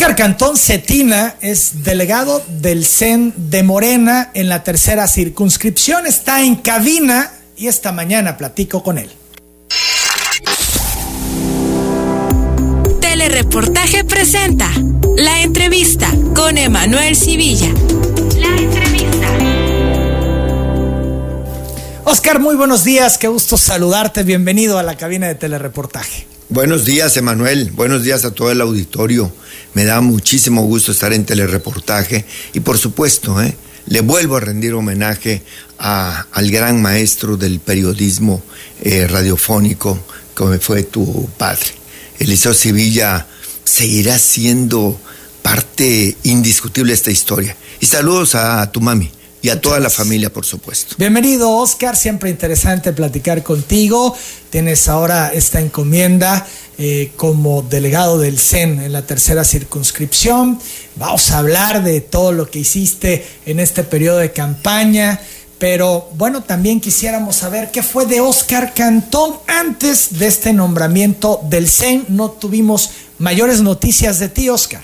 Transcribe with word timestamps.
Oscar 0.00 0.16
Cantón 0.16 0.56
Cetina 0.56 1.36
es 1.42 1.84
delegado 1.84 2.42
del 2.48 2.86
CEN 2.86 3.34
de 3.36 3.62
Morena 3.62 4.30
en 4.32 4.48
la 4.48 4.64
tercera 4.64 5.06
circunscripción. 5.06 6.06
Está 6.06 6.42
en 6.42 6.56
cabina 6.56 7.30
y 7.54 7.66
esta 7.66 7.92
mañana 7.92 8.38
platico 8.38 8.82
con 8.82 8.96
él. 8.96 9.10
Telereportaje 13.02 14.04
presenta 14.04 14.70
la 15.18 15.42
entrevista 15.42 16.10
con 16.34 16.56
Emanuel 16.56 17.14
Civilla. 17.14 17.68
La 18.38 18.56
entrevista. 18.56 19.28
Oscar, 22.04 22.40
muy 22.40 22.56
buenos 22.56 22.84
días, 22.84 23.18
qué 23.18 23.28
gusto 23.28 23.58
saludarte. 23.58 24.22
Bienvenido 24.22 24.78
a 24.78 24.82
la 24.82 24.96
cabina 24.96 25.28
de 25.28 25.34
Telereportaje. 25.34 26.26
Buenos 26.48 26.84
días, 26.84 27.16
Emanuel. 27.16 27.70
Buenos 27.70 28.02
días 28.02 28.24
a 28.24 28.32
todo 28.32 28.50
el 28.50 28.60
auditorio. 28.60 29.30
Me 29.74 29.84
da 29.84 30.00
muchísimo 30.00 30.62
gusto 30.62 30.92
estar 30.92 31.12
en 31.12 31.24
telereportaje 31.24 32.24
y 32.52 32.60
por 32.60 32.78
supuesto, 32.78 33.40
¿eh? 33.40 33.54
le 33.86 34.00
vuelvo 34.00 34.36
a 34.36 34.40
rendir 34.40 34.74
homenaje 34.74 35.42
al 35.78 36.50
gran 36.50 36.82
maestro 36.82 37.36
del 37.36 37.60
periodismo 37.60 38.42
eh, 38.82 39.06
radiofónico, 39.06 39.98
como 40.34 40.58
fue 40.58 40.82
tu 40.82 41.28
padre. 41.36 41.66
Eliseo 42.18 42.52
Sevilla 42.52 43.26
seguirá 43.64 44.18
siendo 44.18 45.00
parte 45.42 46.16
indiscutible 46.24 46.90
de 46.90 46.94
esta 46.94 47.10
historia. 47.10 47.56
Y 47.80 47.86
saludos 47.86 48.34
a 48.34 48.70
tu 48.70 48.80
mami 48.80 49.10
y 49.42 49.48
a 49.48 49.60
toda 49.60 49.80
la 49.80 49.88
familia, 49.88 50.30
por 50.30 50.44
supuesto. 50.44 50.96
Bienvenido, 50.98 51.50
Oscar. 51.50 51.96
Siempre 51.96 52.30
interesante 52.30 52.92
platicar 52.92 53.42
contigo. 53.42 54.14
Tienes 54.50 54.86
ahora 54.88 55.32
esta 55.32 55.60
encomienda 55.60 56.46
eh, 56.82 57.12
como 57.14 57.60
delegado 57.60 58.18
del 58.18 58.38
CEN 58.38 58.80
en 58.80 58.92
la 58.92 59.02
tercera 59.02 59.44
circunscripción. 59.44 60.58
Vamos 60.96 61.30
a 61.30 61.36
hablar 61.36 61.84
de 61.84 62.00
todo 62.00 62.32
lo 62.32 62.50
que 62.50 62.60
hiciste 62.60 63.22
en 63.44 63.60
este 63.60 63.84
periodo 63.84 64.16
de 64.16 64.32
campaña. 64.32 65.20
Pero 65.58 66.08
bueno, 66.14 66.42
también 66.42 66.80
quisiéramos 66.80 67.36
saber 67.36 67.70
qué 67.70 67.82
fue 67.82 68.06
de 68.06 68.20
Oscar 68.20 68.72
Cantón 68.72 69.34
antes 69.46 70.18
de 70.18 70.26
este 70.26 70.54
nombramiento 70.54 71.42
del 71.50 71.68
CEN. 71.68 72.06
No 72.08 72.30
tuvimos 72.30 72.88
mayores 73.18 73.60
noticias 73.60 74.18
de 74.18 74.30
ti, 74.30 74.48
Oscar. 74.48 74.80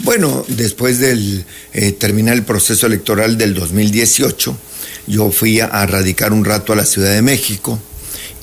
Bueno, 0.00 0.44
después 0.48 0.98
del 0.98 1.46
eh, 1.72 1.92
terminar 1.92 2.34
el 2.34 2.44
proceso 2.44 2.86
electoral 2.86 3.38
del 3.38 3.54
2018, 3.54 4.58
yo 5.06 5.30
fui 5.30 5.58
a, 5.60 5.86
radicar 5.86 6.34
un 6.34 6.44
rato 6.44 6.74
a 6.74 6.76
la 6.76 6.84
Ciudad 6.84 7.14
de 7.14 7.22
México 7.22 7.78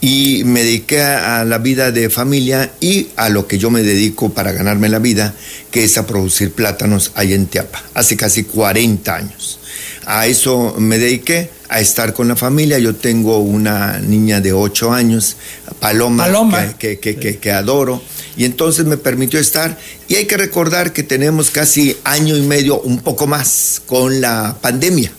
y 0.05 0.43
me 0.43 0.63
dediqué 0.63 1.01
a, 1.01 1.43
la 1.45 1.57
vida 1.57 1.91
de 1.91 2.11
familia 2.11 2.71
y 2.79 3.07
a 3.15 3.29
lo 3.29 3.47
que 3.47 3.57
yo 3.57 3.71
me 3.71 3.81
dedico 3.81 4.29
para 4.29 4.51
ganarme 4.51 4.87
la 4.87 4.99
vida, 4.99 5.33
que 5.71 5.83
es 5.83 5.97
a 5.97 6.05
producir 6.05 6.51
plátanos 6.51 7.11
ahí 7.15 7.33
en 7.33 7.47
Teapa, 7.47 7.81
hace 7.95 8.15
casi 8.15 8.43
40 8.43 9.15
años. 9.15 9.59
A 10.05 10.27
eso 10.27 10.75
me 10.77 10.99
dediqué, 10.99 11.49
a 11.69 11.79
estar 11.79 12.13
con 12.13 12.27
la 12.27 12.35
familia. 12.35 12.77
Yo 12.77 12.93
tengo 12.93 13.39
una 13.39 13.97
niña 13.97 14.41
de 14.41 14.53
8 14.53 14.93
años, 14.93 15.37
Paloma, 15.79 16.75
Que, 16.77 16.99
que, 16.99 17.15
que, 17.15 17.39
que 17.39 17.51
adoro 17.51 17.99
y 18.37 18.45
entonces 18.45 18.85
me 18.85 18.97
permitió 18.97 19.39
estar. 19.39 19.75
Y 20.07 20.17
hay 20.17 20.25
que 20.25 20.37
recordar 20.37 20.93
que 20.93 21.01
tenemos 21.01 21.49
casi 21.49 21.97
año 22.03 22.37
y 22.37 22.43
medio, 22.43 22.79
un 22.79 22.99
poco 22.99 23.25
más, 23.25 23.81
con 23.87 24.21
la 24.21 24.55
pandemia. 24.61 25.11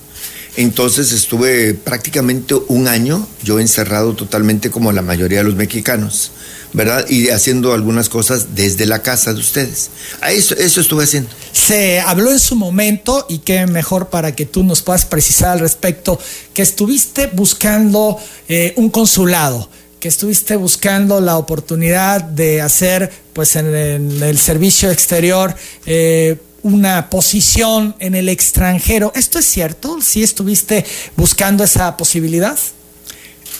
Entonces 0.56 1.12
estuve 1.12 1.74
prácticamente 1.74 2.54
un 2.68 2.88
año 2.88 3.26
yo 3.42 3.60
encerrado 3.60 4.14
totalmente 4.14 4.70
como 4.70 4.90
la 4.90 5.02
mayoría 5.02 5.38
de 5.38 5.44
los 5.44 5.54
mexicanos, 5.54 6.32
¿verdad? 6.72 7.06
Y 7.08 7.28
haciendo 7.28 7.74
algunas 7.74 8.08
cosas 8.08 8.54
desde 8.54 8.86
la 8.86 9.02
casa 9.02 9.34
de 9.34 9.40
ustedes. 9.40 9.90
Eso, 10.28 10.54
eso 10.54 10.80
estuve 10.80 11.04
haciendo. 11.04 11.28
Se 11.52 12.00
habló 12.00 12.32
en 12.32 12.38
su 12.38 12.56
momento, 12.56 13.27
y 13.28 13.38
qué 13.38 13.66
mejor 13.66 14.08
para 14.08 14.34
que 14.34 14.46
tú 14.46 14.64
nos 14.64 14.80
puedas 14.80 15.04
precisar 15.04 15.50
al 15.50 15.60
respecto, 15.60 16.18
que 16.54 16.62
estuviste 16.62 17.28
buscando 17.32 18.18
eh, 18.48 18.72
un 18.77 18.89
consulado 18.90 19.68
que 20.00 20.08
estuviste 20.08 20.56
buscando 20.56 21.20
la 21.20 21.39
oportunidad 21.39 22.22
de 22.22 22.61
hacer 22.61 23.11
pues 23.33 23.56
en, 23.56 23.74
el 23.74 24.39
servicio 24.39 24.90
exterior 24.90 25.55
eh, 25.86 26.36
una 26.66 27.10
posición 27.10 27.94
en 28.00 28.16
el 28.16 28.28
extranjero. 28.28 29.12
¿Esto 29.14 29.38
es 29.38 29.44
cierto? 29.44 30.00
¿Sí 30.02 30.24
estuviste 30.24 30.84
buscando 31.16 31.62
esa 31.62 31.96
posibilidad? 31.96 32.58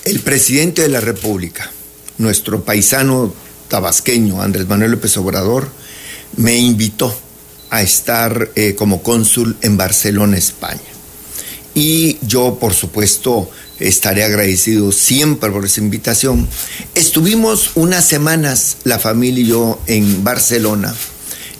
El 0.05 0.19
presidente 0.21 0.83
de 0.83 0.89
la 0.89 1.01
República, 1.01 1.71
nuestro 2.19 2.65
paisano 2.65 3.33
tabasqueño 3.69 4.43
Andrés 4.43 4.67
Manuel 4.67 4.91
López 4.91 5.17
Obrador, 5.19 5.69
me 6.37 6.57
invitó 6.57 7.17
a 7.71 7.81
estar 7.81 8.51
eh, 8.57 8.75
como 8.75 9.05
cónsul 9.05 9.57
en 9.61 9.77
Barcelona, 9.77 10.37
España. 10.37 10.81
Y 11.75 12.19
yo, 12.23 12.59
por 12.59 12.75
supuesto, 12.75 13.49
estaré 13.79 14.25
agradecido 14.25 14.91
siempre 14.91 15.53
por 15.53 15.65
esa 15.65 15.81
invitación. 15.81 16.49
Estuvimos 16.97 17.71
unas 17.77 18.05
semanas, 18.05 18.79
la 18.83 18.99
familia 18.99 19.45
y 19.45 19.47
yo, 19.47 19.81
en 19.87 20.25
Barcelona 20.25 20.93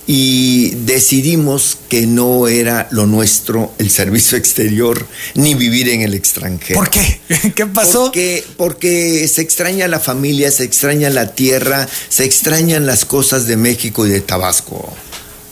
y 0.07 0.71
decidimos 0.85 1.79
que 1.89 2.07
no 2.07 2.47
era 2.49 2.89
lo 2.91 3.07
nuestro 3.07 3.73
el 3.79 3.91
servicio 3.91 4.39
exterior 4.39 5.07
ni 5.35 5.55
vivir 5.55 5.89
en 5.89 6.03
el 6.03 6.15
extranjero. 6.15 6.79
¿Por 6.79 6.91
qué? 6.91 7.21
¿Qué 7.55 7.67
pasó? 7.67 8.05
Porque, 8.05 8.45
porque 8.57 9.27
se 9.29 9.43
extraña 9.43 9.89
la 9.89 9.99
familia, 9.99 10.51
se 10.51 10.65
extraña 10.65 11.11
la 11.11 11.35
tierra, 11.35 11.89
se 12.09 12.25
extrañan 12.25 12.87
las 12.87 13.05
cosas 13.05 13.47
de 13.47 13.57
México 13.57 14.07
y 14.07 14.11
de 14.11 14.21
Tabasco. 14.21 14.95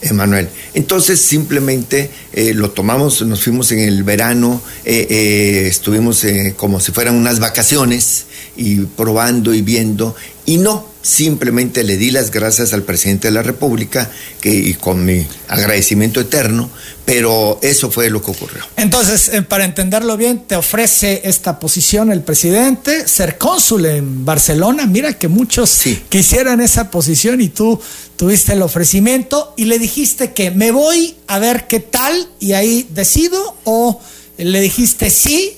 Emanuel. 0.01 0.49
Entonces 0.73 1.21
simplemente 1.21 2.11
eh, 2.31 2.53
lo 2.53 2.71
tomamos, 2.71 3.21
nos 3.23 3.43
fuimos 3.43 3.71
en 3.71 3.79
el 3.79 4.03
verano, 4.03 4.61
eh, 4.83 5.07
eh, 5.09 5.67
estuvimos 5.67 6.23
como 6.57 6.79
si 6.79 6.91
fueran 6.91 7.15
unas 7.15 7.39
vacaciones 7.39 8.25
y 8.55 8.81
probando 8.81 9.53
y 9.53 9.61
viendo, 9.61 10.15
y 10.45 10.57
no, 10.57 10.87
simplemente 11.01 11.83
le 11.83 11.97
di 11.97 12.09
las 12.09 12.31
gracias 12.31 12.73
al 12.73 12.81
presidente 12.81 13.27
de 13.27 13.33
la 13.33 13.43
República 13.43 14.09
que, 14.41 14.49
y 14.49 14.73
con 14.73 15.05
mi 15.05 15.25
agradecimiento 15.47 16.19
eterno, 16.19 16.69
pero 17.05 17.59
eso 17.61 17.91
fue 17.91 18.09
lo 18.09 18.23
que 18.23 18.31
ocurrió. 18.31 18.63
Entonces, 18.75 19.29
eh, 19.29 19.43
para 19.43 19.65
entenderlo 19.65 20.17
bien, 20.17 20.39
te 20.47 20.55
ofrece 20.55 21.21
esta 21.25 21.59
posición 21.59 22.11
el 22.11 22.21
presidente, 22.21 23.07
ser 23.07 23.37
cónsul 23.37 23.85
en 23.85 24.25
Barcelona. 24.25 24.87
Mira 24.87 25.13
que 25.13 25.27
muchos 25.27 25.79
quisieran 26.09 26.59
esa 26.59 26.89
posición 26.89 27.39
y 27.39 27.49
tú 27.49 27.79
tuviste 28.15 28.53
el 28.53 28.63
ofrecimiento 28.63 29.53
y 29.57 29.65
le 29.65 29.77
dijiste 29.77 30.33
que 30.33 30.49
me 30.49 30.71
voy 30.71 31.15
a 31.27 31.37
ver 31.37 31.67
qué 31.67 31.79
tal 31.79 32.29
y 32.39 32.53
ahí 32.53 32.87
decido 32.91 33.55
o 33.63 34.01
le 34.37 34.59
dijiste 34.61 35.09
sí 35.09 35.57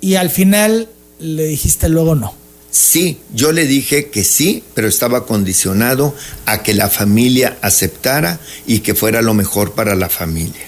y 0.00 0.16
al 0.16 0.30
final 0.30 0.88
le 1.22 1.44
dijiste 1.44 1.88
luego 1.88 2.14
no. 2.14 2.34
Sí, 2.70 3.18
yo 3.34 3.52
le 3.52 3.66
dije 3.66 4.08
que 4.08 4.24
sí, 4.24 4.64
pero 4.74 4.88
estaba 4.88 5.26
condicionado 5.26 6.14
a 6.46 6.62
que 6.62 6.72
la 6.72 6.88
familia 6.88 7.58
aceptara 7.60 8.40
y 8.66 8.78
que 8.78 8.94
fuera 8.94 9.20
lo 9.20 9.34
mejor 9.34 9.72
para 9.72 9.94
la 9.94 10.08
familia. 10.08 10.62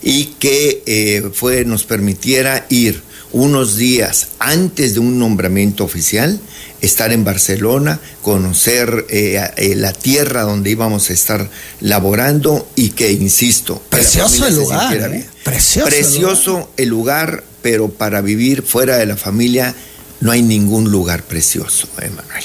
Y 0.00 0.26
que 0.38 0.84
eh, 0.86 1.30
fue, 1.34 1.64
nos 1.64 1.82
permitiera 1.82 2.64
ir 2.68 3.02
unos 3.32 3.76
días 3.76 4.28
antes 4.38 4.94
de 4.94 5.00
un 5.00 5.18
nombramiento 5.18 5.82
oficial, 5.82 6.40
estar 6.80 7.12
en 7.12 7.24
Barcelona, 7.24 8.00
conocer 8.22 9.06
eh, 9.10 9.40
eh, 9.56 9.74
la 9.74 9.92
tierra 9.92 10.42
donde 10.42 10.70
íbamos 10.70 11.10
a 11.10 11.12
estar 11.12 11.50
laborando 11.80 12.68
y 12.76 12.90
que, 12.90 13.10
insisto, 13.10 13.82
precioso 13.90 14.46
el 14.46 14.54
lugar. 14.54 15.24
Precioso, 15.42 15.88
precioso 15.88 16.70
el 16.76 16.88
lugar, 16.88 17.42
pero 17.62 17.88
para 17.88 18.20
vivir 18.20 18.62
fuera 18.62 18.96
de 18.96 19.06
la 19.06 19.16
familia 19.16 19.74
no 20.20 20.32
hay 20.32 20.42
ningún 20.42 20.90
lugar 20.90 21.22
precioso, 21.24 21.88
Emanuel. 22.00 22.44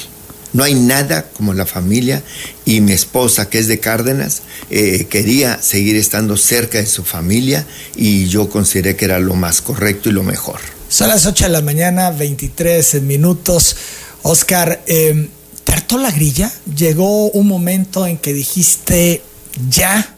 No 0.54 0.64
hay 0.64 0.76
nada 0.76 1.30
como 1.34 1.54
la 1.54 1.66
familia 1.66 2.22
y 2.64 2.80
mi 2.82 2.92
esposa, 2.92 3.50
que 3.50 3.58
es 3.58 3.68
de 3.68 3.80
Cárdenas, 3.80 4.44
eh, 4.70 5.08
quería 5.10 5.60
seguir 5.62 5.96
estando 5.96 6.38
cerca 6.38 6.78
de 6.78 6.86
su 6.86 7.04
familia 7.04 7.66
y 7.96 8.28
yo 8.28 8.50
consideré 8.50 8.96
que 8.96 9.06
era 9.06 9.18
lo 9.18 9.34
más 9.34 9.62
correcto 9.62 10.10
y 10.10 10.12
lo 10.12 10.22
mejor. 10.22 10.60
Son 10.90 11.10
las 11.10 11.26
8 11.26 11.46
de 11.46 11.50
la 11.50 11.62
mañana, 11.62 12.12
23 12.12 13.02
minutos. 13.02 13.76
Oscar, 14.22 14.84
eh, 14.86 15.28
¿te 15.64 15.72
hartó 15.72 15.98
la 15.98 16.12
grilla? 16.12 16.52
Llegó 16.76 17.32
un 17.32 17.48
momento 17.48 18.06
en 18.06 18.20
que 18.20 18.32
dijiste, 18.32 19.24
ya 19.70 20.16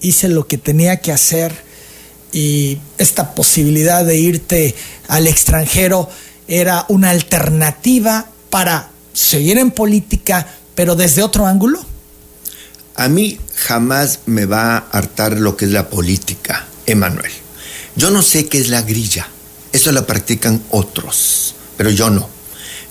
hice 0.00 0.28
lo 0.28 0.46
que 0.46 0.56
tenía 0.56 1.00
que 1.00 1.10
hacer 1.10 1.52
y 2.32 2.78
esta 2.96 3.34
posibilidad 3.34 4.04
de 4.04 4.18
irte 4.18 4.76
al 5.08 5.26
extranjero 5.26 6.08
era 6.48 6.86
una 6.88 7.10
alternativa 7.10 8.26
para 8.50 8.90
seguir 9.12 9.58
en 9.58 9.70
política, 9.70 10.46
pero 10.74 10.94
desde 10.94 11.22
otro 11.22 11.46
ángulo? 11.46 11.80
A 12.94 13.08
mí 13.08 13.38
jamás 13.54 14.20
me 14.26 14.44
va 14.44 14.76
a 14.76 14.78
hartar 14.78 15.38
lo 15.38 15.56
que 15.56 15.64
es 15.64 15.70
la 15.70 15.88
política, 15.88 16.66
Emanuel. 16.86 17.32
Yo 17.96 18.10
no 18.10 18.22
sé 18.22 18.46
qué 18.46 18.58
es 18.58 18.68
la 18.68 18.82
grilla, 18.82 19.28
eso 19.72 19.92
la 19.92 20.06
practican 20.06 20.62
otros, 20.70 21.54
pero 21.76 21.90
yo 21.90 22.10
no. 22.10 22.28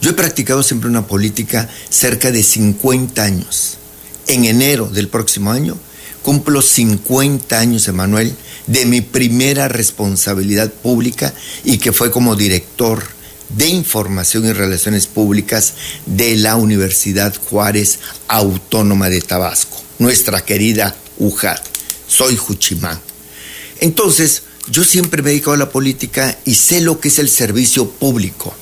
Yo 0.02 0.12
he 0.12 0.14
practicado 0.14 0.64
siempre 0.64 0.90
una 0.90 1.06
política 1.06 1.70
cerca 1.90 2.32
de 2.32 2.42
50 2.42 3.22
años. 3.22 3.78
En 4.28 4.46
enero 4.46 4.88
del 4.88 5.08
próximo 5.08 5.52
año 5.52 5.78
Cumplo 6.22 6.62
50 6.62 7.60
años, 7.60 7.88
Emanuel, 7.88 8.36
de 8.68 8.86
mi 8.86 9.02
primera 9.02 9.68
responsabilidad 9.68 10.72
pública 10.72 11.34
y 11.64 11.80
que 11.80 11.92
fue 11.92 12.12
como 12.12 12.36
director 12.36 13.04
de 13.56 13.68
Información 13.68 14.46
y 14.46 14.54
Relaciones 14.54 15.08
Públicas 15.08 15.74
de 16.06 16.36
la 16.36 16.56
Universidad 16.56 17.36
Juárez 17.36 18.00
Autónoma 18.28 19.10
de 19.10 19.22
Tabasco, 19.22 19.82
nuestra 20.00 20.42
querida 20.42 20.96
UJAT. 21.18 21.62
Soy 22.08 22.36
Juchimán. 22.36 23.00
Entonces, 23.80 24.44
yo 24.70 24.84
siempre 24.84 25.22
me 25.22 25.30
he 25.30 25.34
dedicado 25.34 25.54
a 25.54 25.58
la 25.58 25.70
política 25.70 26.38
y 26.46 26.56
sé 26.56 26.82
lo 26.82 27.00
que 27.00 27.08
es 27.08 27.20
el 27.20 27.30
servicio 27.30 27.90
público. 27.90 28.54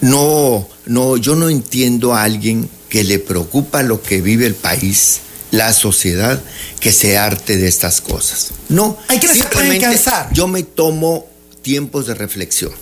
No, 0.00 0.68
no, 0.86 1.16
yo 1.16 1.34
no 1.34 1.48
entiendo 1.48 2.14
a 2.14 2.22
alguien 2.22 2.68
que 2.88 3.04
le 3.04 3.18
preocupa 3.18 3.82
lo 3.82 4.02
que 4.02 4.20
vive 4.20 4.46
el 4.46 4.54
país, 4.54 5.20
la 5.50 5.72
sociedad, 5.72 6.42
que 6.80 6.92
se 6.92 7.18
arte 7.18 7.56
de 7.56 7.68
estas 7.68 8.00
cosas. 8.00 8.50
No, 8.68 8.98
hay 9.08 9.20
que 9.20 9.28
simplemente 9.28 10.00
yo 10.32 10.48
me 10.48 10.62
tomo 10.62 11.26
tiempos 11.62 12.06
de 12.06 12.14
reflexión, 12.14 12.72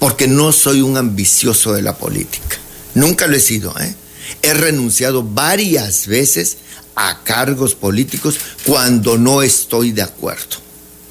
porque 0.00 0.26
no 0.26 0.50
soy 0.50 0.80
un 0.80 0.96
ambicioso 0.96 1.74
de 1.74 1.82
la 1.82 1.96
política. 1.96 2.58
Nunca 2.94 3.28
lo 3.28 3.36
he 3.36 3.40
sido, 3.40 3.72
¿eh? 3.78 3.94
He 4.42 4.54
renunciado 4.54 5.22
varias 5.22 6.06
veces 6.06 6.56
a 6.96 7.22
cargos 7.22 7.74
políticos 7.74 8.38
cuando 8.64 9.18
no 9.18 9.42
estoy 9.42 9.92
de 9.92 10.02
acuerdo, 10.02 10.56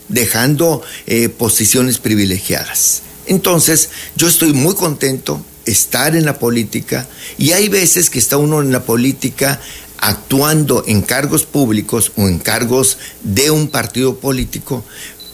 dejando 0.09 0.81
eh, 1.05 1.29
posiciones 1.29 1.99
privilegiadas. 1.99 3.03
Entonces, 3.27 3.89
yo 4.15 4.27
estoy 4.27 4.53
muy 4.53 4.75
contento 4.75 5.45
estar 5.65 6.15
en 6.15 6.25
la 6.25 6.39
política 6.39 7.07
y 7.37 7.51
hay 7.51 7.69
veces 7.69 8.09
que 8.09 8.19
está 8.19 8.37
uno 8.37 8.61
en 8.61 8.71
la 8.71 8.83
política 8.83 9.61
actuando 9.99 10.83
en 10.87 11.01
cargos 11.03 11.45
públicos 11.45 12.11
o 12.15 12.27
en 12.27 12.39
cargos 12.39 12.97
de 13.21 13.51
un 13.51 13.67
partido 13.67 14.19
político, 14.19 14.83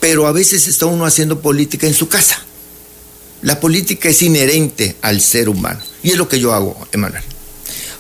pero 0.01 0.27
a 0.27 0.33
veces 0.33 0.67
está 0.67 0.87
uno 0.87 1.05
haciendo 1.05 1.39
política 1.39 1.87
en 1.87 1.93
su 1.93 2.09
casa. 2.09 2.45
La 3.45 3.59
política 3.59 4.09
es 4.09 4.23
inherente 4.23 4.95
al 5.03 5.21
ser 5.21 5.49
humano 5.49 5.79
y 6.01 6.09
es 6.09 6.17
lo 6.17 6.27
que 6.27 6.39
yo 6.39 6.51
hago, 6.51 6.87
Emanuel. 6.91 7.21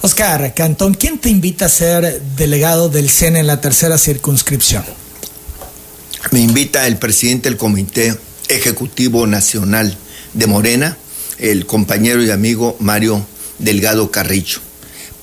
Oscar 0.01 0.55
Cantón, 0.55 0.95
¿quién 0.95 1.19
te 1.19 1.29
invita 1.29 1.65
a 1.65 1.69
ser 1.69 2.19
delegado 2.35 2.89
del 2.89 3.11
CEN 3.11 3.35
en 3.35 3.45
la 3.45 3.61
tercera 3.61 3.99
circunscripción? 3.99 4.83
Me 6.31 6.39
invita 6.39 6.87
el 6.87 6.97
presidente 6.97 7.47
del 7.47 7.59
Comité 7.59 8.17
Ejecutivo 8.47 9.27
Nacional 9.27 9.95
de 10.33 10.47
Morena, 10.47 10.97
el 11.37 11.67
compañero 11.67 12.23
y 12.23 12.31
amigo 12.31 12.75
Mario 12.79 13.23
Delgado 13.59 14.09
Carrillo. 14.09 14.57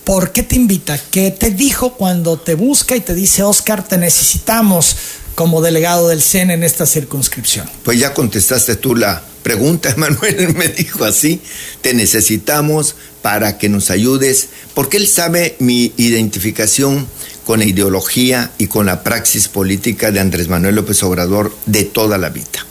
¿Por 0.04 0.30
qué 0.30 0.44
te 0.44 0.54
invita? 0.54 1.00
¿Qué 1.10 1.32
te 1.32 1.50
dijo 1.50 1.94
cuando 1.94 2.38
te 2.38 2.54
busca 2.54 2.94
y 2.94 3.00
te 3.00 3.16
dice, 3.16 3.42
Oscar, 3.42 3.88
te 3.88 3.98
necesitamos 3.98 4.94
como 5.34 5.60
delegado 5.60 6.06
del 6.06 6.22
CEN 6.22 6.52
en 6.52 6.62
esta 6.62 6.86
circunscripción? 6.86 7.68
Pues 7.82 7.98
ya 7.98 8.14
contestaste 8.14 8.76
tú 8.76 8.94
la 8.94 9.31
pregunta, 9.42 9.94
Manuel 9.96 10.54
me 10.54 10.68
dijo 10.68 11.04
así, 11.04 11.40
te 11.80 11.94
necesitamos 11.94 12.94
para 13.22 13.58
que 13.58 13.68
nos 13.68 13.90
ayudes, 13.90 14.48
porque 14.74 14.96
él 14.96 15.06
sabe 15.06 15.56
mi 15.58 15.92
identificación 15.96 17.06
con 17.44 17.60
la 17.60 17.64
ideología 17.64 18.52
y 18.58 18.66
con 18.66 18.86
la 18.86 19.02
praxis 19.02 19.48
política 19.48 20.10
de 20.10 20.20
Andrés 20.20 20.48
Manuel 20.48 20.76
López 20.76 21.02
Obrador 21.02 21.54
de 21.66 21.84
toda 21.84 22.18
la 22.18 22.30
vida. 22.30 22.66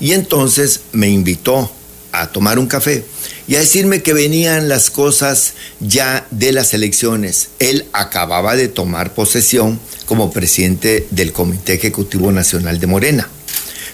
Y 0.00 0.12
entonces 0.12 0.80
me 0.92 1.08
invitó 1.08 1.70
a 2.12 2.28
tomar 2.28 2.58
un 2.58 2.66
café 2.66 3.04
y 3.46 3.56
a 3.56 3.60
decirme 3.60 4.02
que 4.02 4.12
venían 4.12 4.68
las 4.68 4.90
cosas 4.90 5.54
ya 5.80 6.26
de 6.30 6.52
las 6.52 6.72
elecciones. 6.72 7.48
Él 7.58 7.86
acababa 7.92 8.56
de 8.56 8.68
tomar 8.68 9.14
posesión 9.14 9.78
como 10.06 10.30
presidente 10.30 11.06
del 11.10 11.32
Comité 11.32 11.74
Ejecutivo 11.74 12.32
Nacional 12.32 12.80
de 12.80 12.86
Morena. 12.86 13.28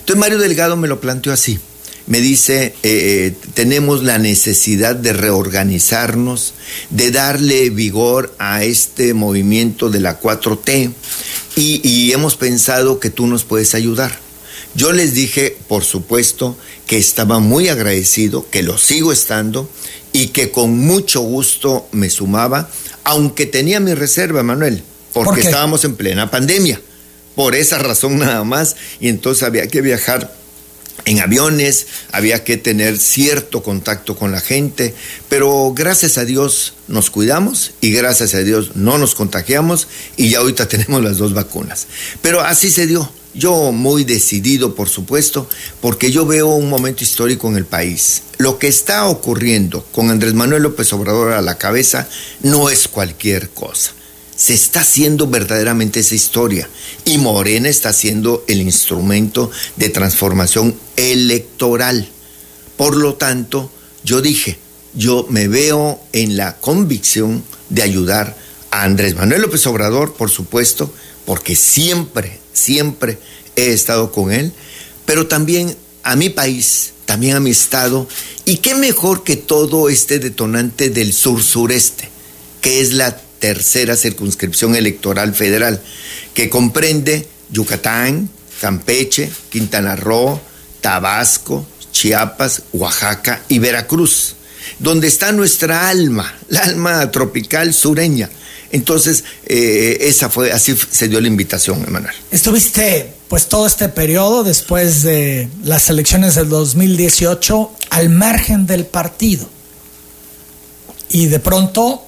Entonces 0.01 0.21
Mario 0.21 0.39
Delgado 0.39 0.77
me 0.77 0.89
lo 0.89 1.01
planteó 1.01 1.33
así 1.33 1.59
me 2.07 2.21
dice, 2.21 2.67
eh, 2.67 2.75
eh, 2.83 3.35
tenemos 3.55 4.03
la 4.03 4.19
necesidad 4.19 4.95
de 4.95 5.13
reorganizarnos, 5.13 6.55
de 6.91 7.11
darle 7.11 7.71
vigor 7.71 8.35
a 8.39 8.65
este 8.65 9.15
movimiento 9.15 9.91
de 9.91 10.01
la 10.01 10.21
4T 10.21 10.93
y, 11.57 11.81
y 11.89 12.13
hemos 12.13 12.37
pensado 12.37 13.01
que 13.01 13.11
tú 13.11 13.27
nos 13.27 13.45
puedes 13.45 13.75
ayudar. 13.75 14.19
Yo 14.75 14.93
les 14.93 15.15
dije, 15.15 15.57
por 15.69 15.85
supuesto, 15.85 16.59
que 16.87 16.99
estaba 16.99 17.39
muy 17.39 17.69
agradecido, 17.69 18.49
que 18.51 18.63
lo 18.63 18.77
sigo 18.77 19.13
estando 19.13 19.71
y 20.13 20.29
que 20.29 20.51
con 20.51 20.79
mucho 20.79 21.21
gusto 21.21 21.89
me 21.93 22.11
sumaba, 22.11 22.69
aunque 23.05 23.47
tenía 23.47 23.81
mi 23.81 23.95
reserva, 23.95 24.43
Manuel, 24.43 24.83
porque 25.13 25.41
estábamos 25.41 25.85
en 25.85 25.97
plena 25.97 26.31
pandemia. 26.31 26.81
Por 27.35 27.55
esa 27.55 27.79
razón 27.79 28.19
nada 28.19 28.45
más, 28.45 28.77
y 29.01 29.09
entonces 29.09 29.43
había 29.43 29.67
que 29.67 29.81
viajar 29.81 30.35
en 31.05 31.21
aviones, 31.21 31.87
había 32.13 32.45
que 32.45 32.57
tener 32.57 32.99
cierto 32.99 33.63
contacto 33.63 34.17
con 34.17 34.33
la 34.33 34.41
gente, 34.41 34.95
pero 35.29 35.73
gracias 35.75 36.19
a 36.19 36.25
Dios 36.25 36.75
nos 36.89 37.11
cuidamos 37.11 37.73
y 37.81 37.93
gracias 37.93 38.35
a 38.35 38.39
Dios 38.39 38.75
no 38.75 38.99
nos 38.99 39.15
contagiamos 39.15 39.89
y 40.17 40.31
ya 40.31 40.39
ahorita 40.39 40.69
tenemos 40.69 41.03
las 41.03 41.19
dos 41.19 41.35
vacunas. 41.35 41.87
Pero 42.23 42.41
así 42.41 42.71
se 42.71 42.87
dio. 42.87 43.11
Yo 43.37 43.73
muy 43.73 44.05
decidido, 44.05 44.77
por 44.77 44.89
supuesto, 44.89 45.49
porque 45.81 46.13
yo 46.13 46.25
veo 46.25 46.51
un 46.51 46.69
momento 46.69 47.03
histórico 47.03 47.49
en 47.49 47.57
el 47.57 47.65
país. 47.65 48.23
Lo 48.39 48.61
que 48.61 48.69
está 48.69 49.07
ocurriendo 49.07 49.85
con 49.91 50.11
Andrés 50.11 50.35
Manuel 50.35 50.63
López 50.63 50.93
Obrador 50.93 51.33
a 51.33 51.43
la 51.43 51.59
cabeza 51.59 52.09
no 52.43 52.71
es 52.71 52.87
cualquier 52.87 53.51
cosa 53.51 53.93
se 54.37 54.55
está 54.55 54.81
haciendo 54.81 55.27
verdaderamente 55.27 56.01
esa 56.01 56.15
historia 56.15 56.69
y 57.05 57.19
Morena 57.19 57.69
está 57.69 57.93
siendo 57.93 58.45
el 58.49 58.61
instrumento 58.61 59.51
de 59.77 59.89
transformación 59.89 60.75
electoral. 60.97 62.09
Por 62.77 62.97
lo 62.97 63.15
tanto, 63.15 63.71
yo 64.03 64.21
dije, 64.21 64.59
yo 64.95 65.27
me 65.31 65.49
veo 65.49 66.01
en 66.13 66.37
la 66.37 66.57
convicción 66.57 67.45
de 67.69 67.83
ayudar 67.83 68.37
a 68.71 68.83
Andrés 68.83 69.15
Manuel 69.15 69.43
López 69.43 69.67
Obrador, 69.67 70.15
por 70.15 70.31
supuesto, 70.31 70.93
porque 71.25 71.57
siempre, 71.57 72.39
siempre 72.53 73.19
he 73.57 73.73
estado 73.73 74.13
con 74.13 74.33
él, 74.33 74.53
pero 75.07 75.27
también 75.27 75.77
a 76.03 76.17
mi 76.17 76.29
país, 76.29 76.93
también 77.05 77.37
a 77.37 77.41
mi 77.41 77.51
estado, 77.51 78.09
y 78.45 78.59
qué 78.59 78.75
mejor 78.75 79.25
que 79.25 79.37
todo 79.37 79.89
este 79.89 80.19
detonante 80.19 80.91
del 80.91 81.13
sur-sureste, 81.13 82.09
que 82.61 82.81
es 82.81 82.93
la 82.93 83.24
tercera 83.39 83.97
circunscripción 83.97 84.77
electoral 84.77 85.35
federal, 85.35 85.81
que 86.35 86.49
comprende 86.49 87.27
Yucatán, 87.51 88.29
Campeche, 88.61 89.31
Quintana 89.51 89.97
Roo, 89.97 90.41
Tabasco, 90.81 91.67
Chiapas, 91.93 92.63
Oaxaca 92.73 93.43
y 93.49 93.59
Veracruz, 93.59 94.35
donde 94.79 95.09
está 95.09 95.33
nuestra 95.33 95.89
alma, 95.89 96.35
la 96.49 96.61
alma 96.61 97.11
tropical 97.11 97.73
sureña. 97.73 98.31
Entonces, 98.73 99.23
eh, 99.47 99.99
esa 100.01 100.29
fue, 100.29 100.51
así 100.51 100.77
se 100.91 101.09
dio 101.09 101.21
la 101.21 101.29
invitación, 101.29 101.85
Emanuel. 101.87 102.15
Estuviste, 102.33 103.15
pues, 103.29 103.47
todo 103.47 103.67
este 103.67 103.89
periodo 103.89 104.43
después 104.43 105.05
de 105.05 105.49
las 105.63 105.89
elecciones 105.91 106.35
del 106.35 106.49
2018 106.49 107.71
al 107.91 108.09
margen 108.09 108.67
del 108.67 108.85
partido. 108.85 109.49
Y 111.09 111.27
de 111.27 111.39
pronto 111.39 112.04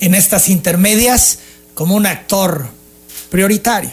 en 0.00 0.14
estas 0.14 0.48
intermedias 0.48 1.38
como 1.74 1.94
un 1.94 2.06
actor 2.06 2.66
prioritario. 3.30 3.92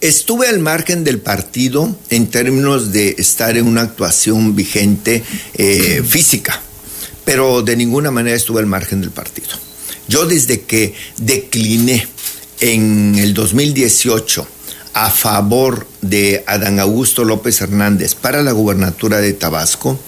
Estuve 0.00 0.48
al 0.48 0.58
margen 0.58 1.04
del 1.04 1.20
partido 1.20 1.96
en 2.10 2.26
términos 2.26 2.92
de 2.92 3.14
estar 3.18 3.56
en 3.56 3.66
una 3.66 3.82
actuación 3.82 4.56
vigente 4.56 5.22
eh, 5.54 6.02
física, 6.08 6.60
pero 7.24 7.62
de 7.62 7.76
ninguna 7.76 8.10
manera 8.10 8.36
estuve 8.36 8.60
al 8.60 8.66
margen 8.66 9.00
del 9.00 9.10
partido. 9.10 9.50
Yo 10.08 10.26
desde 10.26 10.62
que 10.62 10.94
decliné 11.18 12.06
en 12.60 13.14
el 13.16 13.34
2018 13.34 14.46
a 14.94 15.10
favor 15.10 15.86
de 16.00 16.44
Adán 16.46 16.80
Augusto 16.80 17.24
López 17.24 17.60
Hernández 17.60 18.14
para 18.14 18.42
la 18.42 18.52
gubernatura 18.52 19.18
de 19.18 19.32
Tabasco, 19.32 19.98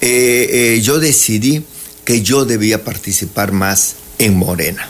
eh, 0.00 0.48
eh, 0.50 0.80
yo 0.82 1.00
decidí 1.00 1.64
que 2.04 2.22
yo 2.22 2.44
debía 2.44 2.84
participar 2.84 3.52
más 3.52 3.96
en 4.20 4.36
Morena. 4.36 4.88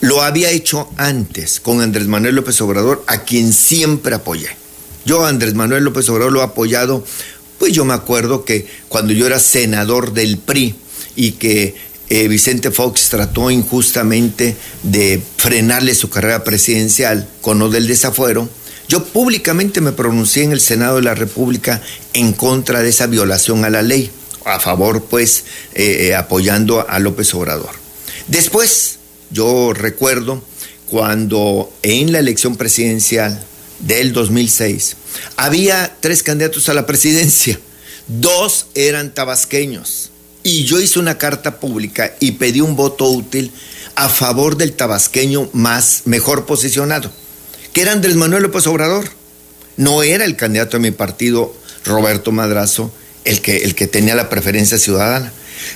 Lo 0.00 0.22
había 0.22 0.50
hecho 0.50 0.88
antes 0.96 1.60
con 1.60 1.82
Andrés 1.82 2.08
Manuel 2.08 2.34
López 2.34 2.60
Obrador, 2.62 3.04
a 3.06 3.24
quien 3.24 3.52
siempre 3.52 4.14
apoyé. 4.14 4.48
Yo 5.04 5.24
Andrés 5.24 5.54
Manuel 5.54 5.84
López 5.84 6.08
Obrador 6.08 6.32
lo 6.32 6.40
he 6.40 6.44
apoyado, 6.44 7.04
pues 7.58 7.72
yo 7.72 7.84
me 7.84 7.92
acuerdo 7.92 8.44
que 8.44 8.66
cuando 8.88 9.12
yo 9.12 9.26
era 9.26 9.38
senador 9.38 10.12
del 10.12 10.38
PRI 10.38 10.74
y 11.14 11.32
que 11.32 11.74
eh, 12.08 12.28
Vicente 12.28 12.70
Fox 12.70 13.10
trató 13.10 13.50
injustamente 13.50 14.56
de 14.82 15.22
frenarle 15.36 15.94
su 15.94 16.08
carrera 16.08 16.42
presidencial 16.42 17.28
con 17.42 17.58
lo 17.58 17.68
del 17.68 17.86
desafuero, 17.86 18.48
yo 18.88 19.04
públicamente 19.04 19.82
me 19.82 19.92
pronuncié 19.92 20.42
en 20.44 20.52
el 20.52 20.60
Senado 20.60 20.96
de 20.96 21.02
la 21.02 21.14
República 21.14 21.82
en 22.14 22.32
contra 22.32 22.80
de 22.80 22.88
esa 22.88 23.06
violación 23.06 23.64
a 23.66 23.70
la 23.70 23.82
ley, 23.82 24.10
a 24.46 24.58
favor 24.58 25.04
pues 25.04 25.44
eh, 25.74 26.08
eh, 26.08 26.14
apoyando 26.14 26.88
a 26.88 26.98
López 26.98 27.32
Obrador. 27.34 27.79
Después, 28.30 28.98
yo 29.30 29.72
recuerdo 29.72 30.40
cuando 30.86 31.72
en 31.82 32.12
la 32.12 32.20
elección 32.20 32.56
presidencial 32.56 33.42
del 33.80 34.12
2006 34.12 34.96
había 35.36 35.96
tres 35.98 36.22
candidatos 36.22 36.68
a 36.68 36.74
la 36.74 36.86
presidencia, 36.86 37.58
dos 38.06 38.66
eran 38.76 39.12
tabasqueños 39.12 40.12
y 40.44 40.62
yo 40.62 40.78
hice 40.78 41.00
una 41.00 41.18
carta 41.18 41.58
pública 41.58 42.14
y 42.20 42.32
pedí 42.32 42.60
un 42.60 42.76
voto 42.76 43.10
útil 43.10 43.50
a 43.96 44.08
favor 44.08 44.56
del 44.56 44.74
tabasqueño 44.74 45.50
más 45.52 46.02
mejor 46.04 46.46
posicionado, 46.46 47.10
que 47.72 47.82
era 47.82 47.90
Andrés 47.90 48.14
Manuel 48.14 48.44
López 48.44 48.64
Obrador. 48.68 49.10
No 49.76 50.04
era 50.04 50.24
el 50.24 50.36
candidato 50.36 50.76
de 50.76 50.82
mi 50.82 50.90
partido, 50.92 51.52
Roberto 51.84 52.30
Madrazo, 52.30 52.92
el 53.24 53.40
que, 53.40 53.58
el 53.58 53.74
que 53.74 53.88
tenía 53.88 54.14
la 54.14 54.28
preferencia 54.28 54.78
ciudadana. 54.78 55.32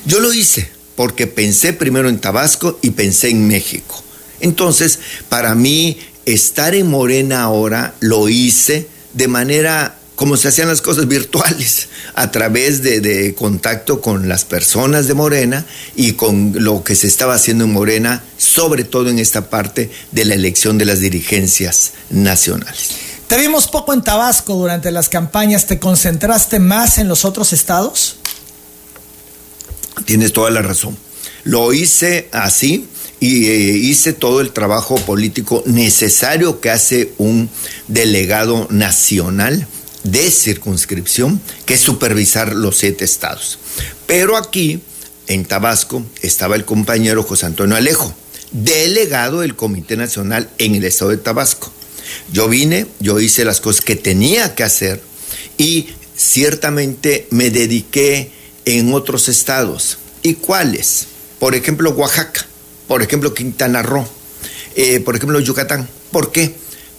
Yo 0.07 0.21
lo 0.21 0.33
hice 0.33 0.74
porque 0.97 1.27
pensé 1.27 1.73
primero 1.73 2.09
en 2.09 2.19
Tabasco 2.19 2.79
y 2.83 2.91
pensé 2.91 3.31
en 3.31 3.47
México. 3.47 4.03
Entonces, 4.41 4.99
para 5.29 5.55
mí, 5.55 5.99
estar 6.27 6.75
en 6.75 6.89
Morena 6.89 7.43
ahora 7.43 7.95
lo 8.01 8.29
hice 8.29 8.89
de 9.13 9.29
manera 9.29 9.99
como 10.15 10.37
se 10.37 10.49
hacían 10.49 10.69
las 10.69 10.81
cosas 10.81 11.09
virtuales, 11.09 11.89
a 12.15 12.31
través 12.31 12.83
de, 12.83 13.35
contacto 13.35 14.01
con 14.01 14.29
las 14.29 14.45
personas 14.45 15.09
de 15.09 15.15
Morena 15.15 15.67
y 15.97 16.13
con 16.13 16.53
lo 16.57 16.85
que 16.85 16.95
se 16.95 17.07
estaba 17.07 17.35
haciendo 17.35 17.65
en 17.65 17.73
Morena, 17.73 18.23
sobre 18.37 18.85
todo 18.85 19.11
en 19.11 19.19
esta 19.19 19.51
parte 19.51 19.91
de 20.13 20.25
la 20.25 20.35
elección 20.35 20.79
de 20.79 20.85
las 20.85 21.01
dirigencias 21.01 21.93
nacionales. 22.11 22.91
Te 23.27 23.39
vimos 23.39 23.67
poco 23.67 23.93
en 23.93 24.03
Tabasco 24.03 24.55
durante 24.55 24.91
las 24.91 25.09
campañas, 25.09 25.67
¿te 25.67 25.79
concentraste 25.79 26.61
más 26.61 26.99
en 26.99 27.09
los 27.09 27.25
otros 27.25 27.53
estados? 27.53 28.19
Tienes 30.05 30.33
toda 30.33 30.51
la 30.51 30.63
razón. 30.63 30.97
Lo 31.45 31.73
hice 31.73 32.29
así 32.33 32.87
y 33.21 33.47
eh, 33.47 33.77
hice 33.77 34.13
todo 34.13 34.41
el 34.41 34.53
trabajo 34.53 34.97
político 34.97 35.63
necesario 35.67 36.61
que 36.61 36.71
hace 36.71 37.13
un 37.19 37.49
delegado 37.89 38.67
nacional 38.71 39.67
de 40.03 40.31
circunscripción, 40.31 41.41
que 41.65 41.75
es 41.75 41.81
supervisar 41.81 42.55
los 42.55 42.77
siete 42.77 43.05
estados. 43.05 43.59
Pero 44.07 44.37
aquí, 44.37 44.81
en 45.27 45.45
Tabasco, 45.45 46.05
estaba 46.21 46.57
el 46.57 46.65
compañero 46.65 47.23
José 47.23 47.47
Antonio 47.47 47.77
Alejo, 47.77 48.15
delegado 48.53 49.41
del 49.41 49.57
Comité 49.57 49.97
Nacional 49.97 50.51
en 50.59 50.75
el 50.75 50.85
estado 50.85 51.11
de 51.11 51.17
Tabasco. 51.17 51.73
Yo 52.33 52.49
vine, 52.49 52.87
yo 53.01 53.19
hice 53.19 53.45
las 53.45 53.61
cosas 53.61 53.83
que 53.83 53.97
tenía 53.97 54.55
que 54.55 54.63
hacer 54.63 55.01
y 55.57 55.89
ciertamente 56.17 57.27
me 57.31 57.51
dediqué 57.51 58.31
en 58.65 58.93
otros 58.95 59.29
estados. 59.29 59.99
¿Y 60.23 60.35
cuáles? 60.35 61.07
Por 61.39 61.55
ejemplo, 61.55 61.91
Oaxaca, 61.91 62.47
por 62.89 63.03
ejemplo, 63.03 63.35
Quintana 63.35 63.83
Roo, 63.83 64.07
eh, 64.77 65.01
por 65.01 65.17
ejemplo, 65.17 65.41
Yucatán. 65.41 65.89
¿Por 66.11 66.33
qué? 66.33 66.55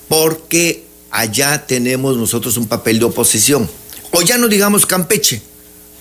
Porque 0.07 0.85
allá 1.11 1.65
tenemos 1.65 2.17
nosotros 2.17 2.57
un 2.57 2.67
papel 2.67 2.99
de 2.99 3.05
oposición. 3.05 3.69
O 4.11 4.21
ya 4.21 4.37
no 4.37 4.47
digamos 4.47 4.85
Campeche, 4.85 5.41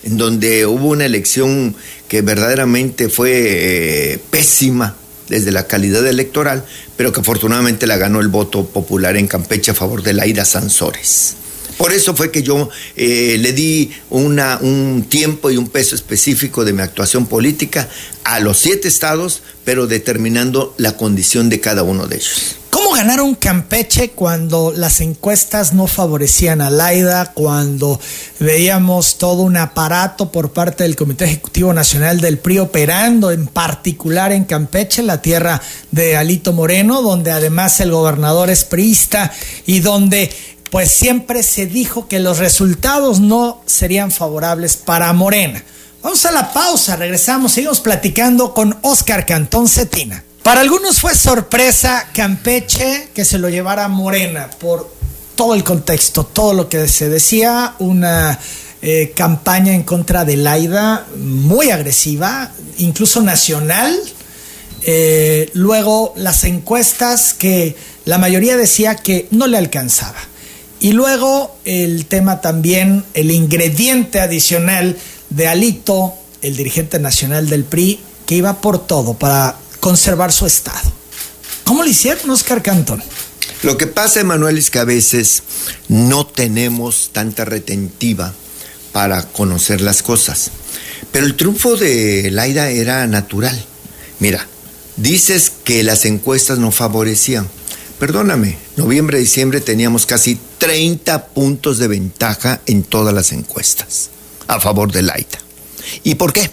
en 0.03 0.17
donde 0.17 0.65
hubo 0.65 0.89
una 0.89 1.05
elección 1.05 1.75
que 2.07 2.21
verdaderamente 2.21 3.09
fue 3.09 3.31
eh, 3.33 4.19
pésima 4.29 4.95
desde 5.27 5.51
la 5.51 5.67
calidad 5.67 6.05
electoral, 6.05 6.65
pero 6.95 7.11
que 7.11 7.21
afortunadamente 7.21 7.87
la 7.87 7.97
ganó 7.97 8.21
el 8.21 8.27
voto 8.27 8.65
popular 8.65 9.17
en 9.17 9.27
Campeche 9.27 9.71
a 9.71 9.73
favor 9.73 10.03
de 10.03 10.13
Laida 10.13 10.45
Sansores. 10.45 11.35
Por 11.77 11.91
eso 11.91 12.15
fue 12.15 12.31
que 12.31 12.41
yo 12.41 12.69
eh, 12.95 13.37
le 13.39 13.53
di 13.53 13.91
un 14.09 15.05
tiempo 15.09 15.51
y 15.51 15.57
un 15.57 15.67
peso 15.67 15.95
específico 15.95 16.63
de 16.63 16.73
mi 16.73 16.81
actuación 16.81 17.25
política 17.25 17.89
a 18.23 18.39
los 18.39 18.57
siete 18.57 18.87
estados, 18.87 19.41
pero 19.63 19.87
determinando 19.87 20.73
la 20.77 20.95
condición 20.95 21.49
de 21.49 21.59
cada 21.59 21.83
uno 21.83 22.07
de 22.07 22.17
ellos. 22.17 22.55
¿Cómo 22.75 22.91
ganaron 22.91 23.35
Campeche 23.35 24.09
cuando 24.09 24.73
las 24.75 24.99
encuestas 24.99 25.73
no 25.73 25.87
favorecían 25.87 26.59
a 26.59 26.69
Laida, 26.69 27.31
cuando 27.33 28.01
veíamos 28.39 29.17
todo 29.17 29.43
un 29.43 29.55
aparato 29.55 30.29
por 30.29 30.51
parte 30.51 30.83
del 30.83 30.97
Comité 30.97 31.23
Ejecutivo 31.23 31.73
Nacional 31.73 32.19
del 32.19 32.37
PRI 32.37 32.59
operando 32.59 33.31
en 33.31 33.47
particular 33.47 34.33
en 34.33 34.43
Campeche, 34.43 35.03
la 35.03 35.21
tierra 35.21 35.61
de 35.91 36.17
Alito 36.17 36.51
Moreno, 36.51 37.01
donde 37.01 37.31
además 37.31 37.79
el 37.79 37.91
gobernador 37.91 38.49
es 38.49 38.65
priista 38.65 39.31
y 39.65 39.79
donde 39.79 40.29
pues 40.71 40.91
siempre 40.91 41.43
se 41.43 41.65
dijo 41.65 42.07
que 42.07 42.19
los 42.19 42.39
resultados 42.39 43.19
no 43.19 43.61
serían 43.65 44.11
favorables 44.11 44.77
para 44.77 45.11
Morena. 45.13 45.63
Vamos 46.01 46.25
a 46.25 46.31
la 46.31 46.53
pausa, 46.53 46.95
regresamos, 46.95 47.53
seguimos 47.53 47.79
platicando 47.79 48.53
con 48.53 48.77
Oscar 48.81 49.25
Cantón 49.25 49.67
Cetina. 49.67 50.23
Para 50.43 50.61
algunos 50.61 50.99
fue 50.99 51.15
sorpresa 51.15 52.09
Campeche 52.13 53.09
que 53.15 53.25
se 53.25 53.39
lo 53.39 53.49
llevara 53.49 53.87
Morena 53.87 54.49
por 54.59 54.93
todo 55.35 55.55
el 55.55 55.63
contexto, 55.63 56.23
todo 56.23 56.53
lo 56.53 56.69
que 56.69 56.87
se 56.87 57.09
decía, 57.09 57.75
una 57.79 58.39
eh, 58.81 59.13
campaña 59.15 59.73
en 59.73 59.81
contra 59.81 60.25
de 60.25 60.37
Laida 60.37 61.07
muy 61.17 61.71
agresiva, 61.71 62.51
incluso 62.77 63.21
nacional. 63.21 63.99
Eh, 64.83 65.49
luego 65.53 66.13
las 66.15 66.43
encuestas 66.43 67.33
que 67.33 67.75
la 68.05 68.19
mayoría 68.19 68.55
decía 68.55 68.95
que 68.95 69.27
no 69.31 69.47
le 69.47 69.57
alcanzaba. 69.57 70.19
Y 70.85 70.91
luego 70.91 71.57
el 71.65 72.05
tema 72.05 72.41
también, 72.41 73.03
el 73.15 73.31
ingrediente 73.31 74.19
adicional 74.19 74.95
de 75.31 75.47
Alito, 75.47 76.13
el 76.43 76.55
dirigente 76.55 76.99
nacional 76.99 77.49
del 77.49 77.63
PRI, 77.63 77.99
que 78.27 78.35
iba 78.35 78.61
por 78.61 78.85
todo 78.85 79.15
para 79.15 79.57
conservar 79.79 80.31
su 80.31 80.45
estado. 80.45 80.93
¿Cómo 81.63 81.81
lo 81.81 81.89
hicieron, 81.89 82.29
Oscar 82.29 82.61
Cantón? 82.61 83.01
Lo 83.63 83.79
que 83.79 83.87
pasa, 83.87 84.19
Emanuel, 84.19 84.59
es 84.59 84.69
que 84.69 84.77
a 84.77 84.83
veces 84.83 85.41
no 85.87 86.27
tenemos 86.27 87.09
tanta 87.11 87.45
retentiva 87.45 88.35
para 88.91 89.23
conocer 89.23 89.81
las 89.81 90.03
cosas. 90.03 90.51
Pero 91.11 91.25
el 91.25 91.35
triunfo 91.35 91.77
de 91.77 92.29
Laida 92.29 92.69
era 92.69 93.07
natural. 93.07 93.59
Mira, 94.19 94.47
dices 94.97 95.51
que 95.63 95.81
las 95.81 96.05
encuestas 96.05 96.59
no 96.59 96.69
favorecían. 96.69 97.49
Perdóname, 97.99 98.57
noviembre, 98.75 99.19
diciembre 99.19 99.61
teníamos 99.61 100.05
casi 100.05 100.37
30 100.57 101.27
puntos 101.27 101.77
de 101.77 101.87
ventaja 101.87 102.59
en 102.65 102.83
todas 102.83 103.13
las 103.13 103.31
encuestas 103.31 104.09
a 104.47 104.59
favor 104.59 104.91
de 104.91 105.01
Laida. 105.01 105.39
¿Y 106.03 106.15
por 106.15 106.33
qué? 106.33 106.51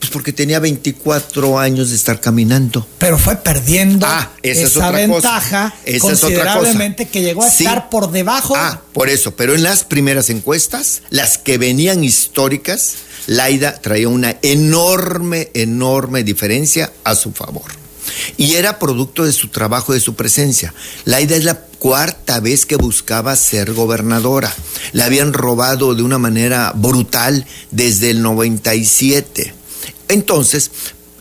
Pues 0.00 0.10
porque 0.10 0.32
tenía 0.32 0.58
24 0.58 1.58
años 1.58 1.90
de 1.90 1.96
estar 1.96 2.20
caminando. 2.20 2.86
Pero 2.98 3.16
fue 3.16 3.36
perdiendo 3.36 4.06
ah, 4.08 4.32
esa, 4.42 4.90
ventaja 4.90 5.72
considerablemente 6.00 7.06
que 7.06 7.22
llegó 7.22 7.44
a 7.44 7.48
estar 7.48 7.88
por 7.88 8.10
debajo. 8.10 8.54
Ah, 8.56 8.82
por 8.92 9.08
eso. 9.08 9.36
Pero 9.36 9.54
en 9.54 9.62
las 9.62 9.84
primeras 9.84 10.30
encuestas, 10.30 11.02
las 11.10 11.38
que 11.38 11.58
venían 11.58 12.02
históricas, 12.02 12.94
Laida 13.26 13.80
traía 13.80 14.08
una 14.08 14.36
enorme, 14.42 15.50
enorme 15.54 16.24
diferencia 16.24 16.92
a 17.04 17.14
su 17.14 17.32
favor. 17.32 17.85
Y 18.36 18.54
era 18.54 18.78
producto 18.78 19.24
de 19.24 19.32
su 19.32 19.48
trabajo, 19.48 19.92
de 19.92 20.00
su 20.00 20.14
presencia. 20.14 20.74
Laida 21.04 21.36
es 21.36 21.44
la 21.44 21.60
cuarta 21.60 22.40
vez 22.40 22.66
que 22.66 22.76
buscaba 22.76 23.36
ser 23.36 23.72
gobernadora. 23.72 24.54
La 24.92 25.06
habían 25.06 25.32
robado 25.32 25.94
de 25.94 26.02
una 26.02 26.18
manera 26.18 26.72
brutal 26.74 27.46
desde 27.70 28.10
el 28.10 28.22
97. 28.22 29.54
Entonces, 30.08 30.70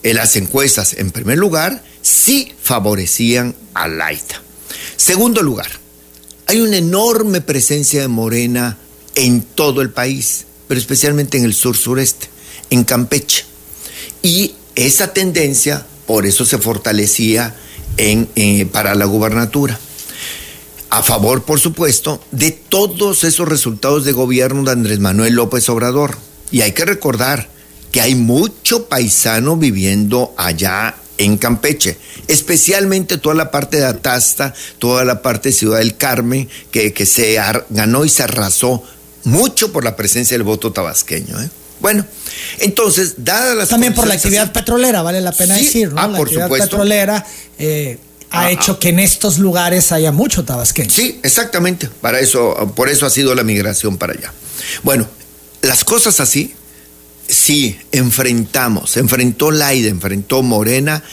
en 0.03 0.15
las 0.15 0.35
encuestas, 0.35 0.93
en 0.93 1.11
primer 1.11 1.37
lugar, 1.37 1.83
sí 2.01 2.53
favorecían 2.61 3.55
a 3.73 3.87
Laida. 3.87 4.41
Segundo 4.95 5.41
lugar, 5.41 5.69
hay 6.47 6.61
una 6.61 6.77
enorme 6.77 7.41
presencia 7.41 8.01
de 8.01 8.07
Morena 8.07 8.77
en 9.15 9.41
todo 9.41 9.81
el 9.81 9.89
país, 9.89 10.45
pero 10.67 10.79
especialmente 10.79 11.37
en 11.37 11.45
el 11.45 11.55
sur 11.55 11.75
sureste, 11.75 12.27
en 12.69 12.83
Campeche. 12.83 13.45
Y 14.21 14.53
esa 14.75 15.13
tendencia 15.13 15.85
por 16.05 16.25
eso 16.25 16.45
se 16.45 16.57
fortalecía 16.57 17.55
eh, 17.97 18.67
para 18.71 18.95
la 18.95 19.05
gubernatura. 19.05 19.79
A 20.89 21.03
favor, 21.03 21.43
por 21.43 21.59
supuesto, 21.59 22.21
de 22.31 22.51
todos 22.51 23.23
esos 23.23 23.47
resultados 23.47 24.05
de 24.05 24.11
gobierno 24.11 24.63
de 24.63 24.71
Andrés 24.71 24.99
Manuel 24.99 25.33
López 25.33 25.67
Obrador. 25.69 26.17
Y 26.51 26.61
hay 26.61 26.73
que 26.73 26.85
recordar 26.85 27.49
que 27.91 28.01
hay 28.01 28.15
mucho 28.15 28.87
paisano 28.87 29.57
viviendo 29.57 30.33
allá 30.37 30.95
en 31.17 31.37
Campeche, 31.37 31.97
especialmente 32.27 33.17
toda 33.17 33.35
la 33.35 33.51
parte 33.51 33.77
de 33.77 33.85
Atasta, 33.85 34.53
toda 34.79 35.05
la 35.05 35.21
parte 35.21 35.49
de 35.49 35.55
Ciudad 35.55 35.79
del 35.79 35.97
Carmen, 35.97 36.49
que, 36.71 36.93
que 36.93 37.05
se 37.05 37.39
ganó 37.69 38.05
y 38.05 38.09
se 38.09 38.23
arrasó 38.23 38.83
mucho 39.23 39.71
por 39.71 39.83
la 39.83 39.95
presencia 39.95 40.35
del 40.35 40.43
voto 40.43 40.71
tabasqueño. 40.71 41.41
¿eh? 41.41 41.49
Bueno, 41.79 42.05
entonces, 42.59 43.15
dadas 43.17 43.55
las 43.55 43.69
También 43.69 43.93
por 43.93 44.07
la 44.07 44.15
actividad 44.15 44.51
petrolera, 44.51 45.01
vale 45.01 45.21
la 45.21 45.31
pena 45.31 45.55
decir, 45.55 45.91
¿no? 45.91 46.01
Ah, 46.01 46.07
la 46.07 46.17
por 46.17 46.27
actividad 46.27 46.45
supuesto. 46.45 46.69
petrolera 46.69 47.25
eh, 47.59 47.97
ha 48.31 48.41
ah, 48.41 48.51
hecho 48.51 48.73
ah. 48.73 48.79
que 48.79 48.89
en 48.89 48.99
estos 48.99 49.37
lugares 49.37 49.91
haya 49.91 50.11
mucho 50.11 50.45
tabasqueño. 50.45 50.89
Sí, 50.89 51.19
exactamente. 51.23 51.89
Para 52.01 52.19
eso, 52.19 52.73
por 52.75 52.89
eso 52.89 53.05
ha 53.05 53.09
sido 53.09 53.35
la 53.35 53.43
migración 53.43 53.97
para 53.97 54.13
allá. 54.13 54.33
Bueno, 54.83 55.07
las 55.61 55.83
cosas 55.83 56.19
así, 56.19 56.53
sí, 57.27 57.77
enfrentamos, 57.91 58.97
enfrentó 58.97 59.51
Laida, 59.51 59.89
enfrentó 59.89 60.43
Morena 60.43 61.03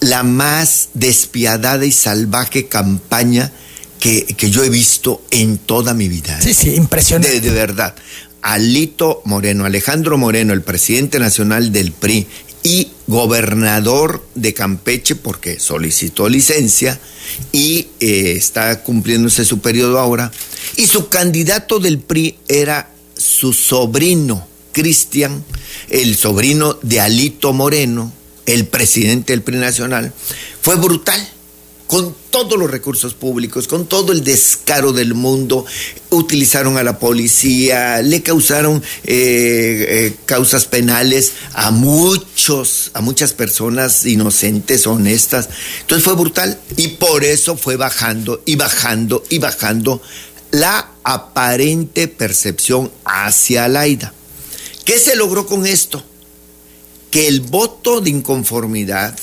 la 0.00 0.22
más 0.22 0.90
despiadada 0.94 1.84
y 1.84 1.92
salvaje 1.92 2.66
campaña 2.66 3.52
que, 4.00 4.50
yo 4.50 4.62
he 4.62 4.70
visto 4.70 5.22
en 5.30 5.58
toda 5.58 5.94
mi 5.94 6.08
vida. 6.08 6.40
Sí, 6.40 6.54
sí, 6.54 6.74
impresionante. 6.74 7.40
De, 7.40 7.50
verdad. 7.50 7.94
Alito 8.46 9.22
Moreno, 9.24 9.64
Alejandro 9.64 10.18
Moreno, 10.18 10.52
el 10.52 10.62
presidente 10.62 11.18
nacional 11.18 11.72
del 11.72 11.90
PRI 11.90 12.28
y 12.62 12.92
gobernador 13.08 14.24
de 14.36 14.54
Campeche, 14.54 15.16
porque 15.16 15.58
solicitó 15.58 16.28
licencia 16.28 17.00
y 17.50 17.88
eh, 17.98 18.34
está 18.36 18.84
cumpliéndose 18.84 19.44
su 19.44 19.58
periodo 19.58 19.98
ahora. 19.98 20.30
Y 20.76 20.86
su 20.86 21.08
candidato 21.08 21.80
del 21.80 21.98
PRI 21.98 22.38
era 22.46 22.90
su 23.16 23.52
sobrino, 23.52 24.46
Cristian, 24.70 25.44
el 25.88 26.16
sobrino 26.16 26.78
de 26.82 27.00
Alito 27.00 27.52
Moreno, 27.52 28.12
el 28.46 28.68
presidente 28.68 29.32
del 29.32 29.42
PRI 29.42 29.56
nacional, 29.56 30.12
fue 30.62 30.76
brutal 30.76 31.20
con 31.86 32.14
todos 32.30 32.58
los 32.58 32.70
recursos 32.70 33.14
públicos, 33.14 33.68
con 33.68 33.86
todo 33.86 34.12
el 34.12 34.24
descaro 34.24 34.92
del 34.92 35.14
mundo, 35.14 35.64
utilizaron 36.10 36.76
a 36.78 36.82
la 36.82 36.98
policía, 36.98 38.02
le 38.02 38.22
causaron 38.22 38.82
eh, 39.04 39.86
eh, 39.88 40.16
causas 40.24 40.64
penales 40.64 41.32
a 41.54 41.70
muchos, 41.70 42.90
a 42.94 43.00
muchas 43.00 43.32
personas 43.32 44.04
inocentes, 44.04 44.86
honestas. 44.86 45.48
Entonces 45.80 46.04
fue 46.04 46.14
brutal 46.14 46.58
y 46.76 46.88
por 46.88 47.24
eso 47.24 47.56
fue 47.56 47.76
bajando 47.76 48.42
y 48.44 48.56
bajando 48.56 49.22
y 49.30 49.38
bajando 49.38 50.02
la 50.50 50.90
aparente 51.04 52.08
percepción 52.08 52.90
hacia 53.04 53.68
Laida. 53.68 54.12
¿Qué 54.84 54.98
se 54.98 55.16
logró 55.16 55.46
con 55.46 55.66
esto? 55.66 56.02
Que 57.10 57.28
el 57.28 57.40
voto 57.40 58.00
de 58.00 58.10
inconformidad 58.10 59.16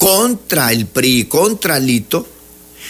contra 0.00 0.72
el 0.72 0.86
PRI, 0.86 1.26
contra 1.26 1.78
Lito, 1.78 2.26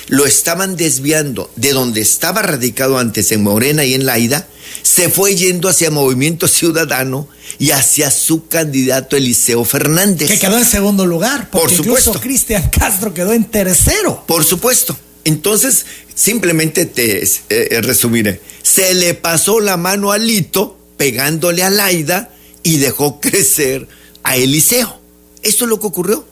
lo 0.06 0.26
estaban 0.26 0.76
desviando 0.76 1.50
de 1.56 1.72
donde 1.72 2.00
estaba 2.00 2.40
radicado 2.40 2.98
antes 2.98 3.32
en 3.32 3.42
Morena 3.42 3.84
y 3.84 3.94
en 3.94 4.06
Laida, 4.06 4.46
se 4.82 5.08
fue 5.08 5.34
yendo 5.34 5.68
hacia 5.68 5.90
Movimiento 5.90 6.46
Ciudadano 6.46 7.28
y 7.58 7.72
hacia 7.72 8.12
su 8.12 8.46
candidato 8.46 9.16
Eliseo 9.16 9.64
Fernández. 9.64 10.30
Que 10.30 10.38
quedó 10.38 10.56
en 10.56 10.64
segundo 10.64 11.04
lugar, 11.04 11.50
porque 11.50 11.66
Por 11.66 11.76
supuesto. 11.76 12.20
Cristian 12.20 12.70
Castro 12.70 13.12
quedó 13.12 13.32
en 13.32 13.42
tercero. 13.42 14.22
Por 14.28 14.44
supuesto. 14.44 14.96
Entonces, 15.24 15.86
simplemente 16.14 16.86
te 16.86 17.24
eh, 17.24 17.28
eh, 17.48 17.80
resumiré. 17.82 18.40
Se 18.62 18.94
le 18.94 19.14
pasó 19.14 19.58
la 19.58 19.76
mano 19.76 20.12
a 20.12 20.18
Lito 20.18 20.78
pegándole 20.96 21.64
a 21.64 21.70
Laida 21.70 22.32
y 22.62 22.76
dejó 22.76 23.20
crecer 23.20 23.88
a 24.22 24.36
Eliseo. 24.36 25.00
Esto 25.42 25.64
es 25.64 25.68
lo 25.68 25.80
que 25.80 25.88
ocurrió 25.88 26.29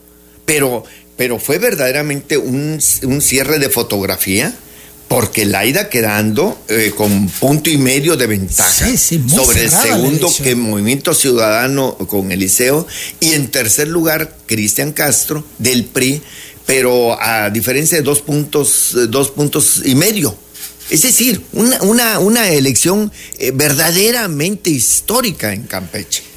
pero, 0.48 0.82
pero 1.18 1.38
fue 1.38 1.58
verdaderamente 1.58 2.38
un, 2.38 2.80
cierre 2.80 3.58
de 3.58 3.68
fotografía 3.68 4.54
porque 5.06 5.44
Laida 5.44 5.90
quedando 5.90 6.58
eh, 6.68 6.92
con 6.96 7.28
punto 7.28 7.68
y 7.68 7.76
medio 7.76 8.16
de 8.16 8.26
ventaja 8.26 8.86
sobre 8.96 9.64
el 9.64 9.70
segundo 9.70 10.32
que 10.42 10.54
Movimiento 10.54 11.12
Ciudadano 11.12 11.98
con 11.98 12.32
Eliseo 12.32 12.86
y 13.20 13.32
en 13.32 13.50
tercer 13.50 13.88
lugar 13.88 14.36
Cristian 14.46 14.92
Castro 14.92 15.44
del 15.58 15.84
PRI, 15.84 16.22
pero 16.64 17.20
a 17.20 17.50
diferencia 17.50 17.98
de 17.98 18.04
dos 18.04 18.20
puntos, 18.20 18.96
dos 19.10 19.30
puntos 19.30 19.82
y 19.84 19.94
medio. 19.94 20.34
Es 20.88 21.02
decir, 21.02 21.42
una, 21.52 22.18
una, 22.20 22.48
elección 22.48 23.12
eh, 23.38 23.52
verdaderamente 23.54 24.70
histórica 24.70 25.52
en 25.52 25.64
Campeche. 25.64 26.27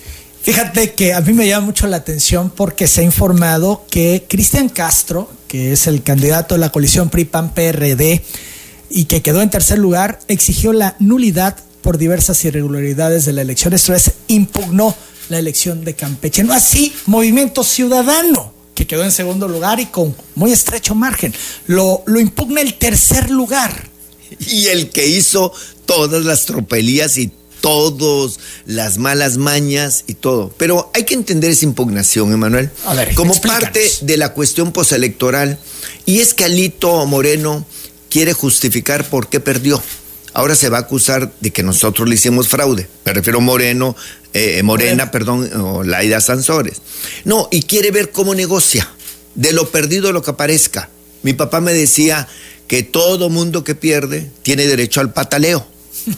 Fíjate 0.43 0.93
que 0.93 1.13
a 1.13 1.21
mí 1.21 1.33
me 1.33 1.47
llama 1.47 1.67
mucho 1.67 1.85
la 1.85 1.97
atención 1.97 2.49
porque 2.49 2.87
se 2.87 3.01
ha 3.01 3.03
informado 3.03 3.85
que 3.91 4.25
Cristian 4.27 4.69
Castro, 4.69 5.29
que 5.47 5.71
es 5.71 5.85
el 5.85 6.01
candidato 6.01 6.55
de 6.55 6.59
la 6.59 6.71
coalición 6.71 7.09
PRI-PAN-PRD 7.09 8.23
y 8.89 9.05
que 9.05 9.21
quedó 9.21 9.43
en 9.43 9.51
tercer 9.51 9.77
lugar, 9.77 10.19
exigió 10.27 10.73
la 10.73 10.95
nulidad 10.99 11.57
por 11.83 11.99
diversas 11.99 12.43
irregularidades 12.43 13.25
de 13.25 13.33
la 13.33 13.43
elección. 13.43 13.73
Esto 13.73 13.93
es, 13.93 14.13
impugnó 14.27 14.95
la 15.29 15.37
elección 15.37 15.83
de 15.83 15.93
Campeche. 15.93 16.43
No 16.43 16.53
así, 16.53 16.91
Movimiento 17.05 17.63
Ciudadano, 17.63 18.51
que 18.73 18.87
quedó 18.87 19.03
en 19.03 19.11
segundo 19.11 19.47
lugar 19.47 19.79
y 19.79 19.85
con 19.87 20.15
muy 20.33 20.51
estrecho 20.51 20.95
margen. 20.95 21.33
Lo, 21.67 22.01
lo 22.07 22.19
impugna 22.19 22.61
el 22.61 22.73
tercer 22.75 23.29
lugar. 23.29 23.89
Y 24.39 24.67
el 24.67 24.89
que 24.89 25.07
hizo 25.07 25.53
todas 25.85 26.25
las 26.25 26.45
tropelías 26.45 27.17
y 27.17 27.31
todos, 27.61 28.39
las 28.65 28.97
malas 28.97 29.37
mañas 29.37 30.03
y 30.07 30.15
todo. 30.15 30.53
Pero 30.57 30.91
hay 30.93 31.05
que 31.05 31.13
entender 31.13 31.51
esa 31.51 31.65
impugnación, 31.65 32.33
Emanuel, 32.33 32.69
como 33.15 33.39
parte 33.39 33.89
de 34.01 34.17
la 34.17 34.33
cuestión 34.33 34.73
postelectoral. 34.73 35.57
Y 36.05 36.19
es 36.19 36.33
que 36.33 36.45
Alito 36.45 37.05
Moreno 37.05 37.65
quiere 38.09 38.33
justificar 38.33 39.09
por 39.09 39.29
qué 39.29 39.39
perdió. 39.39 39.81
Ahora 40.33 40.55
se 40.55 40.69
va 40.69 40.77
a 40.77 40.81
acusar 40.81 41.31
de 41.41 41.51
que 41.51 41.63
nosotros 41.63 42.07
le 42.07 42.15
hicimos 42.15 42.47
fraude. 42.47 42.87
Me 43.05 43.13
refiero 43.13 43.39
a 43.39 43.41
Moreno, 43.41 43.95
eh, 44.33 44.61
Morena, 44.63 45.11
perdón, 45.11 45.49
o 45.59 45.83
Laida 45.83 46.21
Sansores. 46.21 46.81
No, 47.25 47.49
y 47.51 47.63
quiere 47.63 47.91
ver 47.91 48.11
cómo 48.11 48.33
negocia. 48.33 48.89
De 49.35 49.53
lo 49.53 49.69
perdido 49.69 50.11
lo 50.11 50.21
que 50.21 50.31
aparezca. 50.31 50.89
Mi 51.23 51.33
papá 51.33 51.61
me 51.61 51.73
decía 51.73 52.27
que 52.67 52.83
todo 52.83 53.29
mundo 53.29 53.63
que 53.63 53.75
pierde 53.75 54.29
tiene 54.41 54.67
derecho 54.67 55.01
al 55.01 55.13
pataleo. 55.13 55.67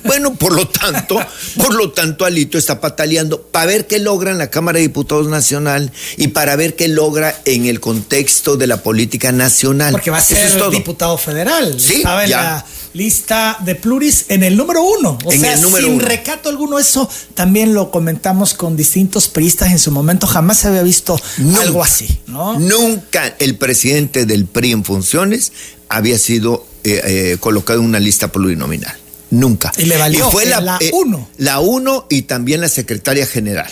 Bueno, 0.03 0.36
por 0.36 0.53
lo 0.53 0.67
tanto, 0.67 1.19
por 1.58 1.73
lo 1.75 1.91
tanto, 1.91 2.25
Alito 2.25 2.58
está 2.58 2.79
pataleando 2.79 3.41
para 3.41 3.67
ver 3.67 3.88
qué 3.88 3.99
logra 3.99 4.32
en 4.32 4.38
la 4.38 4.49
Cámara 4.49 4.77
de 4.77 4.84
Diputados 4.84 5.27
Nacional 5.27 5.91
y 6.17 6.29
para 6.29 6.56
ver 6.56 6.75
qué 6.75 6.88
logra 6.88 7.39
en 7.45 7.65
el 7.65 7.79
contexto 7.79 8.58
de 8.58 8.67
la 8.67 8.84
política 8.84 9.32
nacional. 9.32 9.91
Porque 9.91 10.12
va 10.12 10.17
a 10.17 10.21
ser 10.21 10.69
diputado 10.71 11.17
federal. 11.17 11.79
Sí, 11.79 11.95
Estaba 11.95 12.23
en 12.23 12.32
la 12.32 12.65
lista 12.93 13.58
de 13.65 13.75
pluris 13.75 14.25
en 14.29 14.43
el 14.43 14.56
número 14.56 14.84
uno. 14.84 15.17
O 15.25 15.32
sea, 15.32 15.58
sin 15.58 15.99
recato 15.99 16.49
alguno, 16.49 16.79
eso 16.79 17.10
también 17.34 17.73
lo 17.73 17.91
comentamos 17.91 18.53
con 18.53 18.77
distintos 18.77 19.27
periodistas 19.27 19.71
en 19.71 19.79
su 19.79 19.91
momento. 19.91 20.27
Jamás 20.27 20.60
se 20.60 20.67
había 20.67 20.84
visto 20.84 21.19
algo 21.60 21.84
así, 21.84 22.19
¿no? 22.27 22.60
Nunca 22.60 23.36
el 23.39 23.58
presidente 23.58 24.25
del 24.25 24.45
PRI 24.45 24.71
en 24.71 24.86
funciones 24.86 25.51
había 25.89 26.17
sido 26.17 26.65
eh, 26.84 27.01
eh, 27.06 27.38
colocado 27.39 27.79
en 27.79 27.86
una 27.86 27.99
lista 27.99 28.32
plurinominal. 28.32 28.95
Nunca. 29.33 29.71
Y 29.77 29.85
le 29.85 29.97
valió 29.97 30.29
fue 30.29 30.45
la 30.45 30.79
1. 30.91 31.17
Eh, 31.17 31.33
la 31.37 31.59
1 31.59 32.07
y 32.09 32.23
también 32.23 32.61
la 32.61 32.69
secretaria 32.69 33.25
general. 33.25 33.69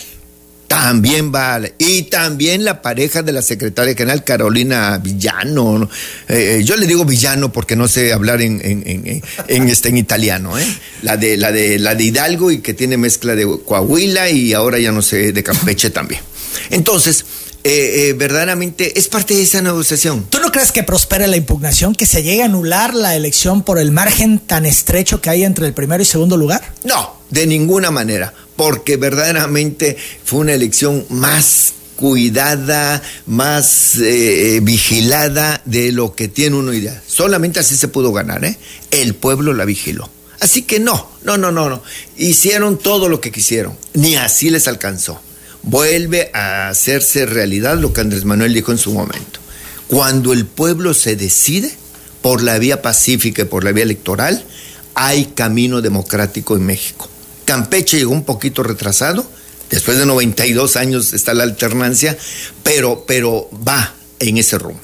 También 0.66 1.30
vale. 1.30 1.74
Y 1.78 2.04
también 2.04 2.64
la 2.64 2.82
pareja 2.82 3.22
de 3.22 3.30
la 3.32 3.42
secretaria 3.42 3.94
general, 3.94 4.24
Carolina 4.24 4.98
Villano. 4.98 5.88
Eh, 6.28 6.56
eh, 6.58 6.64
yo 6.64 6.76
le 6.76 6.86
digo 6.86 7.04
Villano 7.04 7.52
porque 7.52 7.76
no 7.76 7.86
sé 7.86 8.12
hablar 8.12 8.40
en, 8.42 8.60
en, 8.64 9.68
este, 9.68 9.90
en 9.90 9.98
italiano. 9.98 10.58
¿eh? 10.58 10.66
La, 11.02 11.16
de, 11.16 11.36
la, 11.36 11.52
de, 11.52 11.78
la 11.78 11.94
de 11.94 12.04
Hidalgo 12.04 12.50
y 12.50 12.58
que 12.58 12.74
tiene 12.74 12.96
mezcla 12.96 13.36
de 13.36 13.46
Coahuila 13.64 14.30
y 14.30 14.54
ahora 14.54 14.78
ya 14.78 14.90
no 14.90 15.02
sé, 15.02 15.32
de 15.32 15.42
Campeche 15.42 15.90
también. 15.90 16.22
Entonces, 16.70 17.24
eh, 17.64 18.08
eh, 18.08 18.12
verdaderamente 18.14 18.98
es 18.98 19.06
parte 19.06 19.34
de 19.34 19.42
esa 19.42 19.62
negociación. 19.62 20.26
¿Tú 20.28 20.40
no 20.40 20.50
crees 20.50 20.72
que 20.72 20.82
prospere 20.82 21.28
la 21.28 21.36
impugnación, 21.36 21.94
que 21.94 22.06
se 22.06 22.24
llegue 22.24 22.42
a 22.42 22.46
anular 22.46 22.92
la 22.92 23.14
elección 23.14 23.62
por 23.62 23.78
el 23.78 23.92
margen 23.92 24.40
tan 24.40 24.66
estrecho 24.66 25.20
que 25.20 25.30
hay 25.30 25.44
entre 25.44 25.66
el 25.66 25.72
primero 25.72 26.02
y 26.02 26.06
segundo 26.06 26.36
lugar? 26.36 26.74
No, 26.82 27.20
de 27.30 27.46
ninguna 27.46 27.92
manera, 27.92 28.34
porque 28.56 28.96
verdaderamente 28.96 29.96
fue 30.24 30.40
una 30.40 30.54
elección 30.54 31.06
más 31.08 31.74
cuidada, 31.94 33.00
más 33.26 33.96
eh, 34.00 34.58
vigilada 34.60 35.62
de 35.64 35.92
lo 35.92 36.16
que 36.16 36.26
tiene 36.26 36.56
uno 36.56 36.72
idea. 36.72 37.00
Solamente 37.06 37.60
así 37.60 37.76
se 37.76 37.86
pudo 37.86 38.12
ganar, 38.12 38.44
¿eh? 38.44 38.58
El 38.90 39.14
pueblo 39.14 39.52
la 39.52 39.64
vigiló. 39.64 40.10
Así 40.40 40.62
que 40.62 40.80
no, 40.80 41.12
no, 41.22 41.36
no, 41.36 41.52
no, 41.52 41.70
no. 41.70 41.80
Hicieron 42.16 42.76
todo 42.76 43.08
lo 43.08 43.20
que 43.20 43.30
quisieron, 43.30 43.78
ni 43.94 44.16
así 44.16 44.50
les 44.50 44.66
alcanzó 44.66 45.20
vuelve 45.62 46.30
a 46.34 46.68
hacerse 46.68 47.26
realidad 47.26 47.76
lo 47.78 47.92
que 47.92 48.00
Andrés 48.00 48.24
Manuel 48.24 48.54
dijo 48.54 48.72
en 48.72 48.78
su 48.78 48.92
momento. 48.92 49.40
Cuando 49.88 50.32
el 50.32 50.46
pueblo 50.46 50.94
se 50.94 51.16
decide 51.16 51.74
por 52.22 52.42
la 52.42 52.58
vía 52.58 52.82
pacífica 52.82 53.42
y 53.42 53.46
por 53.46 53.64
la 53.64 53.72
vía 53.72 53.84
electoral, 53.84 54.44
hay 54.94 55.26
camino 55.26 55.80
democrático 55.80 56.56
en 56.56 56.64
México. 56.64 57.08
Campeche 57.44 57.98
llegó 57.98 58.12
un 58.12 58.24
poquito 58.24 58.62
retrasado, 58.62 59.28
después 59.70 59.98
de 59.98 60.06
92 60.06 60.76
años 60.76 61.12
está 61.12 61.34
la 61.34 61.42
alternancia, 61.42 62.16
pero, 62.62 63.04
pero 63.06 63.48
va 63.66 63.94
en 64.18 64.38
ese 64.38 64.58
rumbo. 64.58 64.80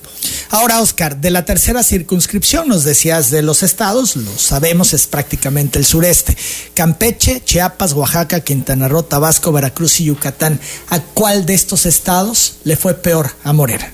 Ahora, 0.51 0.81
Oscar, 0.81 1.21
de 1.21 1.31
la 1.31 1.45
tercera 1.45 1.83
circunscripción, 1.83 2.69
nos 2.69 2.85
decías 2.85 3.31
de 3.31 3.43
los 3.43 3.63
estados, 3.63 4.17
lo 4.17 4.37
sabemos, 4.39 4.95
es 4.95 5.07
prácticamente 5.07 5.79
el 5.79 5.85
sureste. 5.85 6.37
Campeche, 6.75 7.43
Chiapas, 7.45 7.93
Oaxaca, 7.93 8.41
Quintana 8.41 8.89
Roo, 8.89 9.03
Tabasco, 9.03 9.53
Veracruz 9.53 10.01
y 10.01 10.05
Yucatán. 10.05 10.59
¿A 10.89 11.01
cuál 11.01 11.45
de 11.45 11.55
estos 11.55 11.85
estados 11.87 12.57
le 12.65 12.77
fue 12.77 12.95
peor 12.95 13.31
a 13.45 13.53
Morena? 13.53 13.93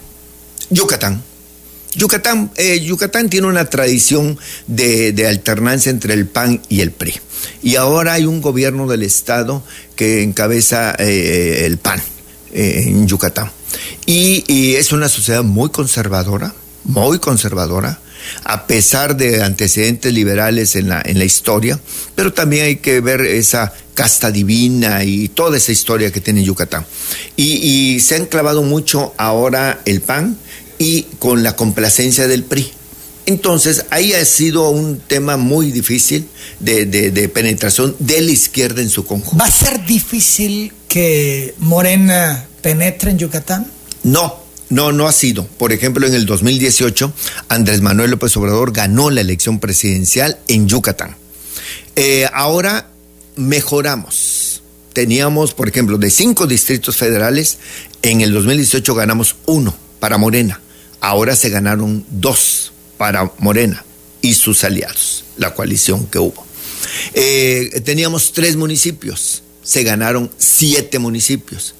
Yucatán. 0.70 1.22
Yucatán, 1.96 2.50
eh, 2.56 2.80
Yucatán 2.80 3.30
tiene 3.30 3.46
una 3.46 3.66
tradición 3.66 4.38
de, 4.66 5.26
alternancia 5.28 5.90
entre 5.90 6.14
el 6.14 6.26
PAN 6.26 6.60
y 6.68 6.80
el 6.80 6.90
PRI. 6.90 7.14
Y 7.62 7.76
ahora 7.76 8.14
hay 8.14 8.26
un 8.26 8.40
gobierno 8.40 8.88
del 8.88 9.02
Estado 9.02 9.62
que 9.96 10.22
encabeza 10.22 10.94
eh, 10.98 11.62
el 11.66 11.78
PAN. 11.78 12.02
Eh, 12.54 12.84
en 12.86 13.06
Yucatán. 13.06 13.50
Y, 14.06 14.74
es 14.76 14.92
una 14.92 15.08
sociedad 15.08 15.42
muy 15.42 15.70
conservadora, 15.70 16.54
muy 16.84 17.18
conservadora, 17.18 17.98
a 18.44 18.66
pesar 18.66 19.16
de 19.16 19.42
antecedentes 19.42 20.12
liberales 20.12 20.76
en 20.76 20.88
la, 20.88 21.02
en 21.04 21.18
la 21.18 21.24
historia, 21.24 21.80
pero 22.14 22.32
también 22.32 22.66
hay 22.66 22.76
que 22.76 23.00
ver 23.00 23.22
esa 23.22 23.72
casta 23.94 24.30
divina 24.30 25.04
y 25.04 25.28
toda 25.28 25.56
esa 25.56 25.72
historia 25.72 26.10
que 26.10 26.20
tiene 26.20 26.44
Yucatán. 26.44 26.86
Y, 27.36 27.54
y 27.54 28.00
se 28.00 28.16
han 28.16 28.26
clavado 28.26 28.62
mucho 28.62 29.14
ahora 29.16 29.80
el 29.84 30.00
PAN 30.00 30.38
y 30.78 31.02
con 31.18 31.42
la 31.42 31.56
complacencia 31.56 32.26
del 32.28 32.44
PRI. 32.44 32.72
Entonces, 33.26 33.87
ahí 33.90 34.12
ha 34.12 34.24
sido 34.24 34.68
un 34.68 34.98
tema 34.98 35.37
muy 35.37 35.72
difícil 35.72 36.28
de, 36.60 36.84
de, 36.84 37.28
penetración 37.28 37.96
de 37.98 38.20
la 38.20 38.30
izquierda 38.30 38.82
en 38.82 38.90
su 38.90 39.06
conjunto. 39.06 39.38
¿Va 39.38 39.46
a 39.46 39.50
ser 39.50 39.87
difícil 39.87 40.72
que 40.88 41.54
Morena 41.58 42.46
penetre 42.60 43.12
en 43.12 43.18
Yucatán? 43.18 43.70
No, 44.02 44.37
no, 44.68 44.92
no 44.92 45.08
ha 45.08 45.12
sido. 45.12 45.46
Por 45.46 45.72
ejemplo, 45.72 46.06
en 46.06 46.14
el 46.14 46.26
2018, 46.26 47.12
Andrés 47.48 47.80
Manuel 47.80 48.10
López 48.10 48.37
Obrador 48.37 48.72
ganó 48.72 49.10
la 49.10 49.22
elección 49.22 49.58
presidencial 49.58 50.38
en 50.46 50.68
Yucatán. 50.68 51.16
Eh, 51.96 52.28
ahora 52.32 52.90
mejoramos. 53.37 54.62
Teníamos, 54.92 55.54
por 55.54 55.68
ejemplo, 55.68 55.96
de 55.96 56.10
cinco 56.10 56.46
distritos 56.46 56.96
federales, 56.96 57.58
en 58.02 58.20
el 58.20 58.32
2018 58.32 58.94
ganamos 58.94 59.37
uno 59.46 59.74
para 59.98 60.18
Morena. 60.18 60.60
Ahora 61.00 61.34
se 61.37 61.48
ganaron 61.48 62.04
dos 62.10 62.73
para 62.96 63.30
Morena 63.38 63.85
y 64.20 64.35
sus 64.35 64.64
aliados, 64.64 65.24
la 65.37 65.54
coalición 65.54 66.07
que 66.07 66.18
hubo. 66.18 66.44
Eh, 67.12 67.83
teníamos 67.85 68.33
tres 68.33 68.57
municipios, 68.57 69.42
se 69.62 69.83
ganaron 69.83 70.30
siete 70.38 70.98
municipios. 70.98 71.74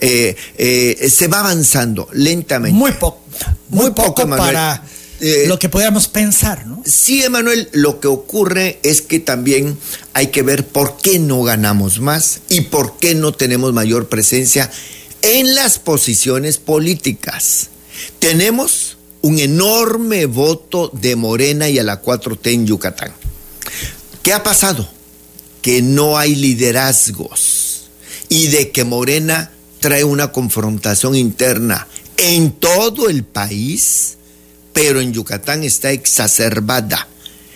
Eh, 0.00 0.36
eh, 0.56 1.10
se 1.10 1.26
va 1.26 1.40
avanzando 1.40 2.08
lentamente. 2.12 2.76
Muy 2.76 2.92
poco, 2.92 3.20
muy, 3.70 3.90
poco, 3.90 4.28
para 4.28 4.84
lo 5.48 5.58
que 5.58 5.68
podíamos 5.68 6.06
pensar, 6.06 6.64
¿no? 6.68 6.80
Sí, 6.86 7.24
Emanuel, 7.24 7.68
lo 7.72 7.98
que 7.98 8.06
ocurre 8.06 8.78
es 8.84 9.02
que 9.02 9.18
también 9.18 9.76
hay 10.14 10.28
que 10.28 10.42
ver 10.42 10.64
por 10.68 10.98
qué 10.98 11.18
no 11.18 11.42
ganamos 11.42 11.98
más 11.98 12.42
y 12.48 12.60
por 12.60 12.98
qué 12.98 13.16
no 13.16 13.32
tenemos 13.32 13.72
mayor 13.72 14.08
presencia 14.08 14.70
en 15.22 15.56
las 15.56 15.80
posiciones 15.80 16.58
políticas. 16.58 17.70
Tenemos 18.20 18.97
un 19.22 19.38
enorme 19.38 20.26
voto 20.26 20.90
de 20.92 21.16
Morena 21.16 21.68
y 21.68 21.78
a 21.78 21.84
la 21.84 22.02
4T 22.02 22.52
en 22.52 22.66
Yucatán. 22.66 23.12
¿Qué 24.22 24.32
ha 24.32 24.42
pasado? 24.42 24.88
Que 25.62 25.82
no 25.82 26.18
hay 26.18 26.34
liderazgos 26.34 27.88
y 28.28 28.48
de 28.48 28.70
que 28.70 28.84
Morena 28.84 29.50
trae 29.80 30.04
una 30.04 30.32
confrontación 30.32 31.14
interna 31.14 31.86
en 32.16 32.52
todo 32.52 33.08
el 33.08 33.24
país, 33.24 34.16
pero 34.72 35.00
en 35.00 35.12
Yucatán 35.12 35.64
está 35.64 35.92
exacerbada. 35.92 37.08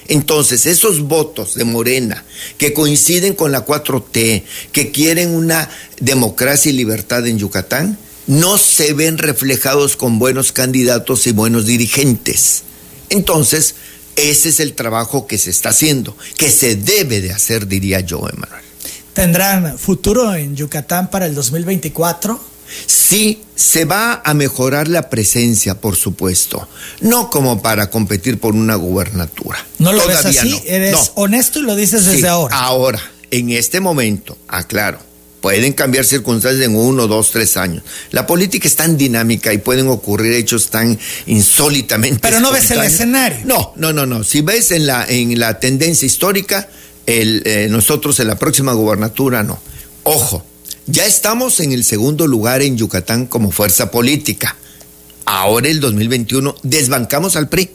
Entonces, 0.09 0.67
esos 0.67 1.01
votos 1.03 1.55
de 1.55 1.65
Morena 1.65 2.25
que 2.59 2.73
coinciden 2.73 3.35
con 3.35 3.53
la 3.53 3.65
4T, 3.65 4.43
que 4.73 4.91
quieren 4.91 5.31
una 5.31 5.69
democracia 6.01 6.71
y 6.71 6.75
libertad 6.75 7.27
en 7.27 7.39
Yucatán, 7.39 7.99
no 8.27 8.59
se 8.59 8.93
ven 8.95 9.19
reflejados 9.19 9.97
con 9.97 10.19
buenos 10.19 10.53
candidatos 10.53 11.27
y 11.27 11.33
buenos 11.33 11.67
dirigentes. 11.67 12.63
Entonces, 13.09 13.75
ese 14.17 14.51
es 14.51 14.61
el 14.61 14.75
trabajo 14.75 15.27
que 15.27 15.39
se 15.39 15.51
está 15.51 15.71
haciendo, 15.71 16.17
que 16.37 16.51
se 16.51 16.77
debe 16.77 17.21
de 17.21 17.33
hacer, 17.33 17.67
diría 17.67 18.01
yo, 18.01 18.19
Emanuel. 18.29 18.63
¿Tendrán 19.13 19.79
futuro 19.79 20.35
en 20.35 20.57
Yucatán 20.57 21.11
para 21.11 21.27
el 21.27 21.35
2024? 21.35 22.53
Sí, 22.87 23.43
se 23.55 23.85
va 23.85 24.23
a 24.25 24.33
mejorar 24.33 24.89
la 24.89 25.11
presencia, 25.11 25.79
por 25.79 25.97
supuesto. 25.97 26.67
No 27.01 27.29
como 27.29 27.61
para 27.61 27.91
competir 27.91 28.39
por 28.39 28.55
una 28.55 28.77
gubernatura. 28.77 29.65
¿No 29.79 29.93
lo 29.93 30.07
ves 30.07 30.25
así? 30.25 30.59
¿Eres 30.65 31.13
honesto 31.17 31.59
y 31.59 31.63
lo 31.63 31.77
dices 31.77 32.07
desde 32.07 32.29
ahora? 32.29 32.57
Ahora, 32.57 33.03
en 33.31 33.51
este 33.51 33.81
momento, 33.81 34.39
aclaro 34.49 35.12
Pueden 35.43 35.73
cambiar 35.73 36.05
circunstancias 36.05 36.65
en 36.65 36.77
uno, 36.77 37.09
dos, 37.09 37.33
tres 37.33 37.57
años. 37.57 37.83
La 38.13 38.29
política 38.29 38.69
es 38.69 38.77
tan 38.77 38.97
dinámica 38.97 39.53
y 39.53 39.59
pueden 39.59 39.89
ocurrir 39.89 40.33
hechos 40.35 40.71
tan 40.71 40.97
insólitamente. 41.27 42.21
Pero 42.23 42.39
no 42.39 42.53
ves 42.53 42.71
el 42.71 42.81
escenario. 42.81 43.41
No, 43.45 43.73
no, 43.75 43.93
no, 43.93 44.07
no. 44.07 44.23
Si 44.23 44.41
ves 44.41 44.71
en 44.71 44.87
la, 44.87 45.05
en 45.05 45.39
la 45.41 45.59
tendencia 45.59 46.07
histórica, 46.07 46.69
el, 47.07 47.43
eh, 47.45 47.67
nosotros 47.69 48.21
en 48.21 48.29
la 48.29 48.37
próxima 48.37 48.73
gubernatura 48.73 49.43
no. 49.43 49.61
Ojo, 50.05 50.45
ya 50.87 51.07
estamos 51.07 51.59
en 51.59 51.73
el 51.73 51.83
segundo 51.83 52.29
lugar 52.29 52.63
en 52.63 52.77
Yucatán 52.77 53.27
como 53.27 53.51
fuerza 53.51 53.91
política. 53.91 54.57
Ahora 55.25 55.69
el 55.69 55.81
2021 55.81 56.55
desbancamos 56.63 57.35
al 57.35 57.49
PRI. 57.49 57.69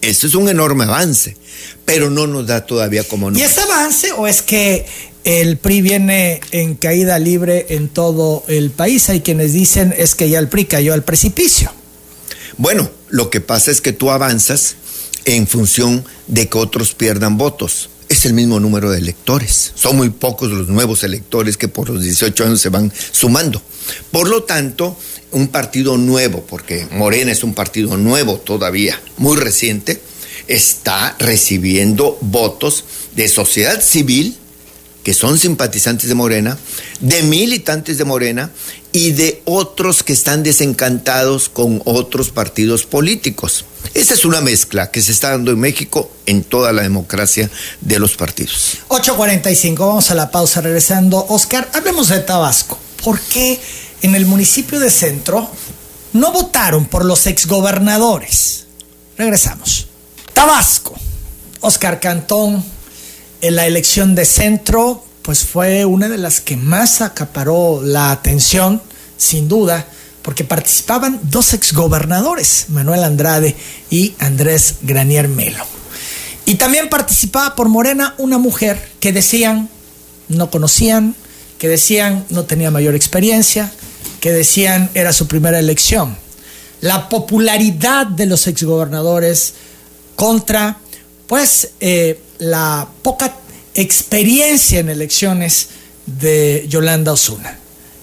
Esto 0.00 0.28
es 0.28 0.36
un 0.36 0.48
enorme 0.48 0.84
avance, 0.84 1.36
pero 1.84 2.08
no 2.08 2.28
nos 2.28 2.46
da 2.46 2.64
todavía 2.64 3.02
como 3.02 3.32
¿Y 3.32 3.42
ese 3.42 3.62
avance 3.62 4.12
o 4.12 4.28
es 4.28 4.42
que 4.42 4.86
el 5.28 5.58
PRI 5.58 5.82
viene 5.82 6.40
en 6.52 6.74
caída 6.74 7.18
libre 7.18 7.66
en 7.68 7.90
todo 7.90 8.44
el 8.48 8.70
país? 8.70 9.10
Hay 9.10 9.20
quienes 9.20 9.52
dicen 9.52 9.94
es 9.96 10.14
que 10.14 10.30
ya 10.30 10.38
el 10.38 10.48
PRI 10.48 10.64
cayó 10.64 10.94
al 10.94 11.04
precipicio. 11.04 11.70
Bueno, 12.56 12.90
lo 13.10 13.28
que 13.28 13.42
pasa 13.42 13.70
es 13.70 13.82
que 13.82 13.92
tú 13.92 14.10
avanzas 14.10 14.76
en 15.26 15.46
función 15.46 16.02
de 16.28 16.48
que 16.48 16.56
otros 16.56 16.94
pierdan 16.94 17.36
votos. 17.36 17.90
Es 18.08 18.24
el 18.24 18.32
mismo 18.32 18.58
número 18.58 18.90
de 18.90 18.96
electores. 18.96 19.72
Son 19.74 19.98
muy 19.98 20.08
pocos 20.08 20.50
los 20.50 20.68
nuevos 20.68 21.04
electores 21.04 21.58
que 21.58 21.68
por 21.68 21.90
los 21.90 22.02
18 22.02 22.44
años 22.44 22.62
se 22.62 22.70
van 22.70 22.90
sumando. 23.10 23.60
Por 24.10 24.28
lo 24.28 24.44
tanto, 24.44 24.96
un 25.32 25.48
partido 25.48 25.98
nuevo, 25.98 26.42
porque 26.48 26.86
Morena 26.90 27.32
es 27.32 27.44
un 27.44 27.52
partido 27.52 27.98
nuevo 27.98 28.38
todavía, 28.38 28.98
muy 29.18 29.36
reciente, 29.36 30.00
está 30.46 31.16
recibiendo 31.18 32.16
votos 32.22 32.84
de 33.14 33.28
sociedad 33.28 33.82
civil, 33.82 34.38
que 35.02 35.14
son 35.14 35.38
simpatizantes 35.38 36.08
de 36.08 36.14
Morena, 36.14 36.58
de 37.00 37.22
militantes 37.22 37.98
de 37.98 38.04
Morena 38.04 38.50
y 38.92 39.12
de 39.12 39.42
otros 39.44 40.02
que 40.02 40.12
están 40.12 40.42
desencantados 40.42 41.48
con 41.48 41.82
otros 41.84 42.30
partidos 42.30 42.84
políticos. 42.84 43.64
Esa 43.94 44.14
es 44.14 44.24
una 44.24 44.40
mezcla 44.40 44.90
que 44.90 45.00
se 45.00 45.12
está 45.12 45.30
dando 45.30 45.50
en 45.52 45.60
México 45.60 46.10
en 46.26 46.42
toda 46.42 46.72
la 46.72 46.82
democracia 46.82 47.50
de 47.80 47.98
los 47.98 48.16
partidos. 48.16 48.78
8.45, 48.88 49.78
vamos 49.78 50.10
a 50.10 50.14
la 50.14 50.30
pausa 50.30 50.60
regresando. 50.60 51.24
Oscar, 51.28 51.70
hablemos 51.72 52.08
de 52.08 52.20
Tabasco. 52.20 52.78
¿Por 53.02 53.20
qué 53.20 53.60
en 54.02 54.14
el 54.14 54.26
municipio 54.26 54.80
de 54.80 54.90
Centro 54.90 55.50
no 56.12 56.32
votaron 56.32 56.86
por 56.86 57.04
los 57.04 57.26
exgobernadores. 57.26 58.66
Regresamos. 59.16 59.88
Tabasco. 60.32 60.94
Oscar 61.60 62.00
Cantón, 62.00 62.64
en 63.40 63.56
la 63.56 63.66
elección 63.66 64.14
de 64.14 64.24
Centro, 64.24 65.04
pues 65.22 65.44
fue 65.44 65.84
una 65.84 66.08
de 66.08 66.18
las 66.18 66.40
que 66.40 66.56
más 66.56 67.00
acaparó 67.00 67.80
la 67.82 68.10
atención, 68.10 68.82
sin 69.16 69.48
duda, 69.48 69.86
porque 70.22 70.44
participaban 70.44 71.20
dos 71.24 71.54
exgobernadores, 71.54 72.66
Manuel 72.68 73.04
Andrade 73.04 73.56
y 73.90 74.14
Andrés 74.18 74.76
Granier 74.82 75.28
Melo. 75.28 75.64
Y 76.44 76.54
también 76.54 76.88
participaba 76.88 77.54
por 77.54 77.68
Morena 77.68 78.14
una 78.18 78.38
mujer 78.38 78.90
que 79.00 79.12
decían 79.12 79.68
no 80.28 80.50
conocían, 80.50 81.14
que 81.58 81.68
decían 81.68 82.24
no 82.30 82.44
tenía 82.44 82.70
mayor 82.70 82.94
experiencia, 82.94 83.70
que 84.20 84.32
decían 84.32 84.90
era 84.94 85.12
su 85.12 85.28
primera 85.28 85.58
elección. 85.58 86.16
La 86.80 87.08
popularidad 87.08 88.06
de 88.06 88.26
los 88.26 88.46
exgobernadores 88.46 89.54
contra, 90.16 90.78
pues, 91.28 91.70
eh, 91.78 92.20
la 92.38 92.88
poca 93.02 93.36
experiencia 93.74 94.80
en 94.80 94.88
elecciones 94.88 95.68
de 96.06 96.66
Yolanda 96.68 97.12
Osuna. 97.12 97.58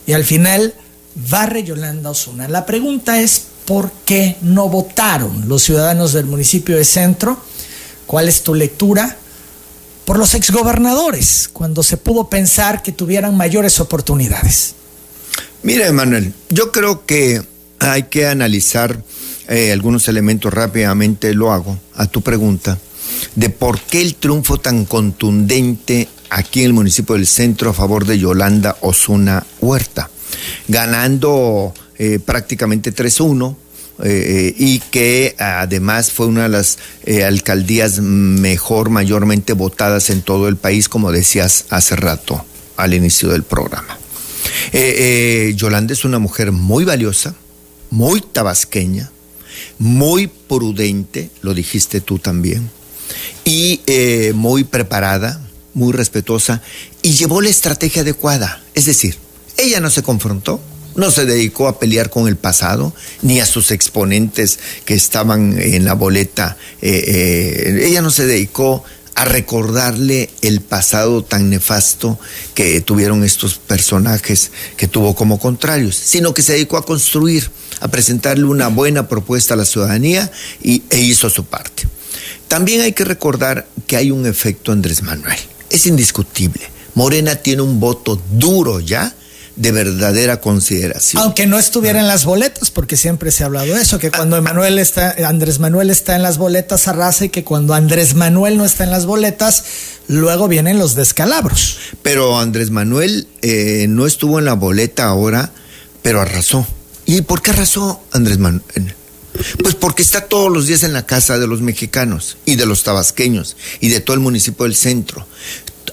Y 0.08 0.14
al 0.14 0.24
final, 0.24 0.74
barre 1.16 1.64
Yolanda 1.64 2.12
Osuna. 2.12 2.48
La 2.48 2.66
pregunta 2.66 3.20
es, 3.20 3.48
¿por 3.66 3.92
qué 4.06 4.38
no 4.42 4.70
votaron 4.70 5.50
los 5.50 5.64
ciudadanos 5.64 6.14
del 6.14 6.26
municipio 6.26 6.78
de 6.78 6.86
Centro? 6.86 7.38
¿Cuál 8.06 8.30
es 8.30 8.44
tu 8.44 8.54
lectura? 8.54 9.18
Por 10.06 10.20
los 10.20 10.36
exgobernadores, 10.36 11.50
cuando 11.52 11.82
se 11.82 11.98
pudo 11.98 12.30
pensar 12.30 12.84
que 12.84 12.92
tuvieran 12.92 13.36
mayores 13.36 13.80
oportunidades. 13.80 14.76
Mira, 15.64 15.88
Emanuel, 15.88 16.32
yo 16.50 16.72
creo 16.72 17.08
que 17.08 17.42
hay 17.80 18.04
que 18.04 18.28
analizar 18.28 19.02
eh, 19.48 19.72
algunos 19.72 20.08
elementos 20.08 20.54
rápidamente, 20.54 21.34
lo 21.34 21.52
hago, 21.52 21.80
a 21.96 22.06
tu 22.06 22.22
pregunta, 22.22 22.78
de 23.36 23.50
por 23.50 23.80
qué 23.80 24.02
el 24.02 24.16
triunfo 24.16 24.58
tan 24.58 24.86
contundente 24.86 26.08
aquí 26.30 26.62
en 26.62 26.68
el 26.68 26.74
municipio 26.74 27.16
del 27.16 27.28
centro 27.28 27.70
a 27.70 27.74
favor 27.74 28.06
de 28.06 28.20
Yolanda 28.20 28.78
Osuna 28.82 29.46
Huerta, 29.62 30.10
ganando 30.68 31.74
eh, 31.98 32.20
prácticamente 32.24 32.94
3-1. 32.94 33.56
Eh, 34.04 34.54
y 34.58 34.80
que 34.80 35.38
además 35.40 36.12
fue 36.12 36.26
una 36.26 36.44
de 36.44 36.50
las 36.50 36.80
alcaldías 37.26 38.02
mejor, 38.02 38.90
mayormente 38.90 39.54
votadas 39.54 40.10
en 40.10 40.22
todo 40.22 40.50
el 40.50 40.58
país, 40.58 40.90
como 40.90 41.14
decías 41.14 41.64
hace 41.70 41.96
rato 41.96 42.44
al 42.76 42.94
inicio 42.94 43.30
del 43.30 43.44
programa. 43.44 43.98
Eh, 44.72 45.54
Yolanda 45.56 45.94
es 45.94 46.06
una 46.06 46.20
mujer 46.20 46.52
muy 46.52 46.86
valiosa, 46.86 47.36
muy 47.90 48.22
tabasqueña, 48.22 49.12
muy 49.80 50.28
prudente, 50.28 51.30
lo 51.42 51.54
dijiste 51.54 52.02
tú 52.02 52.20
también, 52.20 52.70
y 53.44 53.82
muy 54.34 54.64
preparada, 54.64 55.42
muy 55.74 55.94
respetuosa, 55.94 56.62
y 57.02 57.14
llevó 57.14 57.42
la 57.42 57.50
estrategia 57.50 58.02
adecuada. 58.02 58.64
Es 58.74 58.86
decir, 58.86 59.18
ella 59.58 59.80
no 59.80 59.90
se 59.90 60.04
confrontó, 60.04 60.60
no 60.96 61.12
se 61.12 61.26
dedicó 61.26 61.68
a 61.68 61.80
pelear 61.80 62.10
con 62.10 62.28
el 62.28 62.38
pasado, 62.38 62.94
ni 63.22 63.40
a 63.40 63.46
sus 63.46 63.72
exponentes 63.72 64.60
que 64.86 64.96
estaban 64.96 65.60
en 65.62 65.86
la 65.86 65.94
boleta. 65.94 66.58
Eh, 66.82 67.04
eh, 67.08 67.86
ella 67.86 68.02
no 68.02 68.12
se 68.12 68.26
dedicó 68.26 68.84
a 69.16 69.26
recordarle 69.26 70.30
el 70.42 70.60
pasado 70.62 71.24
tan 71.24 71.50
nefasto 71.50 72.20
que 72.54 72.82
tuvieron 72.82 73.24
estos 73.24 73.56
personajes 73.56 74.52
que 74.76 74.88
tuvo 74.88 75.16
como 75.16 75.40
contrarios, 75.40 75.96
sino 75.96 76.34
que 76.34 76.42
se 76.42 76.54
dedicó 76.54 76.78
a 76.78 76.86
construir, 76.86 77.50
a 77.80 77.88
presentarle 77.88 78.44
una 78.44 78.68
buena 78.68 79.08
propuesta 79.08 79.54
a 79.54 79.58
la 79.58 79.66
ciudadanía 79.66 80.32
y, 80.62 80.84
e 80.90 81.00
hizo 81.00 81.30
su 81.30 81.46
parte. 81.46 81.88
También 82.48 82.82
hay 82.82 82.94
que 82.94 83.06
recordar 83.06 83.68
que 83.88 83.98
hay 83.98 84.12
un 84.12 84.26
efecto 84.26 84.72
Andrés 84.72 85.02
Manuel. 85.04 85.38
Es 85.70 85.88
indiscutible. 85.88 86.62
Morena 86.94 87.36
tiene 87.36 87.62
un 87.62 87.80
voto 87.80 88.22
duro 88.32 88.80
ya 88.80 89.14
de 89.56 89.72
verdadera 89.72 90.42
consideración. 90.42 91.22
Aunque 91.24 91.48
no 91.48 91.58
estuviera 91.58 92.00
en 92.00 92.08
las 92.08 92.26
boletas, 92.26 92.72
porque 92.72 92.98
siempre 92.98 93.32
se 93.32 93.44
ha 93.44 93.46
hablado 93.48 93.74
de 93.74 93.82
eso, 93.82 94.00
que 94.00 94.12
cuando 94.12 94.36
Emanuel 94.36 94.80
está, 94.80 95.16
Andrés 95.28 95.60
Manuel 95.60 95.90
está 95.90 96.16
en 96.16 96.24
las 96.24 96.38
boletas 96.38 96.88
arrasa 96.88 97.26
y 97.26 97.30
que 97.30 97.44
cuando 97.44 97.74
Andrés 97.74 98.16
Manuel 98.16 98.58
no 98.58 98.66
está 98.66 98.84
en 98.84 98.92
las 98.92 99.06
boletas, 99.06 99.64
luego 100.08 100.48
vienen 100.48 100.78
los 100.78 100.96
descalabros. 100.96 101.78
Pero 102.02 102.38
Andrés 102.38 102.70
Manuel 102.70 103.28
eh, 103.42 103.86
no 103.88 104.06
estuvo 104.06 104.40
en 104.40 104.46
la 104.46 104.54
boleta 104.54 105.06
ahora, 105.06 105.52
pero 106.02 106.22
arrasó. 106.22 106.68
¿Y 107.06 107.22
por 107.22 107.42
qué 107.42 107.52
arrasó 107.52 108.02
Andrés 108.12 108.40
Manuel? 108.40 108.62
Pues 109.62 109.76
porque 109.76 110.04
está 110.04 110.22
todos 110.22 110.52
los 110.52 110.68
días 110.68 110.84
en 110.84 110.94
la 110.94 111.06
casa 111.06 111.38
de 111.38 111.48
los 111.48 111.62
mexicanos 111.62 112.38
y 112.46 112.56
de 112.56 112.66
los 112.66 112.84
tabasqueños 112.84 113.56
y 113.80 113.90
de 113.90 114.00
todo 114.00 114.16
el 114.16 114.22
municipio 114.22 114.64
del 114.64 114.76
centro. 114.76 115.26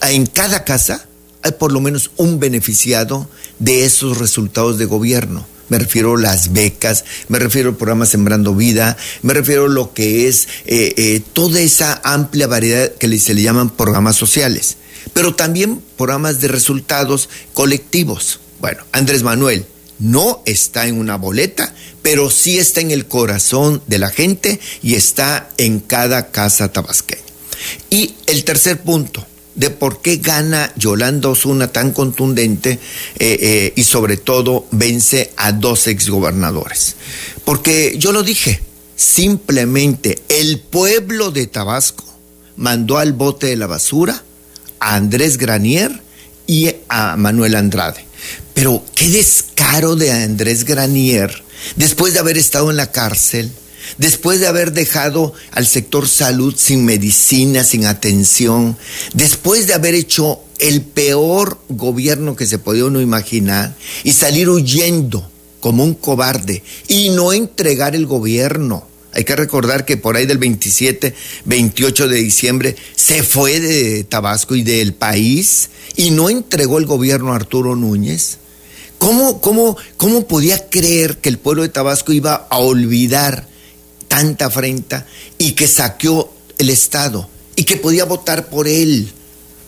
En 0.03 0.27
cada 0.27 0.65
casa 0.65 1.07
hay 1.43 1.53
por 1.53 1.73
lo 1.73 1.81
menos 1.81 2.11
un 2.17 2.41
beneficiado 2.41 3.29
de 3.59 3.85
esos 3.85 4.19
resultados 4.19 4.79
de 4.79 4.87
gobierno. 4.87 5.47
Me 5.69 5.79
refiero 5.79 6.17
a 6.17 6.21
las 6.21 6.53
becas, 6.53 7.05
me 7.29 7.39
refiero 7.39 7.71
al 7.71 7.77
programa 7.77 8.05
Sembrando 8.05 8.55
Vida, 8.55 8.97
me 9.23 9.33
refiero 9.33 9.65
a 9.65 9.69
lo 9.69 9.95
que 9.95 10.29
es 10.29 10.47
eh, 10.67 10.93
eh, 10.97 11.23
toda 11.33 11.61
esa 11.61 12.01
amplia 12.05 12.47
variedad 12.47 12.93
que 12.93 13.19
se 13.19 13.33
le 13.33 13.43
llaman 13.43 13.71
programas 13.71 14.17
sociales, 14.17 14.77
pero 15.15 15.35
también 15.35 15.83
programas 15.97 16.41
de 16.41 16.49
resultados 16.49 17.31
colectivos. 17.55 18.41
Bueno, 18.61 18.85
Andrés 18.93 19.23
Manuel 19.23 19.65
no 20.03 20.43
está 20.47 20.89
en 20.89 20.99
una 20.99 21.17
boleta, 21.17 21.75
pero 22.03 22.29
sí 22.29 22.59
está 22.59 22.81
en 22.81 22.91
el 22.91 23.07
corazón 23.07 23.83
de 23.87 23.99
la 23.99 24.11
gente 24.11 24.59
y 24.83 24.97
está 24.97 25.49
en 25.59 25.79
cada 25.79 26.31
casa 26.33 26.73
tabasqueña. 26.73 27.23
Y 27.89 28.17
el 28.27 28.43
tercer 28.43 28.83
punto, 28.83 29.25
de 29.55 29.71
por 29.71 30.03
qué 30.03 30.17
gana 30.17 30.73
Yolanda 30.77 31.29
Osuna 31.29 31.69
tan 31.69 31.93
contundente 31.93 32.73
eh, 32.73 32.79
eh, 33.41 33.73
y 33.77 33.85
sobre 33.85 34.17
todo 34.17 34.67
vence 34.73 35.33
a 35.37 35.53
dos 35.53 35.87
exgobernadores. 35.87 36.97
Porque 37.45 37.95
yo 37.99 38.11
lo 38.13 38.25
dije, 38.25 38.61
simplemente 38.97 40.19
el 40.29 40.59
pueblo 40.59 41.31
de 41.31 41.47
Tabasco 41.47 42.05
mandó 42.57 42.99
al 42.99 43.13
bote 43.13 43.47
de 43.47 43.57
la 43.57 43.67
basura 43.67 44.25
a 44.81 44.97
Andrés 44.97 45.39
Granier 45.39 46.03
y 46.47 46.75
a 46.89 47.17
Manuel 47.17 47.55
Andrade. 47.55 48.12
Pero 48.55 48.85
qué 48.95 49.09
descaro 49.09 49.97
de 49.97 50.11
Andrés 50.11 50.65
Granier, 50.65 51.43
después 51.77 52.13
de 52.13 52.21
haber 52.21 52.39
estado 52.39 52.71
en 52.71 52.77
la 52.77 52.93
cárcel, 52.93 53.51
después 53.99 54.41
de 54.41 54.47
haber 54.47 54.73
dejado 54.73 55.33
al 55.53 55.67
sector 55.67 56.09
salud 56.09 56.55
sin 56.57 56.85
medicina, 56.85 57.65
sin 57.65 57.87
atención, 57.87 58.77
después 59.15 59.67
de 59.67 59.75
haber 59.75 59.95
hecho 59.95 60.41
el 60.59 60.83
peor 60.83 61.59
gobierno 61.69 62.37
que 62.37 62.47
se 62.47 62.59
podía 62.59 62.85
uno 62.85 63.01
imaginar 63.01 63.75
y 64.05 64.13
salir 64.13 64.49
huyendo 64.49 65.29
como 65.61 65.85
un 65.85 65.95
cobarde 65.95 66.63
y 66.89 67.11
no 67.11 67.33
entregar 67.33 67.95
el 67.97 68.07
gobierno. 68.07 68.92
Hay 69.13 69.25
que 69.25 69.37
recordar 69.37 69.85
que 69.85 69.97
por 69.97 70.17
ahí 70.17 70.27
del 70.27 70.39
27, 70.39 71.15
28 71.45 72.09
de 72.09 72.17
diciembre 72.17 72.77
se 72.97 73.23
fue 73.23 73.61
de 73.61 74.05
Tabasco 74.05 74.55
y 74.55 74.63
del 74.63 74.95
país 74.95 75.71
y 75.97 76.11
no 76.11 76.31
entregó 76.31 76.79
el 76.79 76.87
gobierno 76.87 77.33
a 77.33 77.37
Arturo 77.37 77.77
Núñez. 77.77 78.39
¿Cómo, 78.99 79.41
cómo, 79.41 79.77
cómo 79.97 80.27
podía 80.27 80.69
creer 80.69 81.19
que 81.19 81.29
el 81.29 81.39
pueblo 81.39 81.63
de 81.63 81.69
Tabasco 81.69 82.13
iba 82.13 82.47
a 82.49 82.59
olvidar 82.59 83.49
tanta 84.13 84.47
afrenta 84.47 85.07
y 85.39 85.53
que 85.53 85.67
saqueó 85.67 86.31
el 86.59 86.71
Estado 86.71 87.29
y 87.57 87.65
que 87.65 87.77
podía 87.77 88.05
votar 88.05 88.49
por 88.49 88.69
él. 88.69 89.11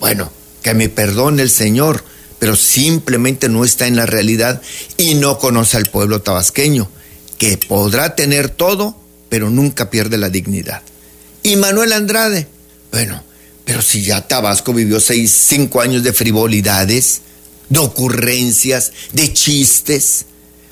Bueno, 0.00 0.30
que 0.62 0.74
me 0.74 0.88
perdone 0.88 1.42
el 1.42 1.50
Señor, 1.50 2.04
pero 2.38 2.56
simplemente 2.56 3.48
no 3.48 3.64
está 3.64 3.86
en 3.86 3.96
la 3.96 4.06
realidad 4.06 4.60
y 4.96 5.14
no 5.14 5.38
conoce 5.38 5.76
al 5.76 5.86
pueblo 5.86 6.22
tabasqueño, 6.22 6.88
que 7.38 7.56
podrá 7.56 8.14
tener 8.14 8.50
todo, 8.50 9.00
pero 9.34 9.50
nunca 9.50 9.90
pierde 9.90 10.16
la 10.16 10.30
dignidad. 10.30 10.80
Y 11.42 11.56
Manuel 11.56 11.92
Andrade, 11.92 12.46
bueno, 12.92 13.20
pero 13.64 13.82
si 13.82 14.02
ya 14.02 14.28
Tabasco 14.28 14.72
vivió 14.72 15.00
seis, 15.00 15.32
cinco 15.32 15.80
años 15.80 16.04
de 16.04 16.12
frivolidades, 16.12 17.22
de 17.68 17.80
ocurrencias, 17.80 18.92
de 19.12 19.32
chistes, 19.32 20.26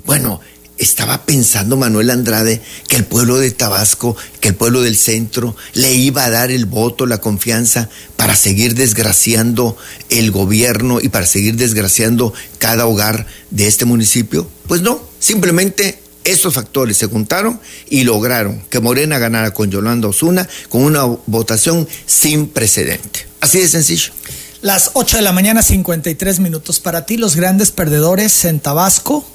bueno, 0.04 0.40
estaba 0.78 1.26
pensando 1.26 1.76
Manuel 1.76 2.10
Andrade 2.10 2.62
que 2.86 2.94
el 2.94 3.04
pueblo 3.04 3.38
de 3.38 3.50
Tabasco, 3.50 4.16
que 4.38 4.50
el 4.50 4.54
pueblo 4.54 4.80
del 4.80 4.96
centro 4.96 5.56
le 5.72 5.94
iba 5.94 6.24
a 6.24 6.30
dar 6.30 6.52
el 6.52 6.64
voto, 6.64 7.06
la 7.06 7.18
confianza 7.18 7.88
para 8.14 8.36
seguir 8.36 8.76
desgraciando 8.76 9.76
el 10.08 10.30
gobierno 10.30 11.00
y 11.02 11.08
para 11.08 11.26
seguir 11.26 11.56
desgraciando 11.56 12.32
cada 12.58 12.86
hogar 12.86 13.26
de 13.50 13.66
este 13.66 13.86
municipio? 13.86 14.48
Pues 14.68 14.82
no, 14.82 15.02
simplemente 15.18 15.98
esos 16.24 16.54
factores 16.54 16.96
se 16.96 17.06
juntaron 17.06 17.60
y 17.88 18.04
lograron 18.04 18.62
que 18.70 18.80
Morena 18.80 19.18
ganara 19.18 19.52
con 19.52 19.70
Yolanda 19.70 20.08
Osuna 20.08 20.48
con 20.68 20.82
una 20.82 21.04
votación 21.26 21.88
sin 22.06 22.48
precedente. 22.48 23.26
Así 23.40 23.58
de 23.58 23.68
sencillo. 23.68 24.12
Las 24.60 24.92
8 24.94 25.16
de 25.16 25.22
la 25.22 25.32
mañana, 25.32 25.62
53 25.62 26.38
minutos. 26.38 26.78
Para 26.78 27.04
ti, 27.04 27.16
los 27.16 27.34
grandes 27.34 27.72
perdedores 27.72 28.44
en 28.44 28.60
Tabasco, 28.60 29.26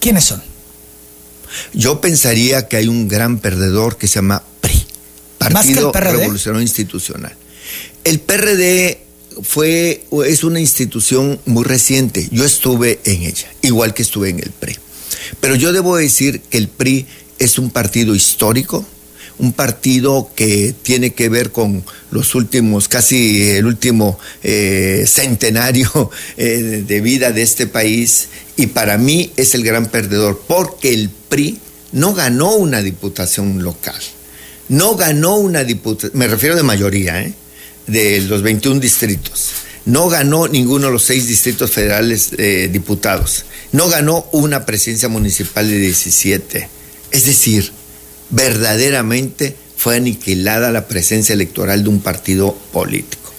¿quiénes 0.00 0.24
son? 0.24 0.42
Yo 1.74 2.00
pensaría 2.00 2.66
que 2.68 2.76
hay 2.78 2.88
un 2.88 3.06
gran 3.06 3.38
perdedor 3.38 3.98
que 3.98 4.08
se 4.08 4.16
llama 4.16 4.42
PRI, 4.60 4.86
Partido 5.36 5.92
Revolucionario 5.92 6.62
Institucional. 6.62 7.36
El 8.04 8.20
PRD 8.20 9.02
fue, 9.42 10.06
es 10.26 10.44
una 10.44 10.60
institución 10.60 11.38
muy 11.44 11.64
reciente. 11.64 12.28
Yo 12.30 12.44
estuve 12.44 13.00
en 13.04 13.22
ella, 13.22 13.48
igual 13.62 13.92
que 13.92 14.02
estuve 14.02 14.30
en 14.30 14.38
el 14.38 14.50
PRI. 14.50 14.78
Pero 15.38 15.54
yo 15.54 15.72
debo 15.72 15.96
decir 15.96 16.40
que 16.42 16.58
el 16.58 16.68
PRI 16.68 17.06
es 17.38 17.58
un 17.58 17.70
partido 17.70 18.14
histórico, 18.14 18.84
un 19.38 19.52
partido 19.52 20.30
que 20.34 20.74
tiene 20.82 21.10
que 21.14 21.28
ver 21.28 21.50
con 21.50 21.82
los 22.10 22.34
últimos, 22.34 22.88
casi 22.88 23.50
el 23.50 23.66
último 23.66 24.18
eh, 24.42 25.04
centenario 25.06 26.10
eh, 26.36 26.84
de 26.86 27.00
vida 27.00 27.32
de 27.32 27.42
este 27.42 27.66
país. 27.66 28.28
Y 28.56 28.68
para 28.68 28.98
mí 28.98 29.32
es 29.36 29.54
el 29.54 29.64
gran 29.64 29.86
perdedor 29.86 30.42
porque 30.46 30.92
el 30.92 31.10
PRI 31.28 31.58
no 31.92 32.14
ganó 32.14 32.54
una 32.54 32.82
diputación 32.82 33.62
local, 33.62 34.00
no 34.68 34.96
ganó 34.96 35.36
una 35.36 35.64
diputación, 35.64 36.12
me 36.18 36.28
refiero 36.28 36.56
de 36.56 36.62
mayoría, 36.62 37.22
¿eh? 37.22 37.32
de 37.86 38.20
los 38.22 38.42
21 38.42 38.78
distritos, 38.78 39.50
no 39.90 40.08
ganó 40.08 40.48
ninguno 40.48 40.86
de 40.86 40.92
los 40.92 41.04
seis 41.04 41.26
distritos 41.26 41.70
federales 41.70 42.30
diputados, 42.70 43.44
no 43.72 43.88
ganó 43.88 44.26
una 44.32 44.64
presidencia 44.64 45.08
municipal 45.08 45.68
de 45.68 45.78
17. 45.78 46.68
Es 47.10 47.26
decir, 47.26 47.72
verdaderamente 48.30 49.56
fue 49.76 49.96
aniquilada 49.96 50.70
la 50.70 50.86
presencia 50.86 51.32
electoral 51.32 51.82
de 51.82 51.88
un 51.88 52.00
partido 52.00 52.54
político. 52.72 53.32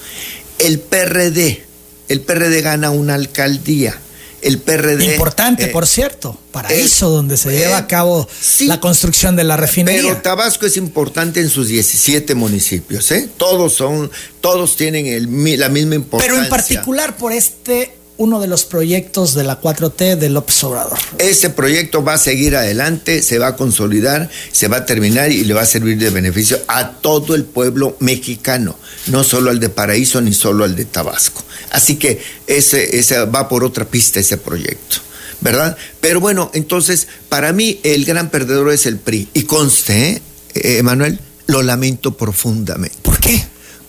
El 0.59 0.79
PRD, 0.79 1.63
el 2.09 2.21
PRD 2.21 2.61
gana 2.61 2.91
una 2.91 3.15
alcaldía. 3.15 3.99
El 4.41 4.59
PRD. 4.59 5.13
Importante, 5.13 5.65
eh, 5.65 5.67
por 5.67 5.85
cierto, 5.87 6.37
para 6.51 6.69
eso 6.69 7.09
donde 7.09 7.37
se 7.37 7.51
lleva 7.51 7.77
a 7.77 7.87
cabo 7.87 8.27
la 8.61 8.79
construcción 8.79 9.35
de 9.35 9.43
la 9.43 9.55
refinería. 9.57 10.01
Pero 10.01 10.17
Tabasco 10.17 10.65
es 10.65 10.77
importante 10.77 11.39
en 11.41 11.49
sus 11.49 11.67
17 11.67 12.33
municipios, 12.35 13.11
¿eh? 13.11 13.29
Todos 13.37 13.73
son, 13.73 14.09
todos 14.41 14.75
tienen 14.75 15.05
el, 15.07 15.59
la 15.59 15.69
misma 15.69 15.95
importancia. 15.95 16.33
Pero 16.33 16.43
en 16.43 16.49
particular 16.49 17.17
por 17.17 17.31
este 17.31 18.00
uno 18.21 18.39
de 18.39 18.45
los 18.45 18.65
proyectos 18.65 19.33
de 19.33 19.43
la 19.43 19.59
4T 19.59 20.15
de 20.15 20.29
López 20.29 20.63
Obrador. 20.63 20.99
Ese 21.17 21.49
proyecto 21.49 22.03
va 22.03 22.13
a 22.13 22.17
seguir 22.19 22.55
adelante, 22.55 23.23
se 23.23 23.39
va 23.39 23.47
a 23.47 23.55
consolidar, 23.55 24.29
se 24.51 24.67
va 24.67 24.77
a 24.77 24.85
terminar 24.85 25.31
y 25.31 25.43
le 25.43 25.55
va 25.55 25.61
a 25.61 25.65
servir 25.65 25.97
de 25.97 26.11
beneficio 26.11 26.59
a 26.67 26.91
todo 26.91 27.33
el 27.33 27.45
pueblo 27.45 27.97
mexicano, 27.99 28.75
no 29.07 29.23
solo 29.23 29.49
al 29.49 29.59
de 29.59 29.69
Paraíso 29.69 30.21
ni 30.21 30.35
solo 30.35 30.65
al 30.65 30.75
de 30.75 30.85
Tabasco. 30.85 31.43
Así 31.71 31.95
que 31.95 32.21
ese, 32.45 32.95
ese 32.95 33.25
va 33.25 33.49
por 33.49 33.63
otra 33.63 33.85
pista 33.85 34.19
ese 34.19 34.37
proyecto. 34.37 34.97
¿Verdad? 35.39 35.75
Pero 35.99 36.19
bueno, 36.19 36.51
entonces, 36.53 37.07
para 37.27 37.51
mí 37.53 37.79
el 37.81 38.05
gran 38.05 38.29
perdedor 38.29 38.71
es 38.71 38.85
el 38.85 38.97
PRI. 38.97 39.29
Y 39.33 39.43
conste, 39.43 40.21
¿eh, 40.53 40.77
Emanuel, 40.77 41.19
lo 41.47 41.63
lamento 41.63 42.15
profundamente. 42.15 42.97
¿Por 43.01 43.19
qué? 43.19 43.43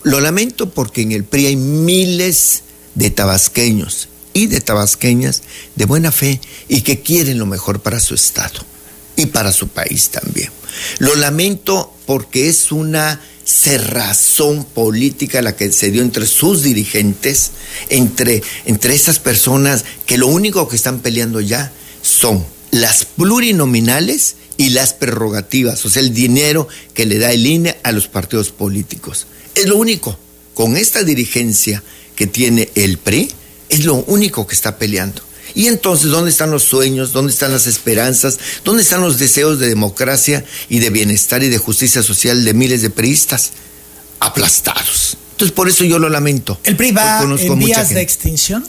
Lo 0.04 0.20
lamento 0.20 0.70
porque 0.70 1.02
en 1.02 1.12
el 1.12 1.24
PRI 1.24 1.48
hay 1.48 1.56
miles 1.56 2.62
de 2.94 3.10
tabasqueños 3.10 4.08
y 4.34 4.46
de 4.46 4.60
tabasqueñas 4.60 5.42
de 5.76 5.84
buena 5.84 6.12
fe 6.12 6.40
y 6.68 6.82
que 6.82 7.00
quieren 7.00 7.38
lo 7.38 7.46
mejor 7.46 7.80
para 7.80 8.00
su 8.00 8.14
estado 8.14 8.60
y 9.16 9.26
para 9.26 9.52
su 9.52 9.68
país 9.68 10.10
también. 10.10 10.50
Lo 10.98 11.14
lamento 11.14 11.94
porque 12.06 12.48
es 12.48 12.72
una 12.72 13.20
cerrazón 13.44 14.64
política 14.64 15.42
la 15.42 15.56
que 15.56 15.70
se 15.72 15.90
dio 15.90 16.02
entre 16.02 16.26
sus 16.26 16.62
dirigentes, 16.62 17.50
entre, 17.88 18.42
entre 18.64 18.94
esas 18.94 19.18
personas 19.18 19.84
que 20.06 20.18
lo 20.18 20.28
único 20.28 20.68
que 20.68 20.76
están 20.76 21.00
peleando 21.00 21.40
ya 21.40 21.72
son 22.02 22.44
las 22.70 23.04
plurinominales 23.04 24.36
y 24.56 24.70
las 24.70 24.94
prerrogativas, 24.94 25.84
o 25.84 25.90
sea, 25.90 26.02
el 26.02 26.14
dinero 26.14 26.68
que 26.94 27.06
le 27.06 27.18
da 27.18 27.32
el 27.32 27.46
INE 27.46 27.76
a 27.82 27.92
los 27.92 28.08
partidos 28.08 28.50
políticos. 28.50 29.26
Es 29.54 29.66
lo 29.66 29.76
único. 29.76 30.18
Con 30.54 30.76
esta 30.76 31.02
dirigencia 31.02 31.82
que 32.14 32.26
tiene 32.26 32.68
el 32.74 32.98
PRI, 32.98 33.30
es 33.72 33.84
lo 33.84 33.94
único 33.94 34.46
que 34.46 34.54
está 34.54 34.76
peleando. 34.76 35.22
Y 35.54 35.66
entonces, 35.66 36.10
¿dónde 36.10 36.30
están 36.30 36.50
los 36.50 36.62
sueños? 36.62 37.12
¿Dónde 37.12 37.32
están 37.32 37.52
las 37.52 37.66
esperanzas? 37.66 38.38
¿Dónde 38.64 38.82
están 38.82 39.00
los 39.00 39.18
deseos 39.18 39.58
de 39.58 39.68
democracia 39.68 40.44
y 40.68 40.78
de 40.78 40.90
bienestar 40.90 41.42
y 41.42 41.48
de 41.48 41.58
justicia 41.58 42.02
social 42.02 42.44
de 42.44 42.54
miles 42.54 42.82
de 42.82 42.90
priistas? 42.90 43.50
Aplastados. 44.20 45.16
Entonces, 45.32 45.52
por 45.54 45.68
eso 45.68 45.84
yo 45.84 45.98
lo 45.98 46.08
lamento. 46.08 46.58
¿El 46.64 46.76
PRI 46.76 46.92
va 46.92 47.22
en 47.22 47.58
vías 47.58 47.90
de 47.90 48.00
extinción? 48.00 48.66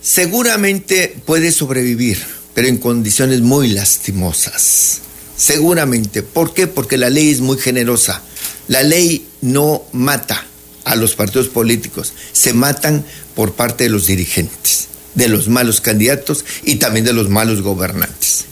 Seguramente 0.00 1.16
puede 1.24 1.52
sobrevivir, 1.52 2.24
pero 2.54 2.68
en 2.68 2.78
condiciones 2.78 3.40
muy 3.40 3.68
lastimosas. 3.68 5.00
Seguramente. 5.36 6.22
¿Por 6.22 6.54
qué? 6.54 6.66
Porque 6.66 6.96
la 6.96 7.10
ley 7.10 7.30
es 7.30 7.40
muy 7.40 7.58
generosa. 7.58 8.22
La 8.68 8.82
ley 8.82 9.26
no 9.40 9.82
mata 9.92 10.46
a 10.86 10.94
los 10.94 11.16
partidos 11.16 11.48
políticos, 11.48 12.12
se 12.32 12.52
matan 12.52 13.04
por 13.36 13.52
parte 13.52 13.84
de 13.84 13.90
los 13.90 14.06
dirigentes, 14.06 14.88
de 15.14 15.28
los 15.28 15.48
malos 15.48 15.80
candidatos 15.80 16.44
y 16.64 16.76
también 16.76 17.04
de 17.04 17.12
los 17.12 17.28
malos 17.28 17.62
gobernantes. 17.62 18.46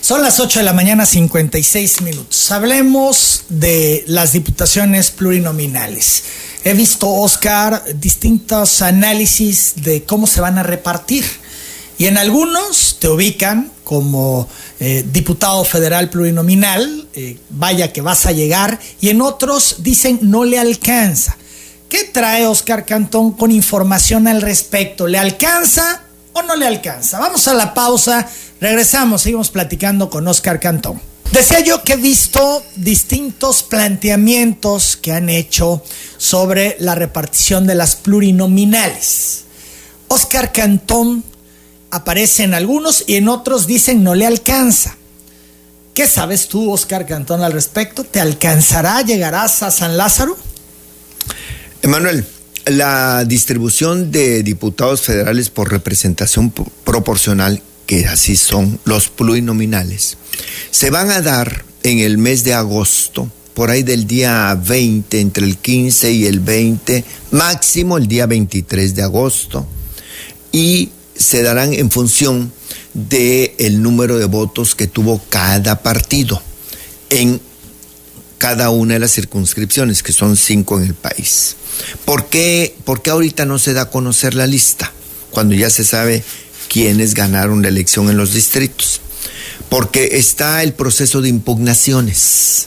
Son 0.00 0.22
las 0.22 0.38
8 0.38 0.60
de 0.60 0.64
la 0.64 0.72
mañana, 0.72 1.04
56 1.04 2.02
minutos. 2.02 2.50
Hablemos 2.52 3.44
de 3.48 4.04
las 4.06 4.32
diputaciones 4.32 5.10
plurinominales. 5.10 6.22
He 6.64 6.74
visto, 6.74 7.10
Oscar, 7.10 7.82
distintos 7.96 8.82
análisis 8.82 9.74
de 9.76 10.04
cómo 10.04 10.26
se 10.26 10.40
van 10.40 10.58
a 10.58 10.62
repartir. 10.62 11.24
Y 11.98 12.06
en 12.06 12.16
algunos 12.16 12.98
te 13.00 13.08
ubican 13.08 13.72
como 13.84 14.48
eh, 14.80 15.04
diputado 15.12 15.64
federal 15.64 16.10
plurinominal, 16.10 17.08
eh, 17.14 17.38
vaya 17.50 17.92
que 17.92 18.00
vas 18.00 18.26
a 18.26 18.32
llegar, 18.32 18.78
y 19.00 19.08
en 19.08 19.20
otros 19.20 19.76
dicen 19.78 20.20
no 20.22 20.44
le 20.44 20.58
alcanza. 20.58 21.36
¿Qué 21.88 22.04
trae 22.04 22.46
Oscar 22.46 22.84
Cantón 22.84 23.32
con 23.32 23.50
información 23.50 24.28
al 24.28 24.42
respecto? 24.42 25.06
¿Le 25.06 25.18
alcanza 25.18 26.02
o 26.34 26.42
no 26.42 26.54
le 26.54 26.66
alcanza? 26.66 27.18
Vamos 27.18 27.48
a 27.48 27.54
la 27.54 27.72
pausa, 27.72 28.28
regresamos, 28.60 29.22
seguimos 29.22 29.50
platicando 29.50 30.10
con 30.10 30.28
Oscar 30.28 30.60
Cantón. 30.60 31.00
Decía 31.32 31.60
yo 31.60 31.82
que 31.82 31.94
he 31.94 31.96
visto 31.96 32.62
distintos 32.76 33.62
planteamientos 33.62 34.96
que 34.96 35.12
han 35.12 35.30
hecho 35.30 35.82
sobre 36.18 36.76
la 36.78 36.94
repartición 36.94 37.66
de 37.66 37.74
las 37.74 37.96
plurinominales. 37.96 39.44
Oscar 40.08 40.52
Cantón 40.52 41.24
aparece 41.90 42.42
en 42.42 42.52
algunos 42.52 43.04
y 43.06 43.16
en 43.16 43.28
otros 43.28 43.66
dicen 43.66 44.02
no 44.02 44.14
le 44.14 44.26
alcanza. 44.26 44.96
¿Qué 45.94 46.06
sabes 46.06 46.48
tú, 46.48 46.70
Oscar 46.70 47.06
Cantón, 47.06 47.42
al 47.42 47.52
respecto? 47.52 48.04
¿Te 48.04 48.20
alcanzará? 48.20 49.00
¿Llegarás 49.02 49.62
a 49.62 49.70
San 49.70 49.96
Lázaro? 49.96 50.36
Emanuel, 51.82 52.24
la 52.66 53.24
distribución 53.24 54.10
de 54.10 54.42
diputados 54.42 55.02
federales 55.02 55.48
por 55.48 55.70
representación 55.70 56.52
proporcional, 56.84 57.62
que 57.86 58.06
así 58.06 58.36
son 58.36 58.80
los 58.84 59.08
plurinominales, 59.08 60.18
se 60.70 60.90
van 60.90 61.10
a 61.10 61.22
dar 61.22 61.64
en 61.84 62.00
el 62.00 62.18
mes 62.18 62.42
de 62.42 62.54
agosto, 62.54 63.30
por 63.54 63.70
ahí 63.70 63.84
del 63.84 64.06
día 64.06 64.54
20, 64.60 65.20
entre 65.20 65.46
el 65.46 65.56
15 65.56 66.12
y 66.12 66.26
el 66.26 66.40
20, 66.40 67.04
máximo 67.30 67.96
el 67.96 68.08
día 68.08 68.26
23 68.26 68.94
de 68.94 69.02
agosto, 69.02 69.66
y 70.50 70.90
se 71.14 71.42
darán 71.42 71.72
en 71.74 71.90
función 71.90 72.52
del 72.92 73.52
el 73.58 73.82
número 73.82 74.18
de 74.18 74.24
votos 74.24 74.74
que 74.74 74.88
tuvo 74.88 75.20
cada 75.28 75.80
partido 75.82 76.42
en 77.10 77.40
cada 78.38 78.70
una 78.70 78.94
de 78.94 79.00
las 79.00 79.12
circunscripciones, 79.12 80.02
que 80.02 80.12
son 80.12 80.36
cinco 80.36 80.78
en 80.78 80.86
el 80.86 80.94
país. 80.94 81.56
¿Por 82.04 82.26
qué, 82.26 82.74
¿Por 82.84 83.02
qué 83.02 83.10
ahorita 83.10 83.44
no 83.44 83.58
se 83.58 83.72
da 83.74 83.82
a 83.82 83.90
conocer 83.90 84.34
la 84.34 84.46
lista? 84.46 84.92
Cuando 85.30 85.54
ya 85.54 85.70
se 85.70 85.84
sabe 85.84 86.24
quiénes 86.68 87.14
ganaron 87.14 87.62
la 87.62 87.68
elección 87.68 88.08
en 88.08 88.16
los 88.16 88.32
distritos. 88.32 89.00
Porque 89.68 90.10
está 90.12 90.62
el 90.62 90.72
proceso 90.72 91.20
de 91.20 91.28
impugnaciones. 91.28 92.66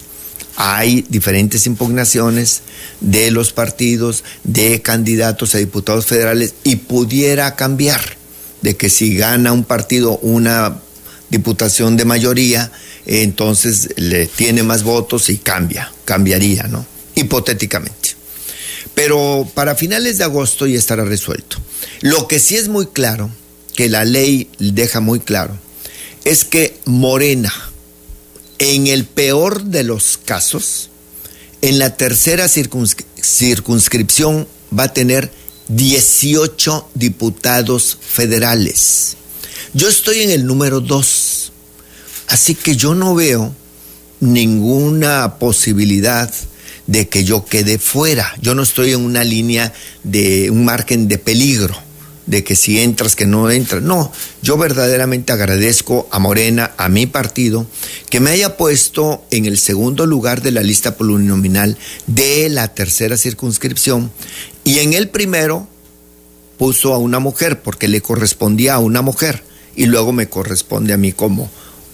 Hay 0.55 1.05
diferentes 1.09 1.65
impugnaciones 1.65 2.61
de 2.99 3.31
los 3.31 3.51
partidos, 3.53 4.23
de 4.43 4.81
candidatos 4.81 5.55
a 5.55 5.57
diputados 5.57 6.05
federales 6.05 6.53
y 6.63 6.75
pudiera 6.75 7.55
cambiar 7.55 8.01
de 8.61 8.75
que 8.75 8.89
si 8.89 9.15
gana 9.15 9.53
un 9.53 9.63
partido 9.63 10.19
una 10.19 10.79
diputación 11.29 11.97
de 11.97 12.05
mayoría, 12.05 12.71
entonces 13.05 13.89
le 13.97 14.27
tiene 14.27 14.63
más 14.63 14.83
votos 14.83 15.29
y 15.29 15.37
cambia, 15.37 15.91
cambiaría, 16.05 16.63
¿no? 16.63 16.85
Hipotéticamente. 17.15 18.15
Pero 18.93 19.49
para 19.53 19.75
finales 19.75 20.17
de 20.17 20.23
agosto 20.23 20.67
ya 20.67 20.77
estará 20.77 21.05
resuelto. 21.05 21.57
Lo 22.01 22.27
que 22.27 22.39
sí 22.39 22.55
es 22.55 22.67
muy 22.67 22.87
claro, 22.87 23.29
que 23.75 23.89
la 23.89 24.05
ley 24.05 24.49
deja 24.59 24.99
muy 24.99 25.19
claro, 25.19 25.57
es 26.25 26.45
que 26.45 26.77
Morena, 26.85 27.53
en 28.59 28.87
el 28.87 29.05
peor 29.05 29.63
de 29.63 29.83
los 29.83 30.19
casos, 30.23 30.89
en 31.61 31.79
la 31.79 31.95
tercera 31.95 32.47
circunscripción 32.47 34.47
va 34.77 34.83
a 34.83 34.93
tener 34.93 35.31
18 35.69 36.89
diputados 36.95 37.97
federales. 38.01 39.15
Yo 39.73 39.87
estoy 39.87 40.21
en 40.21 40.31
el 40.31 40.45
número 40.45 40.81
2, 40.81 41.50
así 42.31 42.55
que 42.55 42.75
yo 42.77 42.95
no 42.95 43.13
veo 43.13 43.53
ninguna 44.21 45.35
posibilidad 45.37 46.31
de 46.87 47.09
que 47.09 47.25
yo 47.25 47.45
quede 47.45 47.77
fuera. 47.77 48.33
Yo 48.41 48.55
no 48.55 48.63
estoy 48.63 48.93
en 48.93 49.01
una 49.01 49.23
línea 49.23 49.73
de 50.03 50.49
un 50.49 50.63
margen 50.63 51.09
de 51.09 51.17
peligro, 51.17 51.75
de 52.27 52.43
que 52.45 52.55
si 52.55 52.79
entras, 52.79 53.17
que 53.17 53.25
no 53.25 53.51
entras. 53.51 53.81
No, 53.81 54.13
yo 54.41 54.57
verdaderamente 54.57 55.33
agradezco 55.33 56.07
a 56.09 56.19
Morena, 56.19 56.71
a 56.77 56.87
mi 56.87 57.05
partido, 57.05 57.67
que 58.09 58.21
me 58.21 58.31
haya 58.31 58.55
puesto 58.55 59.25
en 59.29 59.45
el 59.45 59.57
segundo 59.57 60.05
lugar 60.05 60.41
de 60.41 60.51
la 60.51 60.63
lista 60.63 60.95
plurinominal 60.95 61.77
de 62.07 62.49
la 62.49 62.69
tercera 62.69 63.17
circunscripción 63.17 64.09
y 64.63 64.79
en 64.79 64.93
el 64.93 65.09
primero 65.09 65.67
puso 66.57 66.93
a 66.93 66.97
una 66.97 67.19
mujer 67.19 67.61
porque 67.61 67.89
le 67.89 67.99
correspondía 67.99 68.75
a 68.75 68.79
una 68.79 69.01
mujer 69.01 69.43
y 69.75 69.85
luego 69.87 70.13
me 70.13 70.29
corresponde 70.29 70.93
a 70.93 70.97
mí 70.97 71.11
como 71.11 71.49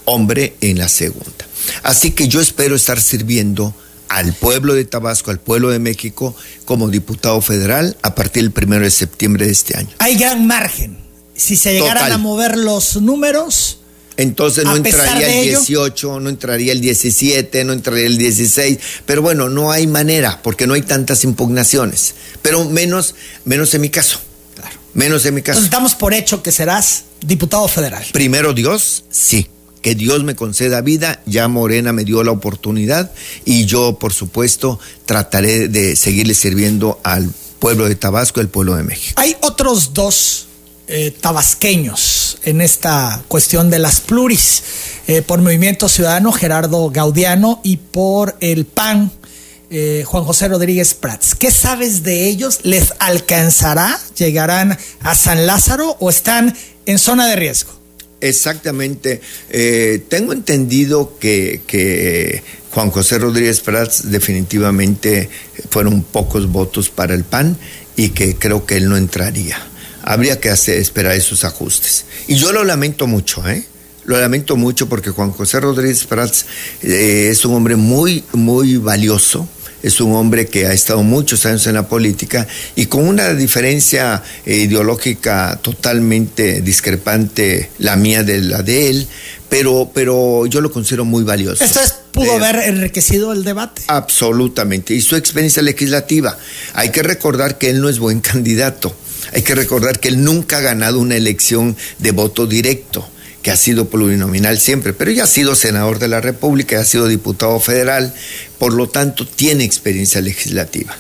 hombre 0.08 0.56
en 0.62 0.80
la 0.80 0.88
segunda. 0.88 1.46
Así 1.84 2.12
que 2.12 2.28
yo 2.28 2.42
espero 2.42 2.76
estar 2.76 3.00
sirviendo 3.00 3.76
al 4.10 4.34
pueblo 4.34 4.74
de 4.74 4.86
Tabasco, 4.86 5.32
al 5.32 5.40
pueblo 5.40 5.70
de 5.70 5.80
México, 5.80 6.36
como 6.66 6.88
diputado 6.88 7.42
federal 7.42 7.98
a 8.02 8.16
partir 8.16 8.44
del 8.44 8.52
primero 8.52 8.86
de 8.86 8.92
septiembre 8.92 9.46
de 9.46 9.52
este 9.52 9.78
año. 9.78 9.90
Hay 10.00 10.16
gran 10.16 10.48
margen. 10.48 10.98
Si 11.36 11.56
se 11.56 11.74
llegaran 11.74 12.12
a 12.12 12.18
mover 12.18 12.58
los 12.58 13.00
números. 13.02 13.80
Entonces 14.16 14.64
no 14.64 14.76
entraría 14.76 15.42
el 15.42 15.44
18, 15.44 16.20
no 16.22 16.30
entraría 16.30 16.72
el 16.72 16.82
17, 16.82 17.64
no 17.66 17.74
entraría 17.74 18.08
el 18.08 18.18
16. 18.18 18.80
Pero 19.06 19.22
bueno, 19.22 19.50
no 19.50 19.72
hay 19.72 19.86
manera, 19.86 20.42
porque 20.42 20.66
no 20.66 20.74
hay 20.74 20.82
tantas 20.82 21.24
impugnaciones. 21.24 22.16
Pero 22.42 22.66
menos, 22.66 23.14
menos 23.46 23.74
en 23.76 23.82
mi 23.82 23.90
caso. 23.90 24.20
Claro. 24.56 24.76
Menos 24.96 25.26
en 25.26 25.36
mi 25.36 25.42
caso. 25.44 25.60
Entonces 25.60 25.72
damos 25.72 25.94
por 25.94 26.16
hecho 26.16 26.42
que 26.42 26.52
serás 26.52 27.04
diputado 27.22 27.68
federal. 27.68 28.04
Primero 28.12 28.54
Dios, 28.54 29.04
sí 29.12 29.50
que 29.82 29.96
Dios 29.96 30.24
me 30.24 30.36
conceda 30.36 30.82
vida, 30.82 31.22
ya 31.26 31.48
Morena 31.48 31.94
me 31.94 32.04
dio 32.04 32.24
la 32.24 32.32
oportunidad 32.32 33.12
y 33.46 33.66
yo, 33.66 33.98
por 34.00 34.14
supuesto, 34.14 34.80
trataré 35.06 35.68
de 35.68 35.96
seguirle 35.96 36.34
sirviendo 36.34 37.00
al 37.04 37.30
pueblo 37.60 37.88
de 37.88 37.96
Tabasco, 37.96 38.42
el 38.42 38.50
pueblo 38.50 38.76
de 38.76 38.84
México. 38.84 39.14
Hay 39.18 39.36
otros 39.42 39.94
dos 39.94 40.48
eh, 40.88 41.12
tabasqueños 41.20 42.38
en 42.44 42.62
esta 42.62 43.22
cuestión 43.28 43.70
de 43.70 43.80
las 43.80 44.00
pluris, 44.00 44.64
eh, 45.08 45.22
por 45.22 45.42
Movimiento 45.42 45.90
Ciudadano 45.90 46.32
Gerardo 46.32 46.90
Gaudiano 46.90 47.60
y 47.64 47.78
por 47.78 48.38
el 48.40 48.66
PAN 48.66 49.12
eh, 49.70 50.04
Juan 50.06 50.24
José 50.24 50.48
Rodríguez 50.48 50.94
Prats. 50.94 51.36
¿Qué 51.36 51.52
sabes 51.52 52.04
de 52.04 52.28
ellos? 52.28 52.60
¿Les 52.64 52.94
alcanzará? 53.00 54.00
¿Llegarán 54.18 54.78
a 55.02 55.16
San 55.16 55.46
Lázaro 55.46 55.98
o 56.00 56.10
están 56.10 56.56
en 56.86 57.00
zona 57.00 57.28
de 57.28 57.36
riesgo? 57.36 57.77
Exactamente. 58.22 59.22
Eh, 59.50 60.04
tengo 60.10 60.34
entendido 60.34 61.18
que, 61.20 61.62
que, 61.68 62.42
Juan 62.72 62.92
José 62.92 63.18
Rodríguez 63.18 63.62
Prats 63.62 64.12
definitivamente 64.12 65.30
fueron 65.70 66.04
pocos 66.04 66.52
votos 66.52 66.90
para 66.90 67.16
el 67.16 67.24
PAN 67.24 67.58
y 67.96 68.10
que 68.10 68.36
creo 68.36 68.66
que 68.66 68.78
él 68.78 68.88
no 68.88 68.98
entraría. 68.98 69.58
Habría 70.04 70.40
que 70.40 70.50
hacer, 70.50 70.78
esperar 70.78 71.16
esos 71.16 71.44
ajustes. 71.44 72.06
Y 72.28 72.36
yo 72.36 72.52
lo 72.52 72.64
lamento 72.64 73.08
mucho, 73.08 73.48
¿eh? 73.48 73.66
Lo 74.06 74.20
lamento 74.20 74.56
mucho 74.56 74.88
porque 74.88 75.10
Juan 75.10 75.32
José 75.32 75.60
Rodríguez 75.60 76.06
Prats 76.06 76.46
eh, 76.84 77.30
es 77.32 77.44
un 77.46 77.56
hombre 77.56 77.76
muy, 77.76 78.24
muy 78.34 78.78
valioso 78.78 79.50
es 79.88 80.02
un 80.02 80.14
hombre 80.14 80.48
que 80.48 80.68
ha 80.68 80.74
estado 80.74 81.04
muchos 81.04 81.46
años 81.46 81.66
en 81.68 81.74
la 81.74 81.88
política 81.88 82.48
y 82.76 82.86
con 82.88 83.08
una 83.08 83.34
diferencia 83.34 84.24
eh, 84.46 84.58
ideológica 84.58 85.60
totalmente 85.62 86.62
discrepante, 86.62 87.72
la 87.80 87.96
mía 87.96 88.24
de 88.24 88.42
la 88.42 88.62
de 88.62 88.90
él, 88.90 89.08
pero, 89.50 89.92
pero 89.94 90.46
yo 90.46 90.62
lo 90.62 90.72
considero 90.72 91.06
muy 91.06 91.24
valioso. 91.24 91.64
¿Esto 91.64 91.80
es, 91.80 91.96
pudo 92.12 92.34
haber 92.34 92.68
enriquecido 92.68 93.32
el 93.34 93.44
debate? 93.44 93.82
Absolutamente. 93.88 94.94
Y 94.94 95.02
su 95.02 95.16
experiencia 95.16 95.64
legislativa. 95.64 96.38
Hay 96.74 96.92
que 96.92 97.04
recordar 97.04 97.58
que 97.58 97.70
él 97.70 97.82
no 97.82 97.90
es 97.90 98.00
buen 98.00 98.20
candidato. 98.22 98.96
Hay 99.34 99.42
que 99.42 99.56
recordar 99.56 100.00
que 100.00 100.10
él 100.10 100.24
nunca 100.24 100.60
ha 100.60 100.62
ganado 100.62 101.00
una 101.00 101.16
elección 101.16 101.76
de 102.00 102.12
voto 102.12 102.46
directo 102.48 103.10
que 103.48 103.52
ha 103.52 103.56
sido 103.56 103.88
plurinominal 103.88 104.60
siempre, 104.60 104.92
pero 104.92 105.10
ya 105.10 105.24
ha 105.24 105.28
sido 105.28 105.56
senador 105.56 106.00
de 106.00 106.10
la 106.10 106.20
República, 106.20 106.76
ya 106.76 106.82
ha 106.82 106.86
sido 106.86 107.08
diputado 107.08 107.58
federal, 107.62 108.14
por 108.60 108.74
lo 108.74 108.90
tanto 108.90 109.26
tiene 109.26 109.64
experiencia 109.64 110.20
legislativa. 110.20 110.94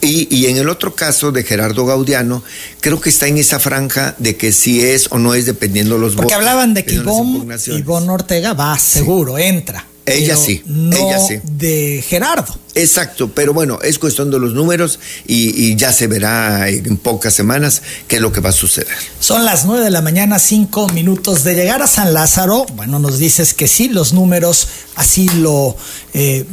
Y, 0.00 0.46
en 0.46 0.56
el 0.56 0.68
otro 0.68 0.96
caso 0.96 1.30
de 1.30 1.44
Gerardo 1.44 1.86
Gaudiano, 1.86 2.42
creo 2.80 3.00
que 3.00 3.08
está 3.08 3.28
en 3.28 3.38
esa 3.38 3.60
franja 3.60 4.16
de 4.18 4.36
que 4.36 4.50
si 4.50 4.82
es 4.82 5.06
o 5.12 5.20
no 5.20 5.32
es 5.34 5.46
dependiendo 5.46 5.96
los 5.96 6.16
votos. 6.16 6.24
Porque 6.24 6.34
hablaban 6.34 6.74
de 6.74 6.84
que 6.84 6.94
Ivonne, 6.94 8.10
Ortega 8.10 8.52
va, 8.52 8.76
seguro, 8.80 9.38
entra. 9.38 9.86
Ella 10.04 10.36
sí, 10.36 10.62
no 10.66 10.96
ella 10.96 11.20
sí. 11.20 11.40
De 11.44 12.04
Gerardo. 12.06 12.58
Exacto, 12.74 13.30
pero 13.32 13.52
bueno, 13.52 13.78
es 13.82 13.98
cuestión 13.98 14.30
de 14.30 14.38
los 14.38 14.52
números 14.54 14.98
y, 15.26 15.76
ya 15.76 15.92
se 15.92 16.06
verá 16.06 16.68
en 16.68 16.96
pocas 16.96 17.34
semanas 17.34 17.82
qué 18.08 18.16
es 18.16 18.22
lo 18.22 18.32
que 18.32 18.40
va 18.40 18.50
a 18.50 18.52
suceder. 18.52 18.96
Son 19.20 19.44
las 19.44 19.64
nueve 19.64 19.84
de 19.84 19.90
la 19.90 20.00
mañana, 20.00 20.38
cinco 20.38 20.88
minutos 20.88 21.44
de 21.44 21.54
llegar 21.54 21.82
a 21.82 21.86
San 21.86 22.14
Lázaro. 22.14 22.66
Bueno, 22.74 22.98
nos 22.98 23.18
dices 23.18 23.54
que 23.54 23.68
sí, 23.68 23.88
los 23.88 24.12
números 24.12 24.68
así 24.96 25.28
lo, 25.36 25.76
eh, 26.14 26.46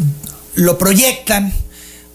lo 0.56 0.78
proyectan. 0.78 1.54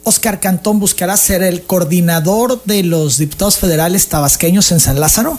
Oscar 0.04 0.38
Cantón 0.38 0.78
buscará 0.78 1.16
ser 1.16 1.42
el 1.42 1.62
coordinador 1.62 2.62
de 2.64 2.82
los 2.82 3.16
diputados 3.18 3.56
federales 3.56 4.06
tabasqueños 4.08 4.70
en 4.70 4.80
San 4.80 5.00
Lázaro. 5.00 5.38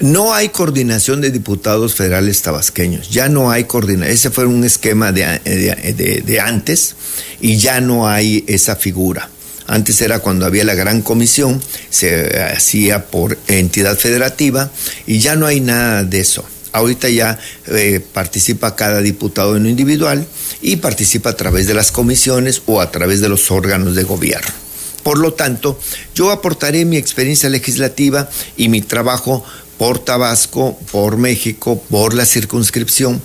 No 0.00 0.34
hay 0.34 0.48
coordinación 0.48 1.20
de 1.20 1.30
diputados 1.30 1.94
federales 1.94 2.42
tabasqueños, 2.42 3.10
ya 3.10 3.28
no 3.28 3.50
hay 3.50 3.64
coordinación. 3.64 4.14
Ese 4.14 4.30
fue 4.30 4.44
un 4.44 4.64
esquema 4.64 5.12
de, 5.12 6.40
antes 6.44 6.96
y 7.40 7.56
ya 7.58 7.80
no 7.80 8.08
hay 8.08 8.44
esa 8.48 8.76
figura. 8.76 9.30
Antes 9.66 10.02
era 10.02 10.18
cuando 10.18 10.44
había 10.44 10.64
la 10.64 10.74
gran 10.74 11.00
comisión, 11.00 11.62
se 11.90 12.42
hacía 12.42 13.06
por 13.06 13.38
entidad 13.46 13.96
federativa 13.96 14.70
y 15.06 15.20
ya 15.20 15.36
no 15.36 15.46
hay 15.46 15.60
nada 15.60 16.04
de 16.04 16.20
eso. 16.20 16.44
Ahorita 16.72 17.08
ya 17.08 17.38
eh, 17.68 18.04
participa 18.12 18.74
cada 18.74 19.00
diputado 19.00 19.56
en 19.56 19.62
lo 19.62 19.68
individual 19.68 20.26
y 20.60 20.76
participa 20.76 21.30
a 21.30 21.36
través 21.36 21.68
de 21.68 21.74
las 21.74 21.92
comisiones 21.92 22.62
o 22.66 22.80
a 22.80 22.90
través 22.90 23.20
de 23.20 23.28
los 23.28 23.50
órganos 23.52 23.94
de 23.94 24.02
gobierno. 24.02 24.64
Por 25.04 25.18
lo 25.18 25.34
tanto, 25.34 25.78
yo 26.14 26.30
aportaré 26.30 26.86
mi 26.86 26.96
experiencia 26.96 27.50
legislativa 27.50 28.28
y 28.56 28.70
mi 28.70 28.80
trabajo 28.80 29.44
por 29.78 29.98
Tabasco, 29.98 30.78
por 30.92 31.16
México, 31.16 31.82
por 31.90 32.14
la 32.14 32.24
circunscripción. 32.24 33.20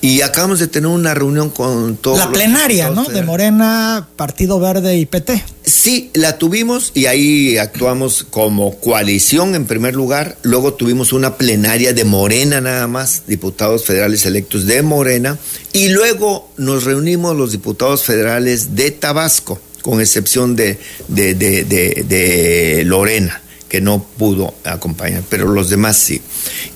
Y 0.00 0.22
acabamos 0.22 0.58
de 0.58 0.66
tener 0.66 0.88
una 0.88 1.14
reunión 1.14 1.50
con 1.50 1.96
todos. 1.96 2.18
La 2.18 2.32
plenaria, 2.32 2.90
¿no? 2.90 3.04
De 3.04 3.22
Morena, 3.22 4.08
Partido 4.16 4.58
Verde 4.58 4.96
y 4.96 5.06
PT. 5.06 5.44
Sí, 5.64 6.10
la 6.14 6.38
tuvimos 6.38 6.90
y 6.92 7.06
ahí 7.06 7.56
actuamos 7.56 8.26
como 8.28 8.74
coalición 8.80 9.54
en 9.54 9.66
primer 9.66 9.94
lugar. 9.94 10.36
Luego 10.42 10.74
tuvimos 10.74 11.12
una 11.12 11.36
plenaria 11.36 11.92
de 11.92 12.04
Morena 12.04 12.60
nada 12.60 12.88
más, 12.88 13.22
diputados 13.28 13.84
federales 13.84 14.26
electos 14.26 14.66
de 14.66 14.82
Morena. 14.82 15.38
Y 15.72 15.90
luego 15.90 16.50
nos 16.56 16.82
reunimos 16.82 17.36
los 17.36 17.52
diputados 17.52 18.02
federales 18.02 18.74
de 18.74 18.90
Tabasco, 18.90 19.60
con 19.82 20.00
excepción 20.00 20.56
de, 20.56 20.80
de, 21.06 21.34
de, 21.34 21.64
de 21.64 22.82
Lorena 22.84 23.41
que 23.72 23.80
no 23.80 24.04
pudo 24.18 24.52
acompañar, 24.64 25.22
pero 25.30 25.48
los 25.48 25.70
demás 25.70 25.96
sí. 25.96 26.20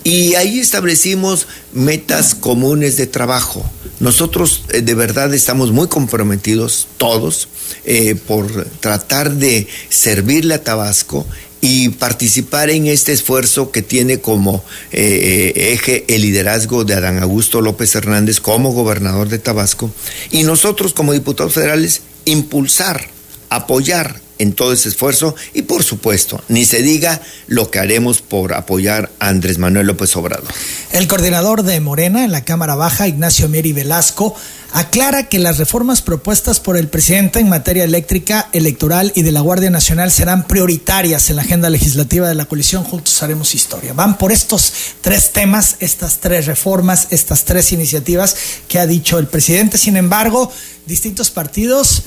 Y 0.02 0.34
ahí 0.34 0.60
establecimos 0.60 1.46
metas 1.74 2.34
comunes 2.34 2.96
de 2.96 3.06
trabajo. 3.06 3.70
Nosotros 4.00 4.62
eh, 4.70 4.80
de 4.80 4.94
verdad 4.94 5.34
estamos 5.34 5.72
muy 5.72 5.88
comprometidos, 5.88 6.88
todos, 6.96 7.48
eh, 7.84 8.14
por 8.14 8.64
tratar 8.80 9.34
de 9.34 9.68
servirle 9.90 10.54
a 10.54 10.64
Tabasco 10.64 11.26
y 11.60 11.90
participar 11.90 12.70
en 12.70 12.86
este 12.86 13.12
esfuerzo 13.12 13.70
que 13.70 13.82
tiene 13.82 14.20
como 14.20 14.64
eh, 14.90 15.52
eje 15.74 16.06
el 16.08 16.22
liderazgo 16.22 16.84
de 16.84 16.94
Adán 16.94 17.22
Augusto 17.22 17.60
López 17.60 17.94
Hernández 17.94 18.40
como 18.40 18.72
gobernador 18.72 19.28
de 19.28 19.38
Tabasco 19.38 19.90
y 20.30 20.44
nosotros 20.44 20.94
como 20.94 21.12
diputados 21.12 21.52
federales 21.52 22.00
impulsar, 22.24 23.06
apoyar 23.50 24.24
en 24.38 24.52
todo 24.52 24.72
ese 24.72 24.88
esfuerzo 24.88 25.34
y 25.54 25.62
por 25.62 25.82
supuesto, 25.82 26.42
ni 26.48 26.64
se 26.64 26.82
diga 26.82 27.20
lo 27.46 27.70
que 27.70 27.78
haremos 27.78 28.22
por 28.22 28.54
apoyar 28.54 29.10
a 29.18 29.28
Andrés 29.28 29.58
Manuel 29.58 29.86
López 29.86 30.14
Obrador. 30.16 30.48
El 30.92 31.08
coordinador 31.08 31.62
de 31.62 31.80
Morena 31.80 32.24
en 32.24 32.32
la 32.32 32.44
Cámara 32.44 32.74
Baja, 32.74 33.08
Ignacio 33.08 33.48
Mieri 33.48 33.72
Velasco, 33.72 34.34
aclara 34.72 35.28
que 35.28 35.38
las 35.38 35.58
reformas 35.58 36.02
propuestas 36.02 36.60
por 36.60 36.76
el 36.76 36.88
presidente 36.88 37.40
en 37.40 37.48
materia 37.48 37.84
eléctrica, 37.84 38.48
electoral 38.52 39.12
y 39.14 39.22
de 39.22 39.32
la 39.32 39.40
Guardia 39.40 39.70
Nacional 39.70 40.10
serán 40.10 40.46
prioritarias 40.46 41.30
en 41.30 41.36
la 41.36 41.42
agenda 41.42 41.70
legislativa 41.70 42.28
de 42.28 42.34
la 42.34 42.44
coalición 42.44 42.84
Juntos 42.84 43.22
Haremos 43.22 43.54
Historia. 43.54 43.94
Van 43.94 44.18
por 44.18 44.32
estos 44.32 44.72
tres 45.00 45.32
temas, 45.32 45.76
estas 45.80 46.18
tres 46.18 46.46
reformas, 46.46 47.08
estas 47.10 47.44
tres 47.44 47.72
iniciativas 47.72 48.36
que 48.68 48.78
ha 48.78 48.86
dicho 48.86 49.18
el 49.18 49.28
presidente. 49.28 49.78
Sin 49.78 49.96
embargo, 49.96 50.52
distintos 50.84 51.30
partidos, 51.30 52.02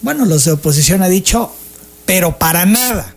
bueno, 0.00 0.24
los 0.24 0.44
de 0.44 0.52
oposición 0.52 1.02
ha 1.02 1.08
dicho, 1.08 1.52
pero 2.06 2.38
para 2.38 2.64
nada. 2.66 3.14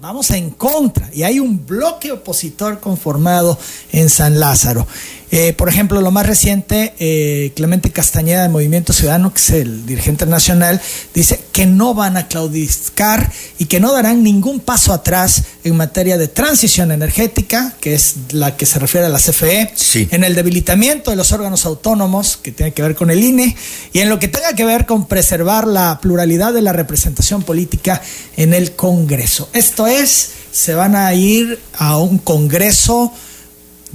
Vamos 0.00 0.30
en 0.30 0.50
contra. 0.50 1.10
Y 1.12 1.22
hay 1.22 1.40
un 1.40 1.66
bloque 1.66 2.12
opositor 2.12 2.80
conformado 2.80 3.58
en 3.92 4.08
San 4.10 4.38
Lázaro. 4.38 4.86
Eh, 5.30 5.52
por 5.54 5.68
ejemplo, 5.68 6.00
lo 6.00 6.10
más 6.10 6.26
reciente, 6.26 6.94
eh, 6.98 7.52
Clemente 7.56 7.90
Castañeda 7.90 8.42
de 8.42 8.48
Movimiento 8.48 8.92
Ciudadano, 8.92 9.32
que 9.32 9.38
es 9.38 9.50
el 9.50 9.84
dirigente 9.84 10.24
nacional, 10.24 10.80
dice 11.14 11.40
que 11.52 11.66
no 11.66 11.94
van 11.94 12.16
a 12.16 12.28
claudicar 12.28 13.32
y 13.58 13.64
que 13.64 13.80
no 13.80 13.92
darán 13.92 14.22
ningún 14.22 14.60
paso 14.60 14.92
atrás 14.92 15.42
en 15.64 15.76
materia 15.76 16.16
de 16.16 16.28
transición 16.28 16.92
energética, 16.92 17.74
que 17.80 17.94
es 17.94 18.14
la 18.30 18.56
que 18.56 18.66
se 18.66 18.78
refiere 18.78 19.06
a 19.06 19.10
la 19.10 19.18
CFE, 19.18 19.72
en 20.10 20.22
el 20.22 20.34
debilitamiento 20.34 21.10
de 21.10 21.16
los 21.16 21.32
órganos 21.32 21.66
autónomos, 21.66 22.36
que 22.36 22.52
tiene 22.52 22.72
que 22.72 22.82
ver 22.82 22.94
con 22.94 23.10
el 23.10 23.22
INE, 23.22 23.56
y 23.92 24.00
en 24.00 24.08
lo 24.08 24.18
que 24.20 24.28
tenga 24.28 24.54
que 24.54 24.64
ver 24.64 24.86
con 24.86 25.06
preservar 25.06 25.66
la 25.66 25.98
pluralidad 26.00 26.52
de 26.52 26.62
la 26.62 26.72
representación 26.72 27.42
política 27.42 28.00
en 28.36 28.54
el 28.54 28.76
Congreso. 28.76 29.48
Esto 29.52 29.86
es, 29.88 30.30
se 30.52 30.74
van 30.74 30.94
a 30.94 31.12
ir 31.14 31.58
a 31.74 31.98
un 31.98 32.18
Congreso 32.18 33.12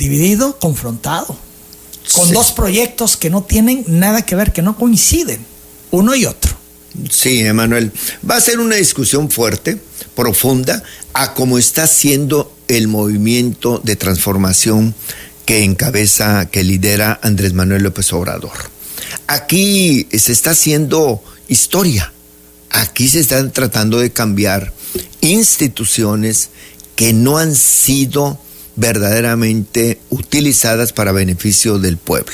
dividido, 0.01 0.57
confrontado, 0.57 1.37
con 2.13 2.31
dos 2.33 2.51
proyectos 2.51 3.17
que 3.17 3.29
no 3.29 3.43
tienen 3.43 3.85
nada 3.87 4.25
que 4.25 4.35
ver, 4.35 4.51
que 4.51 4.63
no 4.63 4.75
coinciden, 4.75 5.45
uno 5.91 6.15
y 6.15 6.25
otro. 6.25 6.51
Sí, 7.09 7.39
Emanuel, 7.41 7.91
va 8.29 8.35
a 8.35 8.41
ser 8.41 8.59
una 8.59 8.77
discusión 8.77 9.29
fuerte, 9.29 9.79
profunda, 10.15 10.83
a 11.13 11.35
cómo 11.35 11.59
está 11.59 11.85
siendo 11.85 12.51
el 12.67 12.87
movimiento 12.87 13.79
de 13.83 13.95
transformación 13.95 14.95
que 15.45 15.63
encabeza, 15.63 16.47
que 16.49 16.63
lidera 16.63 17.19
Andrés 17.21 17.53
Manuel 17.53 17.83
López 17.83 18.11
Obrador. 18.11 18.71
Aquí 19.27 20.07
se 20.11 20.31
está 20.31 20.51
haciendo 20.51 21.23
historia, 21.47 22.11
aquí 22.71 23.07
se 23.07 23.19
están 23.19 23.51
tratando 23.51 23.99
de 23.99 24.11
cambiar 24.11 24.73
instituciones 25.21 26.49
que 26.95 27.13
no 27.13 27.37
han 27.37 27.55
sido 27.55 28.39
verdaderamente 28.81 30.01
utilizadas 30.09 30.91
para 30.91 31.11
beneficio 31.11 31.77
del 31.77 31.97
pueblo. 31.97 32.33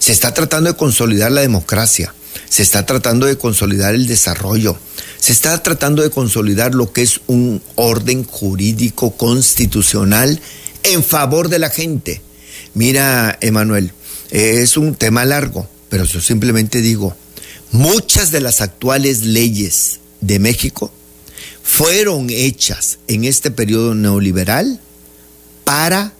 Se 0.00 0.12
está 0.12 0.34
tratando 0.34 0.70
de 0.70 0.76
consolidar 0.76 1.32
la 1.32 1.40
democracia. 1.40 2.12
se 2.48 2.62
está 2.62 2.84
tratando 2.86 3.26
de 3.26 3.38
consolidar 3.38 3.94
el 3.94 4.06
desarrollo, 4.06 4.78
se 5.18 5.32
está 5.32 5.62
tratando 5.62 6.02
de 6.02 6.10
consolidar 6.10 6.74
lo 6.74 6.92
que 6.92 7.02
es 7.02 7.20
un 7.26 7.60
orden 7.74 8.24
jurídico 8.24 9.16
constitucional 9.16 10.40
en 10.84 11.02
favor 11.02 11.48
de 11.48 11.58
la 11.58 11.70
gente. 11.70 12.20
Mira, 12.74 13.36
Emanuel, 13.40 13.92
es 14.30 14.76
un 14.76 14.94
tema 14.94 15.24
largo, 15.24 15.68
pero 15.88 16.04
yo 16.04 16.20
simplemente 16.20 16.80
digo, 16.80 17.16
muchas 17.72 18.30
de 18.30 18.40
las 18.40 18.60
actuales 18.60 19.22
leyes 19.22 20.00
de 20.20 20.38
México 20.38 20.92
fueron 21.62 22.28
hechas 22.30 22.98
en 23.08 23.24
este 23.24 23.50
periodo 23.50 23.94
neoliberal 23.94 24.80
para, 25.66 26.12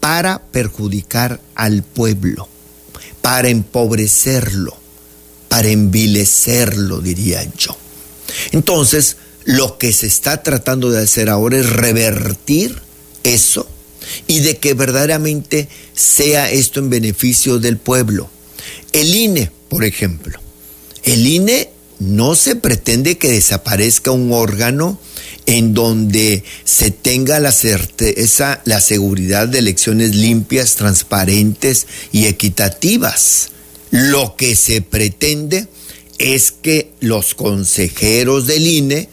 para 0.00 0.42
perjudicar 0.52 1.40
al 1.54 1.82
pueblo, 1.82 2.46
para 3.22 3.48
empobrecerlo, 3.48 4.76
para 5.48 5.68
envilecerlo, 5.68 7.00
diría 7.00 7.42
yo. 7.56 7.74
Entonces, 8.52 9.16
lo 9.44 9.78
que 9.78 9.94
se 9.94 10.06
está 10.06 10.42
tratando 10.42 10.90
de 10.90 11.02
hacer 11.02 11.30
ahora 11.30 11.58
es 11.58 11.70
revertir 11.70 12.82
eso 13.22 13.66
y 14.26 14.40
de 14.40 14.58
que 14.58 14.74
verdaderamente 14.74 15.70
sea 15.94 16.50
esto 16.50 16.80
en 16.80 16.90
beneficio 16.90 17.58
del 17.60 17.78
pueblo. 17.78 18.28
El 18.92 19.14
INE, 19.14 19.50
por 19.70 19.84
ejemplo, 19.84 20.38
el 21.02 21.26
INE 21.26 21.70
no 21.98 22.34
se 22.34 22.56
pretende 22.56 23.16
que 23.16 23.30
desaparezca 23.30 24.10
un 24.10 24.34
órgano 24.34 25.00
en 25.50 25.74
donde 25.74 26.44
se 26.62 26.92
tenga 26.92 27.40
la 27.40 27.50
certeza, 27.50 28.60
la 28.66 28.80
seguridad 28.80 29.48
de 29.48 29.58
elecciones 29.58 30.14
limpias, 30.14 30.76
transparentes 30.76 31.88
y 32.12 32.26
equitativas. 32.26 33.48
Lo 33.90 34.36
que 34.36 34.54
se 34.54 34.80
pretende 34.80 35.66
es 36.18 36.52
que 36.52 36.92
los 37.00 37.34
consejeros 37.34 38.46
del 38.46 38.64
INE 38.64 39.08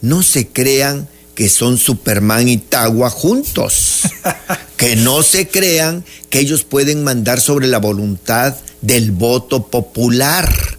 no 0.00 0.22
se 0.22 0.48
crean 0.48 1.08
que 1.34 1.50
son 1.50 1.76
Superman 1.76 2.48
y 2.48 2.56
Tagua 2.56 3.10
juntos. 3.10 4.00
que 4.78 4.96
no 4.96 5.22
se 5.22 5.48
crean 5.48 6.06
que 6.30 6.38
ellos 6.38 6.64
pueden 6.64 7.04
mandar 7.04 7.38
sobre 7.38 7.66
la 7.66 7.78
voluntad 7.78 8.56
del 8.80 9.10
voto 9.10 9.66
popular 9.66 10.78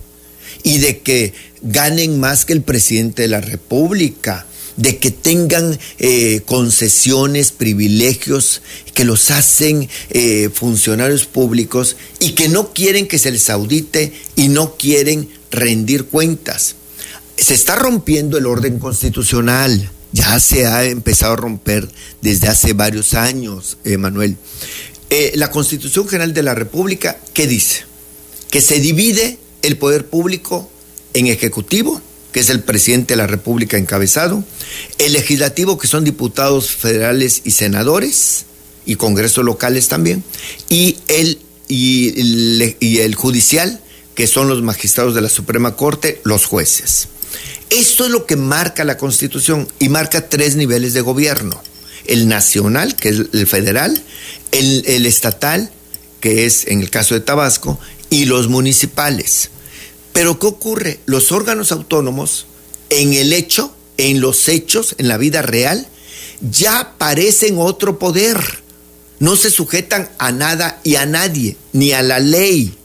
y 0.63 0.79
de 0.79 1.01
que 1.01 1.33
ganen 1.61 2.19
más 2.19 2.45
que 2.45 2.53
el 2.53 2.63
presidente 2.63 3.21
de 3.21 3.27
la 3.27 3.41
República, 3.41 4.47
de 4.77 4.97
que 4.97 5.11
tengan 5.11 5.79
eh, 5.99 6.41
concesiones, 6.45 7.51
privilegios 7.51 8.61
que 8.93 9.05
los 9.05 9.31
hacen 9.31 9.89
eh, 10.09 10.49
funcionarios 10.53 11.25
públicos 11.25 11.95
y 12.19 12.31
que 12.31 12.49
no 12.49 12.73
quieren 12.73 13.07
que 13.07 13.19
se 13.19 13.31
les 13.31 13.49
audite 13.49 14.13
y 14.35 14.47
no 14.49 14.75
quieren 14.77 15.29
rendir 15.51 16.05
cuentas. 16.05 16.75
Se 17.37 17.53
está 17.53 17.75
rompiendo 17.75 18.37
el 18.37 18.45
orden 18.45 18.79
constitucional 18.79 19.89
ya 20.15 20.39
se 20.39 20.67
ha 20.67 20.83
empezado 20.83 21.33
a 21.33 21.37
romper 21.37 21.89
desde 22.21 22.47
hace 22.47 22.73
varios 22.73 23.15
años, 23.15 23.77
Manuel. 23.97 24.37
Eh, 25.15 25.33
la 25.35 25.51
Constitución 25.51 26.07
General 26.07 26.33
de 26.33 26.41
la 26.41 26.55
República, 26.55 27.19
¿qué 27.35 27.45
dice? 27.45 27.83
Que 28.49 28.61
se 28.61 28.79
divide 28.79 29.37
el 29.61 29.77
poder 29.77 30.07
público 30.07 30.71
en 31.13 31.27
ejecutivo, 31.27 32.01
que 32.33 32.41
es 32.41 32.49
el 32.49 32.59
presidente 32.59 33.13
de 33.13 33.17
la 33.17 33.27
República 33.27 33.77
encabezado, 33.77 34.43
el 34.97 35.13
legislativo, 35.13 35.77
que 35.77 35.87
son 35.87 36.03
diputados 36.03 36.71
federales 36.71 37.41
y 37.45 37.51
senadores, 37.51 38.45
y 38.85 38.95
congresos 38.95 39.45
locales 39.45 39.87
también, 39.87 40.23
y 40.67 40.97
el, 41.07 41.39
y 41.69 42.99
el 42.99 43.15
judicial, 43.15 43.79
que 44.15 44.27
son 44.27 44.49
los 44.49 44.61
magistrados 44.61 45.15
de 45.15 45.21
la 45.21 45.29
Suprema 45.29 45.75
Corte, 45.75 46.19
los 46.25 46.45
jueces. 46.45 47.07
Esto 47.69 48.05
es 48.05 48.11
lo 48.11 48.25
que 48.25 48.35
marca 48.35 48.83
la 48.83 48.97
Constitución 48.97 49.67
y 49.79 49.89
marca 49.89 50.29
tres 50.29 50.55
niveles 50.55 50.93
de 50.93 51.01
gobierno. 51.01 51.61
El 52.05 52.27
nacional, 52.27 52.95
que 52.95 53.09
es 53.09 53.21
el 53.33 53.47
federal, 53.47 53.99
el, 54.51 55.05
estatal, 55.05 55.71
que 56.19 56.45
es 56.45 56.67
en 56.67 56.81
el 56.81 56.89
caso 56.89 57.15
de 57.15 57.21
Tabasco, 57.21 57.79
y 58.09 58.25
los 58.25 58.47
municipales. 58.47 59.49
Pero 60.13 60.39
¿qué 60.39 60.47
ocurre? 60.47 60.99
Los 61.05 61.31
órganos 61.31 61.71
autónomos, 61.71 62.45
en 62.89 63.13
el 63.13 63.33
hecho, 63.33 63.73
en 63.97 64.21
los 64.21 64.47
hechos, 64.47 64.95
en 64.97 65.07
la 65.07 65.17
vida 65.17 65.41
real, 65.41 65.87
ya 66.41 66.93
parecen 66.97 67.57
otro 67.57 67.99
poder. 67.99 68.37
No 69.19 69.35
se 69.35 69.49
sujetan 69.49 70.09
a 70.17 70.31
nada 70.31 70.79
y 70.83 70.95
a 70.95 71.05
nadie, 71.05 71.57
ni 71.71 71.91
a 71.91 72.01
la 72.01 72.19
ley. 72.19 72.75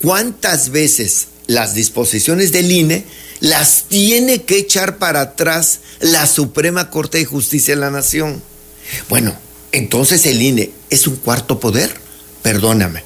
¿Cuántas 0.00 0.70
veces 0.70 1.28
las 1.46 1.74
disposiciones 1.74 2.52
del 2.52 2.70
INE 2.70 3.04
las 3.40 3.86
tiene 3.88 4.42
que 4.42 4.56
echar 4.56 4.98
para 4.98 5.20
atrás 5.20 5.80
la 6.00 6.26
Suprema 6.26 6.90
Corte 6.90 7.18
de 7.18 7.24
Justicia 7.24 7.74
de 7.74 7.80
la 7.80 7.90
Nación. 7.90 8.40
Bueno, 9.08 9.34
entonces 9.72 10.24
el 10.26 10.40
INE 10.40 10.70
es 10.90 11.08
un 11.08 11.16
cuarto 11.16 11.58
poder, 11.58 11.92
perdóname. 12.42 13.02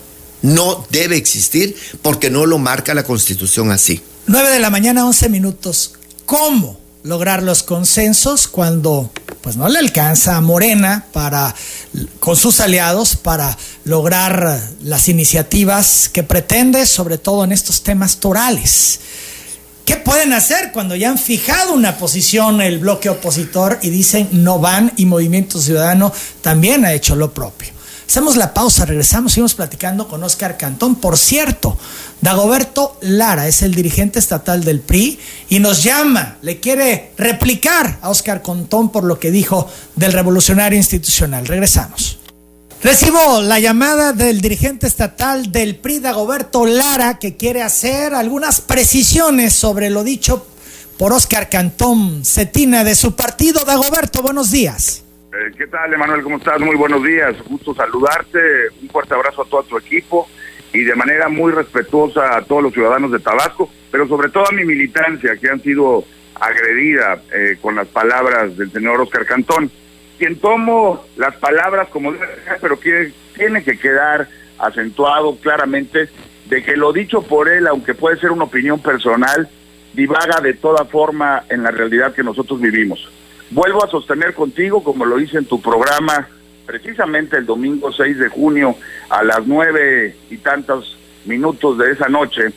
No 0.47 0.86
debe 0.90 1.16
existir 1.16 1.76
porque 2.03 2.30
no 2.30 2.47
lo 2.47 2.59
marca 2.59 2.94
la 2.94 3.03
Constitución 3.03 3.72
así. 3.72 4.01
9 4.28 4.49
de 4.51 4.61
la 4.61 4.70
mañana, 4.70 5.05
11 5.05 5.28
minutos. 5.28 5.94
¿Cómo 6.24 6.78
lograr 7.03 7.42
los 7.42 7.64
consensos 7.64 8.47
cuando 8.47 9.11
pues 9.40 9.57
no 9.57 9.68
le 9.68 9.78
alcanza 9.80 10.36
a 10.36 10.40
Morena 10.40 11.07
para 11.12 11.53
con 12.20 12.36
sus 12.36 12.61
aliados 12.61 13.16
para 13.16 13.59
lograr 13.84 14.61
las 14.82 15.09
iniciativas 15.09 16.09
que 16.09 16.22
pretende, 16.22 16.86
sobre 16.86 17.18
todo 17.18 17.42
en 17.42 17.51
estos 17.51 17.82
temas 17.82 18.18
torales? 18.18 19.01
¿Qué 19.84 19.97
pueden 19.97 20.32
hacer 20.32 20.70
cuando 20.70 20.94
ya 20.94 21.11
han 21.11 21.18
fijado 21.18 21.72
una 21.72 21.99
posición 21.99 22.61
el 22.61 22.78
bloque 22.78 23.09
opositor 23.09 23.80
y 23.82 23.90
dicen 23.90 24.28
no 24.30 24.61
van 24.61 24.92
y 24.97 25.07
Movimiento 25.07 25.61
Ciudadano 25.61 26.12
también 26.40 26.84
ha 26.84 26.92
hecho 26.92 27.16
lo 27.16 27.34
propio? 27.34 27.76
Hacemos 28.09 28.37
la 28.37 28.55
pausa, 28.55 28.85
regresamos, 28.85 29.33
seguimos 29.33 29.55
platicando 29.55 30.07
con 30.07 30.23
Oscar 30.23 30.57
Cantón. 30.57 30.95
Por 30.95 31.19
cierto, 31.19 31.77
Dagoberto 32.21 32.97
Lara 33.03 33.49
es 33.49 33.63
el 33.63 33.75
dirigente 33.75 34.19
estatal 34.19 34.65
del 34.65 34.81
PRI 34.81 35.19
y 35.49 35.59
nos 35.59 35.83
llama, 35.83 36.39
le 36.41 36.61
quiere 36.61 37.13
replicar 37.19 37.99
a 38.01 38.11
Oscar 38.11 38.43
Cantón 38.43 38.91
por 38.91 39.05
lo 39.05 39.19
que 39.19 39.31
dijo 39.31 39.69
del 39.97 40.13
revolucionario 40.13 40.79
institucional. 40.79 41.47
Regresamos. 41.47 42.19
Recibo 42.83 43.43
la 43.43 43.59
llamada 43.59 44.13
del 44.13 44.41
dirigente 44.41 44.87
estatal 44.87 45.51
del 45.51 45.77
PRI, 45.77 45.99
Dagoberto 45.99 46.65
Lara, 46.65 47.19
que 47.19 47.37
quiere 47.37 47.63
hacer 47.63 48.15
algunas 48.15 48.61
precisiones 48.61 49.53
sobre 49.55 49.91
lo 49.91 50.05
dicho 50.05 50.47
por 50.97 51.13
Oscar 51.13 51.51
Cantón 51.51 52.25
Cetina 52.25 52.85
de 52.85 52.95
su 52.95 53.17
partido. 53.17 53.65
Dagoberto, 53.65 54.23
buenos 54.23 54.51
días. 54.51 55.03
Eh, 55.37 55.53
¿Qué 55.57 55.66
tal, 55.66 55.93
Emanuel? 55.93 56.22
¿Cómo 56.22 56.39
estás? 56.39 56.59
Muy 56.61 56.76
buenos 56.76 57.05
días. 57.05 57.37
Gusto 57.47 57.74
saludarte. 57.74 58.39
Un 58.80 58.89
fuerte 58.89 59.14
abrazo 59.14 59.43
a 59.43 59.45
todo 59.45 59.62
tu 59.64 59.76
equipo 59.76 60.28
y 60.72 60.82
de 60.82 60.95
manera 60.95 61.28
muy 61.28 61.53
respetuosa 61.53 62.37
a 62.37 62.43
todos 62.43 62.62
los 62.62 62.72
ciudadanos 62.72 63.12
de 63.12 63.18
Tabasco, 63.18 63.70
pero 63.91 64.09
sobre 64.09 64.30
todo 64.30 64.49
a 64.49 64.53
mi 64.53 64.64
militancia 64.64 65.37
que 65.37 65.51
han 65.51 65.61
sido 65.61 66.05
agredida 66.41 67.20
eh, 67.34 67.59
con 67.61 67.76
las 67.76 67.89
palabras 67.89 68.57
del 68.57 68.70
señor 68.72 69.01
Oscar 69.01 69.26
Cantón 69.26 69.70
quien 70.18 70.37
tomo 70.37 71.05
las 71.16 71.37
palabras 71.37 71.89
como 71.89 72.12
debe 72.12 72.26
ser, 72.45 72.59
pero 72.61 72.80
que 72.80 73.12
tiene 73.34 73.62
que 73.62 73.78
quedar 73.78 74.28
acentuado 74.59 75.37
claramente 75.37 76.09
de 76.47 76.62
que 76.62 76.76
lo 76.76 76.93
dicho 76.93 77.20
por 77.20 77.51
él, 77.51 77.66
aunque 77.66 77.93
puede 77.93 78.18
ser 78.18 78.30
una 78.30 78.45
opinión 78.45 78.80
personal, 78.80 79.49
divaga 79.93 80.41
de 80.41 80.55
toda 80.55 80.87
forma 80.87 81.45
en 81.51 81.62
la 81.62 81.70
realidad 81.70 82.14
que 82.14 82.22
nosotros 82.22 82.59
vivimos. 82.61 83.11
Vuelvo 83.51 83.84
a 83.84 83.90
sostener 83.90 84.34
contigo, 84.34 84.82
como 84.82 85.05
lo 85.05 85.20
hice 85.20 85.38
en 85.38 85.44
tu 85.44 85.61
programa, 85.61 86.28
precisamente 86.66 87.36
el 87.36 87.47
domingo 87.47 87.92
6 87.92 88.18
de 88.18 88.28
junio 88.28 88.76
a 89.09 89.22
las 89.22 89.47
nueve 89.47 90.16
y 90.30 90.38
tantos 90.38 90.99
minutos 91.24 91.78
de 91.78 91.92
esa 91.92 92.09
noche, 92.09 92.53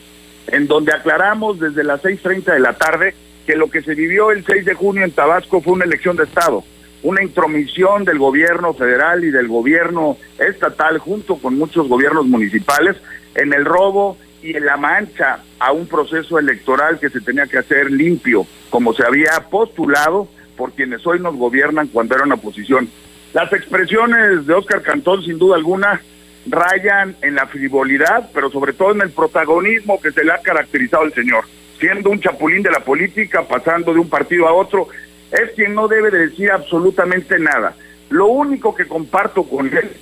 en 0.48 0.66
donde 0.66 0.92
aclaramos 0.92 1.60
desde 1.60 1.84
las 1.84 2.02
6.30 2.02 2.54
de 2.54 2.60
la 2.60 2.74
tarde 2.74 3.14
que 3.46 3.56
lo 3.56 3.70
que 3.70 3.82
se 3.82 3.94
vivió 3.94 4.30
el 4.30 4.44
6 4.44 4.64
de 4.64 4.74
junio 4.74 5.04
en 5.04 5.12
Tabasco 5.12 5.60
fue 5.60 5.74
una 5.74 5.84
elección 5.84 6.16
de 6.16 6.24
Estado 6.24 6.64
una 7.02 7.22
intromisión 7.22 8.04
del 8.04 8.18
gobierno 8.18 8.74
federal 8.74 9.24
y 9.24 9.30
del 9.30 9.48
gobierno 9.48 10.18
estatal 10.38 10.98
junto 10.98 11.36
con 11.36 11.56
muchos 11.56 11.88
gobiernos 11.88 12.26
municipales 12.26 12.96
en 13.34 13.52
el 13.52 13.64
robo 13.64 14.18
y 14.42 14.56
en 14.56 14.66
la 14.66 14.76
mancha 14.76 15.40
a 15.58 15.72
un 15.72 15.86
proceso 15.86 16.38
electoral 16.38 16.98
que 16.98 17.10
se 17.10 17.20
tenía 17.20 17.46
que 17.46 17.58
hacer 17.58 17.90
limpio, 17.90 18.46
como 18.70 18.92
se 18.94 19.04
había 19.04 19.48
postulado 19.50 20.28
por 20.60 20.72
quienes 20.72 21.06
hoy 21.06 21.18
nos 21.20 21.36
gobiernan 21.36 21.88
cuando 21.88 22.14
era 22.14 22.24
una 22.24 22.34
oposición. 22.34 22.86
Las 23.32 23.50
expresiones 23.50 24.46
de 24.46 24.52
Óscar 24.52 24.82
Cantón, 24.82 25.24
sin 25.24 25.38
duda 25.38 25.56
alguna, 25.56 26.02
rayan 26.46 27.16
en 27.22 27.34
la 27.34 27.46
frivolidad, 27.46 28.28
pero 28.34 28.50
sobre 28.50 28.74
todo 28.74 28.92
en 28.92 29.00
el 29.00 29.08
protagonismo 29.08 29.98
que 30.02 30.12
se 30.12 30.22
le 30.22 30.32
ha 30.32 30.42
caracterizado 30.42 31.04
al 31.04 31.14
señor, 31.14 31.46
siendo 31.78 32.10
un 32.10 32.20
chapulín 32.20 32.62
de 32.62 32.70
la 32.70 32.80
política, 32.80 33.48
pasando 33.48 33.94
de 33.94 34.00
un 34.00 34.10
partido 34.10 34.46
a 34.46 34.52
otro 34.52 34.88
es 35.30 35.52
quien 35.56 35.74
no 35.74 35.88
debe 35.88 36.10
de 36.10 36.26
decir 36.28 36.50
absolutamente 36.50 37.38
nada. 37.38 37.74
Lo 38.10 38.26
único 38.26 38.74
que 38.74 38.86
comparto 38.86 39.44
con 39.44 39.66
él 39.66 39.92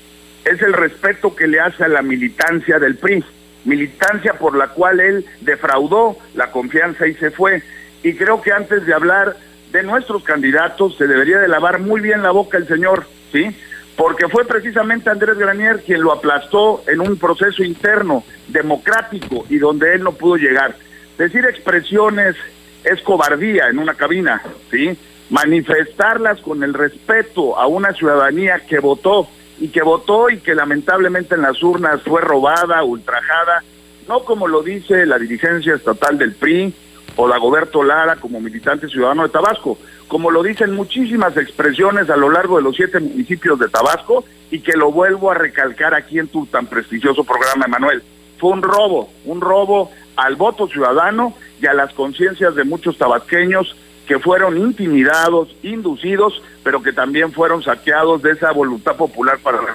es 0.45 0.61
el 0.61 0.73
respeto 0.73 1.37
que 1.37 1.47
le 1.47 1.61
hace 1.61 1.85
a 1.85 1.89
la 1.89 2.03
militancia 2.03 2.81
del 2.81 2.97
PRI, 2.97 3.23
militancia 3.65 4.33
por 4.33 4.57
la 4.57 4.69
cual 4.69 4.99
él 4.99 5.25
defraudó 5.43 6.17
la 6.35 6.51
confianza 6.51 7.07
y 7.07 7.15
se 7.15 7.31
fue. 7.31 7.63
Y 8.03 8.15
creo 8.15 8.41
que 8.43 8.51
antes 8.51 8.87
de 8.87 8.95
hablar 8.95 9.37
de 9.73 9.83
nuestros 9.83 10.23
candidatos 10.23 10.97
se 10.97 11.07
debería 11.07 11.39
de 11.39 11.49
lavar 11.49 11.81
muy 11.81 12.01
bien 12.01 12.23
la 12.23 12.31
boca 12.31 12.59
el 12.59 12.66
señor, 12.66 13.07
¿sí? 13.33 13.55
Porque 13.97 14.29
fue 14.29 14.45
precisamente 14.45 15.11
Andrés 15.11 15.37
Granier 15.37 15.83
quien 15.85 16.03
lo 16.03 16.12
aplastó 16.12 16.85
en 16.87 17.01
un 17.01 17.19
proceso 17.19 17.62
interno, 17.64 18.25
democrático, 18.47 19.45
y 19.51 19.59
donde 19.59 19.95
él 19.95 20.05
no 20.05 20.12
pudo 20.12 20.37
llegar. 20.37 20.77
Decir 21.19 21.45
expresiones 21.45 22.37
es 22.85 23.01
cobardía 23.03 23.69
en 23.69 23.79
una 23.79 23.95
cabina, 23.95 24.41
¿sí? 24.71 24.97
Manifestarlas 25.31 26.41
con 26.41 26.62
el 26.62 26.73
respeto 26.73 27.59
a 27.59 27.66
una 27.66 27.93
ciudadanía 27.93 28.61
que 28.61 28.79
votó 28.79 29.29
y 29.59 29.69
que 29.69 29.83
votó 29.83 30.31
y 30.31 30.39
que 30.39 30.55
lamentablemente 30.55 31.35
en 31.35 31.43
las 31.43 31.62
urnas 31.62 32.01
fue 32.03 32.21
robada, 32.21 32.83
ultrajada, 32.85 33.62
no 34.09 34.21
como 34.21 34.49
lo 34.49 34.62
dice 34.62 35.05
la 35.05 35.19
dirigencia 35.19 35.75
estatal 35.75 36.16
del 36.16 36.35
PRI 36.35 36.73
o 37.21 37.27
Dagoberto 37.27 37.83
Lara 37.83 38.14
como 38.14 38.41
militante 38.41 38.89
ciudadano 38.89 39.25
de 39.25 39.31
Tabasco, 39.31 39.77
como 40.07 40.31
lo 40.31 40.41
dicen 40.41 40.73
muchísimas 40.73 41.37
expresiones 41.37 42.09
a 42.11 42.16
lo 42.16 42.31
largo 42.31 42.59
de 42.59 42.62
los 42.62 42.77
siete 42.77 43.01
municipios 43.01 43.59
de 43.59 43.69
Tabasco 43.69 44.25
y 44.53 44.61
que 44.61 44.77
lo 44.77 44.93
vuelvo 44.93 45.29
a 45.29 45.35
recalcar 45.35 45.95
aquí 45.95 46.21
en 46.21 46.29
tu 46.29 46.47
tan 46.47 46.69
prestigioso 46.69 47.25
programa, 47.25 47.66
Emanuel. 47.66 48.05
Fue 48.39 48.53
un 48.53 48.62
robo, 48.62 49.11
un 49.25 49.41
robo 49.41 49.91
al 50.14 50.37
voto 50.37 50.69
ciudadano 50.69 51.35
y 51.61 51.66
a 51.66 51.75
las 51.75 51.93
conciencias 51.93 52.55
de 52.55 52.62
muchos 52.62 52.97
tabasqueños 52.99 53.75
que 54.07 54.21
fueron 54.21 54.57
intimidados, 54.57 55.49
inducidos, 55.64 56.41
pero 56.62 56.85
que 56.85 56.93
también 56.93 57.33
fueron 57.33 57.64
saqueados 57.64 58.23
de 58.23 58.31
esa 58.31 58.53
voluntad 58.53 58.95
popular 58.95 59.41
para 59.43 59.61
la 59.61 59.75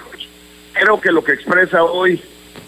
Creo 0.72 1.02
que 1.02 1.12
lo 1.12 1.26
que 1.26 1.34
expresa 1.34 1.84
hoy 1.84 2.24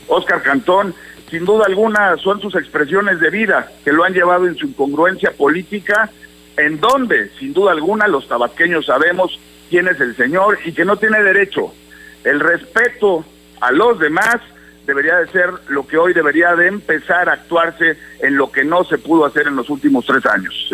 Oscar 0.08 0.42
Cantón, 0.42 0.94
sin 1.30 1.46
duda 1.46 1.66
alguna, 1.66 2.18
son 2.18 2.40
sus 2.42 2.56
expresiones 2.56 3.20
de 3.20 3.30
vida 3.30 3.72
que 3.84 3.92
lo 3.92 4.04
han 4.04 4.14
llevado 4.14 4.48
en 4.48 4.56
su 4.56 4.68
incongruencia 4.68 5.32
política, 5.32 6.10
en 6.58 6.80
donde, 6.80 7.30
sin 7.40 7.54
duda 7.54 7.72
alguna, 7.72 8.08
los 8.08 8.28
tabasqueños 8.28 8.86
sabemos 8.86 9.40
quién 9.70 9.88
es 9.88 10.00
el 10.00 10.16
señor 10.16 10.60
y 10.66 10.74
que 10.74 10.86
no 10.86 10.98
tiene 10.98 11.22
derecho. 11.24 11.74
El 12.24 12.40
respeto 12.40 13.26
a 13.62 13.72
los 13.72 14.00
demás 14.00 14.38
debería 14.86 15.18
de 15.18 15.28
ser 15.28 15.50
lo 15.68 15.88
que 15.88 15.98
hoy 15.98 16.14
debería 16.14 16.56
de 16.56 16.68
empezar 16.68 17.30
a 17.30 17.34
actuarse 17.34 17.98
en 18.20 18.38
lo 18.38 18.52
que 18.52 18.64
no 18.64 18.84
se 18.84 18.98
pudo 18.98 19.26
hacer 19.26 19.48
en 19.48 19.56
los 19.56 19.70
últimos 19.70 20.06
tres 20.06 20.26
años. 20.26 20.70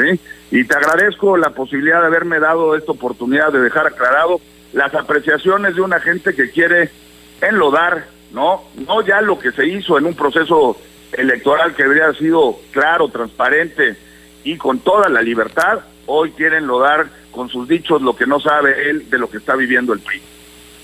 Y 0.52 0.64
te 0.66 0.76
agradezco 0.76 1.38
la 1.38 1.52
posibilidad 1.52 2.02
de 2.02 2.08
haberme 2.08 2.40
dado 2.40 2.76
esta 2.76 2.92
oportunidad 2.92 3.52
de 3.52 3.62
dejar 3.62 3.88
aclarado 3.88 4.42
las 4.74 4.94
apreciaciones 4.94 5.76
de 5.76 5.82
una 5.82 6.00
gente 6.00 6.34
que 6.34 6.52
quiere 6.52 6.90
enlodar, 7.42 8.06
¿no? 8.32 8.64
No 8.88 9.06
ya 9.06 9.22
lo 9.22 9.38
que 9.40 9.52
se 9.52 9.68
hizo 9.68 9.98
en 9.98 10.06
un 10.06 10.14
proceso 10.14 10.78
electoral 11.14 11.76
que 11.76 11.84
haber 11.84 12.18
sido 12.18 12.60
claro, 12.72 13.10
transparente 13.10 13.96
y 14.44 14.58
con 14.58 14.80
toda 14.80 15.10
la 15.10 15.22
libertad, 15.22 15.80
hoy 16.06 16.32
quieren 16.32 16.64
enlodar 16.64 17.08
con 17.32 17.50
sus 17.50 17.68
dichos 17.68 18.02
lo 18.02 18.16
que 18.16 18.26
no 18.26 18.40
sabe 18.40 18.90
él 18.90 19.10
de 19.10 19.18
lo 19.18 19.30
que 19.30 19.38
está 19.38 19.56
viviendo 19.56 19.94
el 19.94 20.00
PRI. 20.00 20.22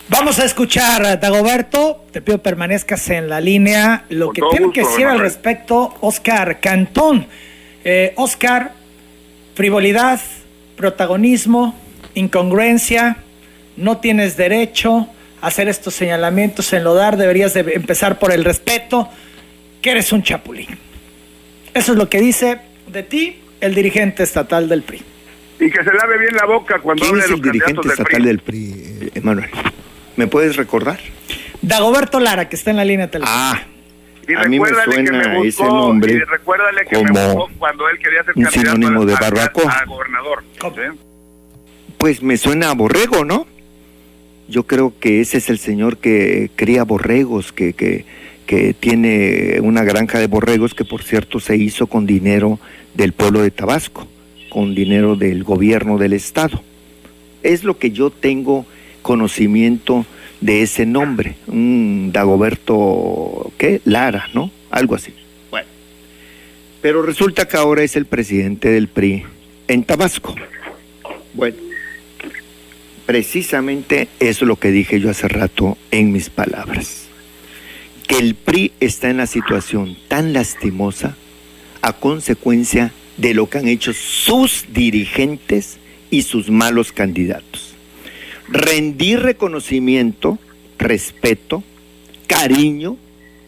Vamos 0.09 0.39
a 0.39 0.45
escuchar, 0.45 1.05
a 1.05 1.17
Dagoberto. 1.17 2.05
Te 2.11 2.21
pido 2.21 2.37
permanezcas 2.37 3.09
en 3.09 3.27
la 3.27 3.41
línea. 3.41 4.05
Lo 4.09 4.31
que 4.31 4.41
tiene 4.51 4.71
que 4.71 4.81
decir 4.81 5.05
al 5.05 5.19
respecto, 5.19 5.95
Oscar 5.99 6.61
Cantón. 6.61 7.27
Eh, 7.83 8.13
Oscar, 8.15 8.71
frivolidad, 9.53 10.21
protagonismo, 10.77 11.75
incongruencia, 12.13 13.17
no 13.75 13.97
tienes 13.97 14.37
derecho 14.37 15.09
hacer 15.41 15.67
estos 15.67 15.93
señalamientos, 15.93 16.71
en 16.73 16.83
dar, 16.83 17.17
deberías 17.17 17.53
de 17.53 17.61
empezar 17.73 18.19
por 18.19 18.31
el 18.31 18.43
respeto, 18.43 19.09
que 19.81 19.91
eres 19.91 20.11
un 20.11 20.23
chapulín. 20.23 20.67
Eso 21.73 21.91
es 21.91 21.97
lo 21.97 22.09
que 22.09 22.19
dice 22.19 22.59
de 22.87 23.03
ti 23.03 23.39
el 23.61 23.75
dirigente 23.75 24.23
estatal 24.23 24.67
del 24.69 24.83
PRI. 24.83 25.03
Y 25.59 25.71
que 25.71 25.83
se 25.83 25.93
lave 25.93 26.17
bien 26.19 26.35
la 26.35 26.45
boca 26.45 26.79
cuando 26.79 27.05
hable 27.05 27.23
de 27.23 27.29
los 27.29 27.39
el 27.39 27.43
dirigente 27.43 27.87
estatal 27.87 28.23
del 28.23 28.39
PRI, 28.39 28.73
eh, 29.01 29.09
Emanuel? 29.15 29.49
¿Me 30.15 30.27
puedes 30.27 30.55
recordar? 30.55 30.99
Dagoberto 31.61 32.19
Lara, 32.19 32.49
que 32.49 32.55
está 32.55 32.71
en 32.71 32.77
la 32.77 32.85
línea 32.85 33.09
telefónica. 33.09 33.51
Ah, 33.51 33.63
y 34.27 34.33
a 34.33 34.43
mí 34.43 34.59
me 34.59 34.69
suena 34.69 35.39
ese 35.43 35.63
nombre 35.63 36.13
y 36.13 36.19
recuérdale 36.19 36.85
que 36.85 36.95
como 36.95 37.47
me 37.47 37.55
cuando 37.57 37.87
él 37.89 37.97
quería 37.99 38.23
ser 38.23 38.33
un 38.35 38.45
sinónimo 38.47 39.05
de 39.05 39.13
barbacoa. 39.15 39.71
A, 39.71 39.85
gobernador. 39.85 40.43
Pues 41.97 42.21
me 42.21 42.37
suena 42.37 42.71
a 42.71 42.73
borrego, 42.73 43.23
¿no? 43.23 43.47
Yo 44.49 44.63
creo 44.63 44.93
que 44.99 45.21
ese 45.21 45.37
es 45.37 45.49
el 45.49 45.59
señor 45.59 45.97
que 45.97 46.49
cría 46.55 46.83
borregos, 46.83 47.51
que, 47.51 47.73
que, 47.73 48.05
que 48.45 48.73
tiene 48.73 49.59
una 49.61 49.83
granja 49.83 50.19
de 50.19 50.27
borregos 50.27 50.73
que 50.73 50.85
por 50.85 51.03
cierto 51.03 51.39
se 51.39 51.57
hizo 51.57 51.87
con 51.87 52.05
dinero 52.05 52.59
del 52.93 53.13
pueblo 53.13 53.41
de 53.41 53.51
Tabasco, 53.51 54.07
con 54.49 54.73
dinero 54.73 55.15
del 55.15 55.43
gobierno 55.43 55.97
del 55.97 56.13
estado. 56.13 56.61
Es 57.43 57.63
lo 57.63 57.77
que 57.77 57.91
yo 57.91 58.09
tengo 58.09 58.65
conocimiento 59.01 60.05
de 60.41 60.61
ese 60.61 60.85
nombre, 60.85 61.35
un 61.47 62.11
Dagoberto, 62.13 63.51
¿qué? 63.57 63.81
Lara, 63.85 64.29
¿no? 64.33 64.51
Algo 64.69 64.95
así. 64.95 65.13
Bueno. 65.49 65.67
Pero 66.81 67.01
resulta 67.01 67.47
que 67.47 67.57
ahora 67.57 67.83
es 67.83 67.95
el 67.95 68.05
presidente 68.05 68.69
del 68.69 68.87
PRI 68.87 69.23
en 69.67 69.83
Tabasco. 69.83 70.35
Bueno, 71.33 71.57
precisamente 73.07 74.07
es 74.19 74.43
lo 74.43 74.57
que 74.57 74.69
dije 74.69 74.99
yo 74.99 75.09
hace 75.09 75.27
rato 75.27 75.79
en 75.89 76.11
mis 76.11 76.29
palabras. 76.29 77.07
Que 78.07 78.19
el 78.19 78.35
PRI 78.35 78.73
está 78.79 79.09
en 79.09 79.17
la 79.17 79.25
situación 79.25 79.97
tan 80.07 80.31
lastimosa 80.31 81.17
a 81.81 81.93
consecuencia 81.93 82.91
de 83.17 83.33
lo 83.33 83.49
que 83.49 83.57
han 83.57 83.67
hecho 83.67 83.93
sus 83.93 84.67
dirigentes 84.71 85.79
y 86.11 86.21
sus 86.21 86.51
malos 86.51 86.91
candidatos 86.91 87.77
rendí 88.49 89.15
reconocimiento, 89.15 90.39
respeto, 90.77 91.63
cariño 92.27 92.97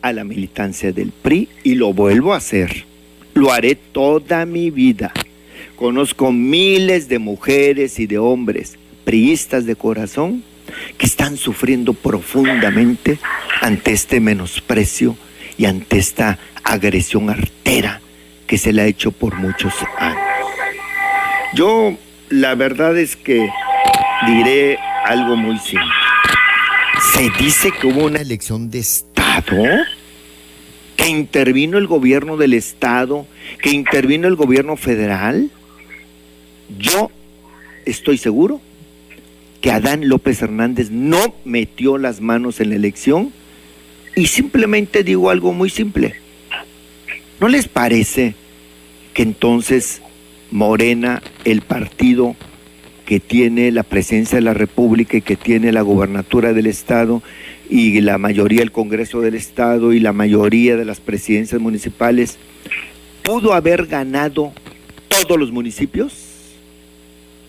a 0.01 0.14
la 0.14 0.24
militancia 0.24 0.91
del 0.91 1.12
PRI 1.12 1.49
y 1.64 1.76
lo 1.76 1.93
vuelvo 1.93 2.34
a 2.34 2.38
hacer. 2.38 2.86
Lo 3.34 3.51
haré 3.51 3.76
toda 3.76 4.45
mi 4.45 4.72
vida. 4.72 5.14
Conozco 5.76 6.32
miles 6.32 7.07
de 7.07 7.20
mujeres 7.20 7.99
y 7.99 8.07
de 8.07 8.18
hombres 8.18 8.78
priistas 9.04 9.66
de 9.66 9.76
corazón 9.76 10.43
que 10.97 11.06
están 11.06 11.38
sufriendo 11.38 11.93
profundamente 11.93 13.20
ante 13.62 13.91
este 13.91 14.20
menosprecio 14.20 15.18
y 15.58 15.66
ante 15.66 15.97
esta 15.97 16.39
agresión 16.64 17.30
artera 17.30 18.02
que 18.47 18.58
se 18.58 18.74
le 18.74 18.82
ha 18.82 18.86
hecho 18.86 19.12
por 19.12 19.36
muchos 19.36 19.74
años. 19.97 20.22
Yo 21.54 21.97
la 22.30 22.56
verdad 22.56 22.97
es 22.97 23.16
que 23.16 23.50
diré 24.28 24.78
algo 25.06 25.36
muy 25.36 25.58
simple. 25.60 25.88
Se 27.14 27.30
dice 27.43 27.72
que 27.72 27.88
hubo 27.88 28.06
una 28.06 28.20
elección 28.20 28.70
de 28.70 28.80
Estado, 28.80 29.64
que 30.95 31.08
intervino 31.08 31.78
el 31.78 31.88
gobierno 31.88 32.38
del 32.38 32.54
Estado, 32.54 33.26
que 33.62 33.72
intervino 33.72 34.28
el 34.28 34.36
gobierno 34.36 34.76
federal. 34.76 35.50
Yo 36.78 37.10
estoy 37.86 38.18
seguro 38.18 38.62
que 39.62 39.72
Adán 39.72 40.07
López 40.07 40.41
Hernández 40.41 40.89
no 40.91 41.36
metió 41.45 41.97
las 41.97 42.22
manos 42.22 42.60
en 42.60 42.70
la 42.70 42.76
elección 42.76 43.32
y 44.16 44.28
simplemente 44.28 45.03
digo 45.03 45.30
algo 45.30 45.53
muy 45.53 45.70
simple. 45.70 46.16
¿No 47.39 47.47
les 47.47 47.68
parece 47.68 48.36
que 49.14 49.24
entonces 49.24 50.01
Morena, 50.51 51.22
el 51.45 51.62
partido 51.62 52.36
que 53.05 53.20
tiene 53.20 53.72
la 53.72 53.84
presencia 53.84 54.38
de 54.38 54.43
la 54.43 54.53
República 54.53 55.18
y 55.18 55.22
que 55.22 55.36
tiene 55.36 55.72
la 55.72 55.82
gobernatura 55.82 56.53
del 56.53 56.68
Estado 56.68 57.24
y 57.70 58.01
la 58.01 58.18
mayoría 58.18 58.60
del 58.60 58.72
Congreso 58.72 59.22
del 59.22 59.36
Estado 59.36 59.93
y 59.93 59.99
la 59.99 60.14
mayoría 60.14 60.76
de 60.76 60.86
las 60.86 60.99
presidencias 60.99 61.62
municipales, 61.62 62.38
pudo 63.24 63.53
haber 63.53 63.86
ganado 63.88 64.53
todos 65.07 65.39
los 65.39 65.51
municipios? 65.51 66.14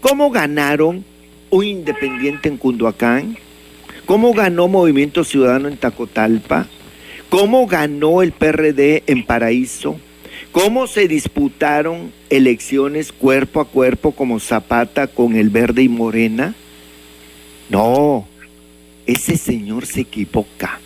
¿Cómo 0.00 0.30
ganaron 0.30 1.04
un 1.50 1.64
independiente 1.64 2.48
en 2.48 2.56
Cunduacán? 2.56 3.36
¿Cómo 4.06 4.32
ganó 4.32 4.68
Movimiento 4.68 5.24
Ciudadano 5.24 5.68
en 5.68 5.76
Tacotalpa? 5.76 6.66
¿Cómo 7.28 7.66
ganó 7.66 8.22
el 8.22 8.32
PRD 8.32 9.04
en 9.06 9.24
Paraíso? 9.24 9.98
¿Cómo 10.52 10.86
se 10.86 11.06
disputaron 11.06 12.12
elecciones 12.28 13.12
cuerpo 13.12 13.60
a 13.60 13.66
cuerpo 13.66 14.12
como 14.12 14.40
Zapata 14.40 15.06
con 15.06 15.36
el 15.36 15.50
verde 15.50 15.82
y 15.82 15.88
Morena? 15.88 16.54
No, 17.68 18.26
ese 19.06 19.36
señor 19.36 19.86
se 19.86 20.00
equivoca. 20.00 20.80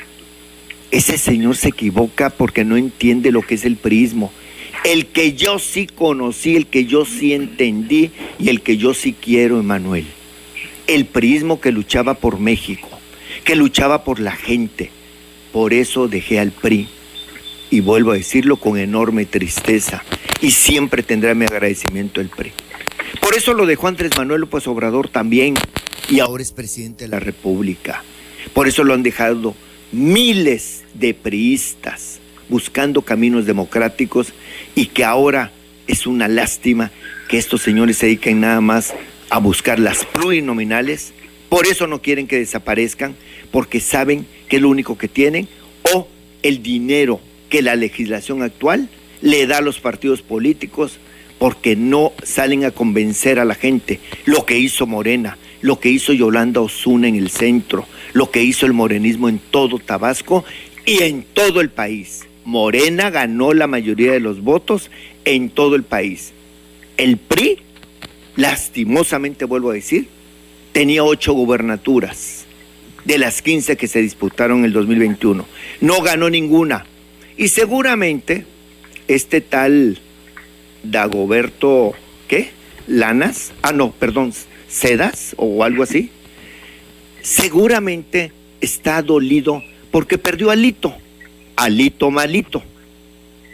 Ese 0.91 1.17
señor 1.17 1.57
se 1.57 1.69
equivoca 1.69 2.31
porque 2.31 2.65
no 2.65 2.77
entiende 2.77 3.33
lo 3.33 3.43
que 3.43 3.55
es 3.55 3.65
el 3.65 3.77
prismo. 3.77 4.31
El 4.85 5.07
que 5.07 5.33
yo 5.33 5.59
sí 5.59 5.87
conocí, 5.87 6.57
el 6.57 6.67
que 6.67 6.85
yo 6.85 7.07
sí 7.07 7.33
entendí 7.33 8.11
y 8.39 8.51
el 8.51 8.61
que 8.61 8.77
yo 8.77 8.93
sí 8.93 9.15
quiero, 9.19 9.59
Emanuel. 9.59 10.05
El 10.87 11.07
prismo 11.07 11.61
que 11.61 11.72
luchaba 11.72 12.14
por 12.14 12.39
México, 12.39 12.89
que 13.45 13.57
luchaba 13.57 14.05
por 14.05 14.20
la 14.20 14.32
gente. 14.32 14.91
Por 15.53 15.72
eso 15.72 16.09
dejé 16.09 16.39
al 16.39 16.51
PRI 16.51 16.89
y 17.70 17.80
vuelvo 17.80 18.12
a 18.12 18.16
decirlo 18.16 18.57
con 18.57 18.78
enorme 18.78 19.24
tristeza, 19.24 20.05
y 20.41 20.51
siempre 20.51 21.03
tendrá 21.03 21.35
mi 21.35 21.45
agradecimiento 21.45 22.20
el 22.20 22.28
PRI. 22.28 22.53
Por 23.20 23.35
eso 23.35 23.55
lo 23.55 23.66
dejó 23.66 23.89
Andrés 23.89 24.12
Manuel 24.16 24.43
López 24.43 24.66
Obrador 24.66 25.09
también, 25.09 25.55
y 26.09 26.20
ahora 26.20 26.43
es 26.43 26.53
presidente 26.53 27.05
de 27.05 27.09
la 27.09 27.20
República. 27.20 28.05
Por 28.53 28.68
eso 28.68 28.85
lo 28.85 28.95
han 28.95 29.03
dejado 29.03 29.55
miles 29.91 30.85
de 30.95 31.14
priistas 31.14 32.20
buscando 32.49 33.03
caminos 33.03 33.47
democráticos 33.47 34.32
y 34.74 34.87
que 34.87 35.05
ahora 35.05 35.51
es 35.87 36.07
una 36.07 36.28
lástima 36.28 36.91
que 37.28 37.39
estos 37.39 37.62
señores 37.62 37.99
se 37.99 38.07
dediquen 38.07 38.41
nada 38.41 38.61
más 38.61 38.95
a 39.31 39.39
buscar 39.39 39.79
las 39.79 40.05
plurinominales, 40.05 41.12
por 41.49 41.66
eso 41.66 41.87
no 41.87 42.03
quieren 42.03 42.27
que 42.27 42.39
desaparezcan, 42.39 43.16
porque 43.51 43.81
saben 43.81 44.27
que 44.49 44.57
es 44.57 44.62
lo 44.62 44.68
único 44.68 44.99
que 44.99 45.09
tienen, 45.09 45.49
o 45.95 46.09
el 46.43 46.62
dinero 46.62 47.20
que 47.49 47.62
la 47.62 47.77
legislación 47.77 48.43
actual 48.43 48.89
le 49.20 49.47
da 49.47 49.59
a 49.59 49.62
los 49.62 49.81
partidos 49.81 50.22
políticos 50.22 50.99
porque 51.39 51.77
no 51.77 52.12
salen 52.22 52.64
a 52.64 52.70
convencer 52.70 53.39
a 53.39 53.45
la 53.45 53.55
gente. 53.55 54.01
Lo 54.25 54.47
que 54.47 54.59
hizo 54.59 54.87
Morena, 54.87 55.39
lo 55.61 55.81
que 55.81 55.89
hizo 55.89 56.12
Yolanda 56.12 56.61
Osuna 56.61 57.09
en 57.09 57.16
el 57.16 57.31
centro, 57.31 57.87
lo 58.12 58.31
que 58.31 58.43
hizo 58.43 58.66
el 58.66 58.72
morenismo 58.72 59.29
en 59.29 59.39
todo 59.51 59.79
Tabasco 59.79 60.45
y 60.87 61.03
en 61.03 61.22
todo 61.22 61.61
el 61.61 61.70
país. 61.70 62.27
Morena 62.45 63.11
ganó 63.11 63.55
la 63.55 63.66
mayoría 63.66 64.12
de 64.12 64.20
los 64.20 64.43
votos 64.43 64.91
en 65.25 65.51
todo 65.51 65.77
el 65.77 65.83
país. 65.83 66.33
El 66.97 67.16
PRI, 67.16 67.59
lastimosamente 68.37 69.45
vuelvo 69.45 69.70
a 69.70 69.74
decir, 69.74 70.09
tenía 70.72 71.05
ocho 71.05 71.32
gubernaturas 71.32 72.47
de 73.05 73.18
las 73.18 73.43
15 73.43 73.76
que 73.76 73.87
se 73.87 74.01
disputaron 74.03 74.61
en 74.61 74.64
el 74.66 74.72
2021. 74.72 75.47
No 75.80 76.01
ganó 76.03 76.30
ninguna. 76.30 76.87
Y 77.37 77.49
seguramente 77.49 78.47
este 79.09 79.41
tal 79.41 79.99
Dagoberto, 80.82 81.95
¿qué? 82.28 82.51
Lanas, 82.87 83.53
ah, 83.62 83.72
no, 83.72 83.93
perdón, 83.93 84.32
Sedas 84.68 85.35
o 85.37 85.64
algo 85.64 85.82
así, 85.82 86.11
seguramente 87.22 88.32
está 88.61 89.01
dolido 89.03 89.62
porque 89.91 90.18
perdió 90.18 90.51
a 90.51 90.55
Alito, 90.55 90.95
Alito 91.57 92.11
malito, 92.11 92.62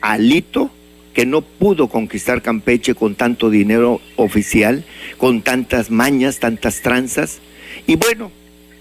Alito 0.00 0.70
que 1.14 1.26
no 1.26 1.42
pudo 1.42 1.88
conquistar 1.88 2.42
Campeche 2.42 2.94
con 2.94 3.14
tanto 3.14 3.50
dinero 3.50 4.00
oficial, 4.16 4.84
con 5.18 5.42
tantas 5.42 5.90
mañas, 5.90 6.38
tantas 6.38 6.82
tranzas. 6.82 7.40
Y 7.86 7.96
bueno, 7.96 8.30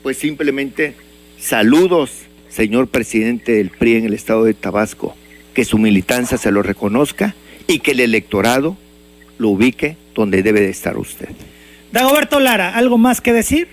pues 0.03 0.17
simplemente 0.17 0.95
saludos, 1.37 2.25
señor 2.49 2.87
presidente 2.87 3.53
del 3.53 3.69
PRI 3.69 3.95
en 3.95 4.05
el 4.05 4.13
estado 4.13 4.43
de 4.43 4.53
Tabasco, 4.53 5.15
que 5.53 5.65
su 5.65 5.77
militancia 5.77 6.37
se 6.37 6.51
lo 6.51 6.61
reconozca 6.63 7.35
y 7.67 7.79
que 7.79 7.91
el 7.91 7.99
electorado 7.99 8.77
lo 9.37 9.49
ubique 9.49 9.97
donde 10.13 10.43
debe 10.43 10.61
de 10.61 10.69
estar 10.69 10.97
usted. 10.97 11.29
Dagoberto 11.91 12.39
Lara, 12.39 12.75
¿algo 12.75 12.97
más 12.97 13.21
que 13.21 13.33
decir? 13.33 13.67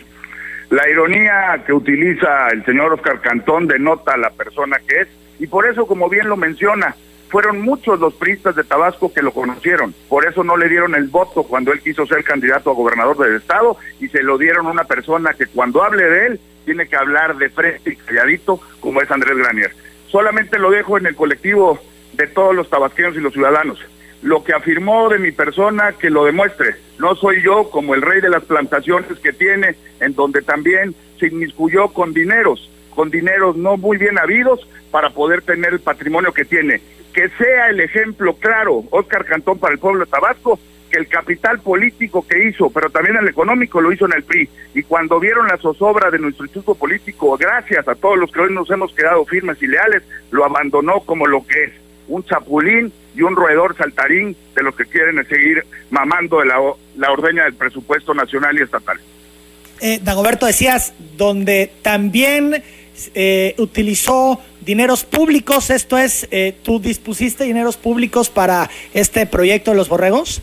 La 0.71 0.89
ironía 0.89 1.63
que 1.65 1.73
utiliza 1.73 2.49
el 2.53 2.65
señor 2.65 2.95
Oscar 2.95 3.21
Cantón 3.21 3.67
denota 3.67 4.17
la 4.17 4.31
persona 4.31 4.79
que 4.87 5.03
es 5.03 5.09
y 5.39 5.47
por 5.47 5.69
eso, 5.69 5.87
como 5.87 6.09
bien 6.09 6.29
lo 6.29 6.37
menciona, 6.37 6.97
fueron 7.29 7.61
muchos 7.61 7.99
los 7.99 8.14
priistas 8.14 8.57
de 8.57 8.64
Tabasco 8.64 9.12
que 9.12 9.22
lo 9.22 9.33
conocieron. 9.33 9.95
Por 10.09 10.27
eso 10.27 10.45
no 10.45 10.57
le 10.57 10.68
dieron 10.68 10.95
el 10.95 11.09
voto 11.09 11.43
cuando 11.43 11.72
él 11.72 11.81
quiso 11.81 12.07
ser 12.07 12.24
candidato 12.24 12.70
a 12.70 12.74
gobernador 12.74 13.16
del 13.18 13.37
estado 13.37 13.77
y 14.01 14.09
se 14.09 14.22
lo 14.22 14.39
dieron 14.39 14.66
a 14.66 14.70
una 14.70 14.85
persona 14.85 15.35
que 15.35 15.47
cuando 15.47 15.83
hable 15.83 16.05
de 16.05 16.27
él 16.27 16.41
tiene 16.64 16.89
que 16.89 16.97
hablar 16.97 17.37
de 17.37 17.49
frente 17.51 17.93
y 17.93 17.97
calladito 17.97 18.61
como 18.81 19.01
es 19.01 19.11
Andrés 19.11 19.37
Granier. 19.37 19.72
Solamente 20.09 20.59
lo 20.59 20.70
dejo 20.70 20.99
en 20.99 21.07
el 21.07 21.16
colectivo 21.16 21.81
de 22.14 22.27
todos 22.27 22.55
los 22.55 22.70
tabasqueños 22.70 23.16
y 23.16 23.20
los 23.20 23.33
ciudadanos. 23.33 23.79
Lo 24.22 24.43
que 24.43 24.55
afirmó 24.55 25.09
de 25.09 25.18
mi 25.18 25.31
persona, 25.31 25.93
que 25.93 26.11
lo 26.11 26.24
demuestre. 26.24 26.77
No 26.99 27.14
soy 27.14 27.43
yo 27.43 27.70
como 27.70 27.95
el 27.95 28.03
rey 28.03 28.20
de 28.20 28.31
las 28.31 28.45
plantaciones 28.45 29.18
que 29.20 29.33
tiene, 29.33 29.77
en 30.01 30.14
donde 30.14 30.43
también 30.43 30.95
se 31.18 31.27
inmiscuyó 31.27 31.89
con 31.89 32.12
dineros, 32.14 32.70
con 32.97 33.11
dineros 33.11 33.57
no 33.57 33.76
muy 33.76 33.99
bien 33.99 34.18
habidos 34.18 34.66
para 34.90 35.11
poder 35.11 35.42
tener 35.42 35.74
el 35.74 35.80
patrimonio 35.80 36.32
que 36.32 36.47
tiene. 36.47 36.80
Que 37.12 37.28
sea 37.38 37.68
el 37.68 37.80
ejemplo 37.80 38.34
claro, 38.34 38.84
Oscar 38.90 39.24
Cantón, 39.26 39.59
para 39.59 39.74
el 39.74 39.78
pueblo 39.78 40.05
de 40.05 40.11
Tabasco, 40.11 40.59
que 40.90 40.99
el 40.99 41.07
capital 41.07 41.61
político 41.61 42.26
que 42.26 42.49
hizo, 42.49 42.70
pero 42.70 42.88
también 42.90 43.16
el 43.16 43.28
económico, 43.28 43.80
lo 43.80 43.92
hizo 43.92 44.07
en 44.07 44.14
el 44.14 44.22
PRI. 44.24 44.49
Y 44.74 44.82
cuando 44.82 45.20
vieron 45.20 45.47
la 45.47 45.59
zozobra 45.59 46.11
de 46.11 46.18
nuestro 46.18 46.47
instituto 46.47 46.74
político, 46.74 47.36
gracias 47.36 47.86
a 47.86 47.94
todos 47.94 48.18
los 48.18 48.32
que 48.32 48.40
hoy 48.40 48.55
nos 48.55 48.70
hemos 48.70 48.92
quedado 48.94 49.24
firmes 49.26 49.62
y 49.62 49.66
leales, 49.66 50.03
lo 50.30 50.44
abandonó 50.44 51.01
como 51.01 51.26
lo 51.26 51.47
que 51.47 51.64
es 51.64 51.72
un 52.09 52.24
chapulín 52.24 52.92
y 53.14 53.22
un 53.22 53.36
roedor 53.36 53.76
saltarín 53.76 54.34
de 54.55 54.62
los 54.62 54.74
que 54.74 54.86
quieren 54.86 55.22
seguir 55.28 55.64
mamando 55.90 56.40
de 56.40 56.47
la, 56.47 56.57
la 56.97 57.12
ordeña 57.12 57.44
del 57.44 57.55
presupuesto 57.55 58.14
nacional 58.14 58.57
y 58.59 58.62
estatal. 58.62 58.99
Eh, 59.80 60.01
Dagoberto, 60.03 60.47
decías, 60.47 60.94
donde 61.16 61.70
también 61.82 62.62
eh, 63.14 63.55
utilizó 63.59 64.40
dineros 64.61 65.05
públicos, 65.05 65.70
esto 65.70 65.97
es, 65.99 66.26
eh, 66.30 66.57
¿tú 66.62 66.80
dispusiste 66.80 67.44
dineros 67.44 67.76
públicos 67.76 68.30
para 68.30 68.68
este 68.94 69.26
proyecto 69.26 69.70
de 69.70 69.76
los 69.76 69.88
borregos? 69.88 70.42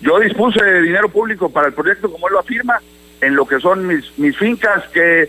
Yo 0.00 0.20
dispuse 0.20 0.62
dinero 0.82 1.08
público 1.08 1.50
para 1.50 1.68
el 1.68 1.72
proyecto, 1.72 2.10
como 2.10 2.28
él 2.28 2.34
lo 2.34 2.40
afirma, 2.40 2.80
en 3.20 3.34
lo 3.34 3.46
que 3.46 3.58
son 3.60 3.86
mis, 3.86 4.16
mis 4.18 4.36
fincas, 4.36 4.84
que 4.92 5.28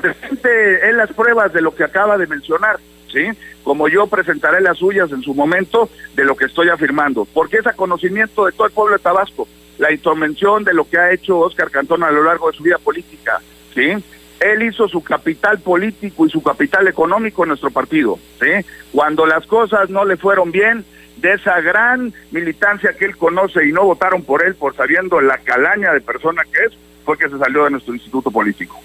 presente 0.00 0.88
en 0.88 0.96
las 0.96 1.12
pruebas 1.12 1.52
de 1.52 1.60
lo 1.60 1.74
que 1.74 1.84
acaba 1.84 2.16
de 2.16 2.26
mencionar. 2.26 2.78
¿sí? 3.12 3.26
Como 3.62 3.88
yo 3.88 4.06
presentaré 4.06 4.60
las 4.60 4.78
suyas 4.78 5.10
en 5.10 5.22
su 5.22 5.34
momento 5.34 5.90
de 6.14 6.24
lo 6.24 6.36
que 6.36 6.46
estoy 6.46 6.68
afirmando, 6.68 7.26
porque 7.26 7.58
es 7.58 7.66
a 7.66 7.72
conocimiento 7.72 8.46
de 8.46 8.52
todo 8.52 8.66
el 8.66 8.72
pueblo 8.72 8.96
de 8.96 9.02
Tabasco, 9.02 9.48
la 9.78 9.92
intervención 9.92 10.64
de 10.64 10.74
lo 10.74 10.88
que 10.88 10.98
ha 10.98 11.12
hecho 11.12 11.38
Oscar 11.38 11.70
Cantón 11.70 12.02
a 12.02 12.10
lo 12.10 12.22
largo 12.22 12.50
de 12.50 12.56
su 12.56 12.62
vida 12.62 12.78
política, 12.78 13.40
¿sí? 13.74 13.92
Él 14.40 14.62
hizo 14.62 14.88
su 14.88 15.02
capital 15.02 15.58
político 15.60 16.26
y 16.26 16.30
su 16.30 16.42
capital 16.42 16.88
económico 16.88 17.44
en 17.44 17.48
nuestro 17.48 17.70
partido, 17.70 18.18
¿sí? 18.40 18.66
Cuando 18.92 19.26
las 19.26 19.46
cosas 19.46 19.88
no 19.88 20.04
le 20.04 20.16
fueron 20.16 20.52
bien, 20.52 20.84
de 21.16 21.32
esa 21.32 21.60
gran 21.60 22.12
militancia 22.30 22.92
que 22.92 23.06
él 23.06 23.16
conoce 23.16 23.66
y 23.66 23.72
no 23.72 23.84
votaron 23.84 24.22
por 24.22 24.44
él 24.44 24.54
por 24.54 24.76
sabiendo 24.76 25.20
la 25.20 25.38
calaña 25.38 25.92
de 25.92 26.00
persona 26.00 26.42
que 26.44 26.64
es, 26.66 26.72
fue 27.04 27.16
que 27.16 27.28
se 27.28 27.38
salió 27.38 27.64
de 27.64 27.70
nuestro 27.70 27.94
instituto 27.94 28.30
político. 28.30 28.78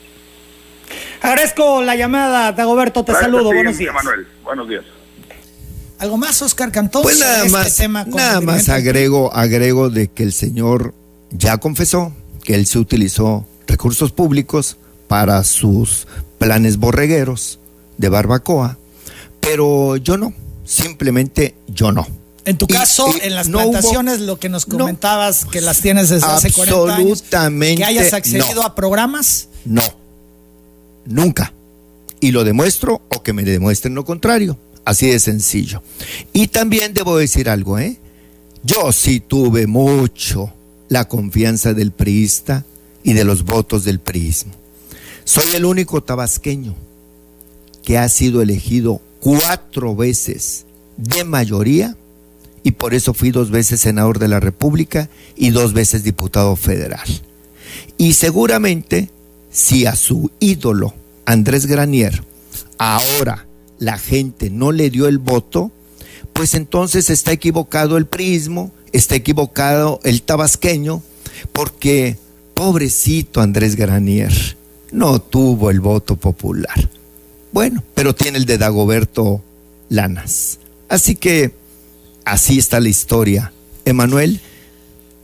Agradezco 1.21 1.81
la 1.81 1.95
llamada, 1.95 2.51
Dagoberto, 2.51 3.03
te 3.03 3.13
saludo, 3.13 3.53
buenos 3.53 3.77
días. 3.77 3.93
Manuel, 3.93 4.27
buenos 4.43 4.69
días. 4.69 4.83
¿Algo 5.99 6.17
más, 6.17 6.41
Oscar 6.41 6.71
Cantón? 6.71 7.03
Pues 7.03 7.19
nada 7.19 7.45
este 7.45 7.51
más, 7.51 7.77
tema 7.77 8.05
con 8.05 8.15
nada 8.15 8.41
más 8.41 8.69
agrego, 8.69 9.31
agrego 9.33 9.89
de 9.91 10.07
que 10.07 10.23
el 10.23 10.33
señor 10.33 10.95
ya 11.29 11.59
confesó 11.59 12.15
que 12.43 12.55
él 12.55 12.65
se 12.65 12.79
utilizó 12.79 13.45
recursos 13.67 14.11
públicos 14.11 14.77
para 15.11 15.43
sus 15.43 16.07
planes 16.37 16.77
borregueros 16.77 17.59
de 17.97 18.07
barbacoa, 18.07 18.77
pero 19.41 19.97
yo 19.97 20.15
no, 20.15 20.33
simplemente 20.63 21.53
yo 21.67 21.91
no. 21.91 22.07
En 22.45 22.57
tu 22.57 22.65
caso, 22.65 23.05
y 23.21 23.27
en 23.27 23.35
las 23.35 23.49
no 23.49 23.57
hubo- 23.59 23.71
plantaciones, 23.71 24.21
lo 24.21 24.39
que 24.39 24.47
nos 24.47 24.65
no. 24.69 24.77
comentabas, 24.77 25.43
que 25.43 25.59
las 25.59 25.81
tienes 25.81 26.07
desde 26.07 26.25
hace 26.27 26.49
40 26.49 26.95
años, 26.95 27.19
Absolutamente 27.23 27.75
que 27.75 27.83
hayas 27.83 28.13
accedido 28.13 28.53
no. 28.55 28.61
a 28.63 28.73
programas. 28.73 29.49
No, 29.65 29.81
nunca. 31.05 31.53
Y 32.21 32.31
lo 32.31 32.45
demuestro 32.45 33.01
o 33.09 33.21
que 33.21 33.33
me 33.33 33.43
demuestren 33.43 33.93
lo 33.93 34.05
contrario. 34.05 34.57
Así 34.85 35.07
de 35.07 35.19
sencillo. 35.19 35.83
Y 36.31 36.47
también 36.47 36.93
debo 36.93 37.17
decir 37.17 37.49
algo, 37.49 37.77
¿eh? 37.79 37.99
Yo 38.63 38.93
sí 38.93 39.19
tuve 39.19 39.67
mucho 39.67 40.53
la 40.87 41.05
confianza 41.09 41.73
del 41.73 41.91
priista 41.91 42.63
y 43.03 43.11
de 43.13 43.25
los 43.25 43.43
votos 43.43 43.83
del 43.83 43.99
priismo. 43.99 44.53
Soy 45.23 45.55
el 45.55 45.65
único 45.65 46.01
tabasqueño 46.01 46.75
que 47.83 47.97
ha 47.97 48.07
sido 48.09 48.41
elegido 48.41 49.01
cuatro 49.19 49.95
veces 49.95 50.65
de 50.97 51.23
mayoría 51.23 51.95
y 52.63 52.71
por 52.71 52.93
eso 52.93 53.13
fui 53.13 53.31
dos 53.31 53.49
veces 53.49 53.79
senador 53.79 54.19
de 54.19 54.27
la 54.27 54.39
República 54.39 55.09
y 55.35 55.49
dos 55.49 55.73
veces 55.73 56.03
diputado 56.03 56.55
federal. 56.55 57.07
Y 57.97 58.13
seguramente 58.13 59.09
si 59.51 59.85
a 59.85 59.95
su 59.95 60.31
ídolo, 60.39 60.93
Andrés 61.25 61.65
Granier, 61.65 62.23
ahora 62.77 63.47
la 63.79 63.97
gente 63.97 64.49
no 64.49 64.71
le 64.71 64.89
dio 64.89 65.07
el 65.07 65.17
voto, 65.17 65.71
pues 66.33 66.53
entonces 66.53 67.09
está 67.09 67.31
equivocado 67.31 67.97
el 67.97 68.05
prismo, 68.05 68.71
está 68.91 69.15
equivocado 69.15 69.99
el 70.03 70.21
tabasqueño, 70.21 71.03
porque 71.51 72.17
pobrecito 72.53 73.41
Andrés 73.41 73.75
Granier 73.75 74.60
no 74.91 75.19
tuvo 75.19 75.69
el 75.69 75.79
voto 75.79 76.15
popular. 76.15 76.89
Bueno, 77.51 77.83
pero 77.93 78.15
tiene 78.15 78.37
el 78.37 78.45
de 78.45 78.57
Dagoberto 78.57 79.43
Lanas. 79.89 80.59
Así 80.89 81.15
que 81.15 81.53
así 82.25 82.59
está 82.59 82.79
la 82.79 82.89
historia. 82.89 83.51
Emanuel, 83.85 84.39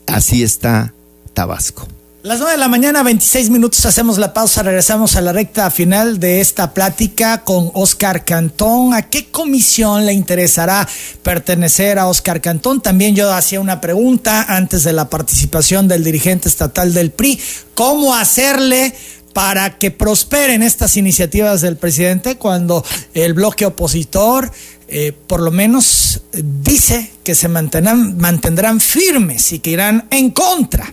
así 0.07 0.43
está 0.43 0.93
Tabasco. 1.33 1.87
Las 2.27 2.39
9 2.39 2.53
de 2.53 2.57
la 2.57 2.67
mañana, 2.67 3.03
26 3.03 3.51
minutos, 3.51 3.85
hacemos 3.85 4.17
la 4.17 4.33
pausa, 4.33 4.61
regresamos 4.61 5.15
a 5.15 5.21
la 5.21 5.31
recta 5.31 5.71
final 5.71 6.19
de 6.19 6.41
esta 6.41 6.73
plática 6.73 7.45
con 7.45 7.71
Oscar 7.73 8.25
Cantón. 8.25 8.93
¿A 8.93 9.03
qué 9.03 9.27
comisión 9.27 10.05
le 10.05 10.11
interesará 10.11 10.85
pertenecer 11.23 11.97
a 11.97 12.07
Oscar 12.07 12.41
Cantón? 12.41 12.81
También 12.81 13.15
yo 13.15 13.31
hacía 13.31 13.61
una 13.61 13.79
pregunta 13.79 14.43
antes 14.49 14.83
de 14.83 14.91
la 14.91 15.09
participación 15.09 15.87
del 15.87 16.03
dirigente 16.03 16.49
estatal 16.49 16.93
del 16.93 17.11
PRI. 17.11 17.39
¿Cómo 17.75 18.13
hacerle 18.13 18.93
para 19.37 19.77
que 19.77 19.91
prosperen 19.91 20.63
estas 20.63 20.97
iniciativas 20.97 21.61
del 21.61 21.77
presidente 21.77 22.39
cuando 22.39 22.83
el 23.13 23.35
bloque 23.35 23.67
opositor 23.67 24.51
eh, 24.87 25.11
por 25.11 25.41
lo 25.41 25.51
menos 25.51 26.23
dice 26.33 27.11
que 27.23 27.35
se 27.35 27.47
mantendrán, 27.47 28.79
firmes 28.79 29.51
y 29.53 29.59
que 29.59 29.69
irán 29.69 30.07
en 30.09 30.31
contra? 30.31 30.91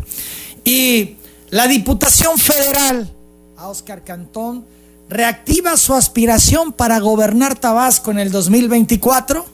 Y 0.63 1.17
la 1.49 1.67
Diputación 1.67 2.37
Federal, 2.37 3.11
a 3.57 3.69
Oscar 3.69 4.05
Cantón, 4.05 4.67
reactiva 5.09 5.79
su 5.79 5.95
aspiración 5.95 6.75
para 6.75 6.99
gobernar 6.99 7.59
Tabasco 7.59 8.11
en 8.11 8.19
el 8.19 8.31
2024. 8.31 9.47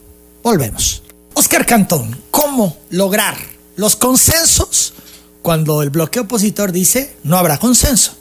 Volvemos. 0.43 1.03
Oscar 1.33 1.65
Cantón, 1.65 2.19
¿cómo 2.29 2.75
lograr 2.89 3.37
los 3.77 3.95
consensos 3.95 4.93
cuando 5.41 5.81
el 5.81 5.91
bloque 5.91 6.19
opositor 6.19 6.73
dice 6.73 7.15
no 7.23 7.37
habrá 7.37 7.57
consenso? 7.57 8.17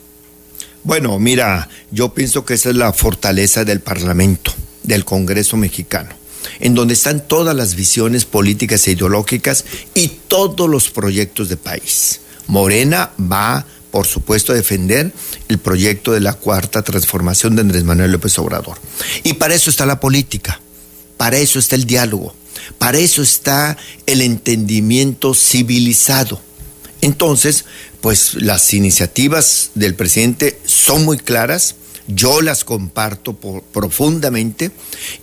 Bueno, 0.83 1.19
mira, 1.19 1.69
yo 1.91 2.15
pienso 2.15 2.45
que 2.45 2.55
esa 2.55 2.71
es 2.71 2.77
la 2.77 2.93
fortaleza 2.93 3.65
del 3.65 3.81
Parlamento, 3.81 4.53
del 4.83 5.05
Congreso 5.05 5.57
mexicano, 5.57 6.11
en 6.59 6.75
donde 6.75 6.95
están 6.95 7.27
todas 7.27 7.55
las 7.55 7.75
visiones 7.75 8.25
políticas 8.25 8.87
e 8.89 8.93
ideológicas 8.93 9.65
y 9.95 10.09
todos 10.27 10.71
los 10.71 10.91
proyectos 10.91 11.51
de 11.51 11.59
país. 11.59 12.21
Morena 12.47 13.11
va, 13.21 13.67
por 13.91 14.07
supuesto, 14.07 14.53
a 14.53 14.57
defender 14.57 15.13
el 15.49 15.59
proyecto 15.59 16.13
de 16.13 16.21
la 16.21 16.33
cuarta 16.33 16.83
transformación 16.83 17.57
de 17.57 17.61
Andrés 17.61 17.85
Manuel 17.85 18.13
López 18.13 18.39
Obrador. 18.39 18.79
Y 19.23 19.35
para 19.35 19.55
eso 19.55 19.69
está 19.69 19.85
la 19.85 20.01
política, 20.01 20.61
para 21.19 21.37
eso 21.37 21.59
está 21.59 21.77
el 21.77 21.85
diálogo, 21.85 22.35
para 22.79 22.99
eso 22.99 23.21
está 23.23 23.77
el 24.07 24.23
entendimiento 24.23 25.35
civilizado. 25.35 26.41
Entonces, 27.03 27.67
pues 28.01 28.35
las 28.35 28.73
iniciativas 28.73 29.71
del 29.75 29.95
presidente 29.95 30.59
son 30.65 31.05
muy 31.05 31.19
claras, 31.19 31.77
yo 32.07 32.41
las 32.41 32.65
comparto 32.65 33.35
profundamente 33.35 34.71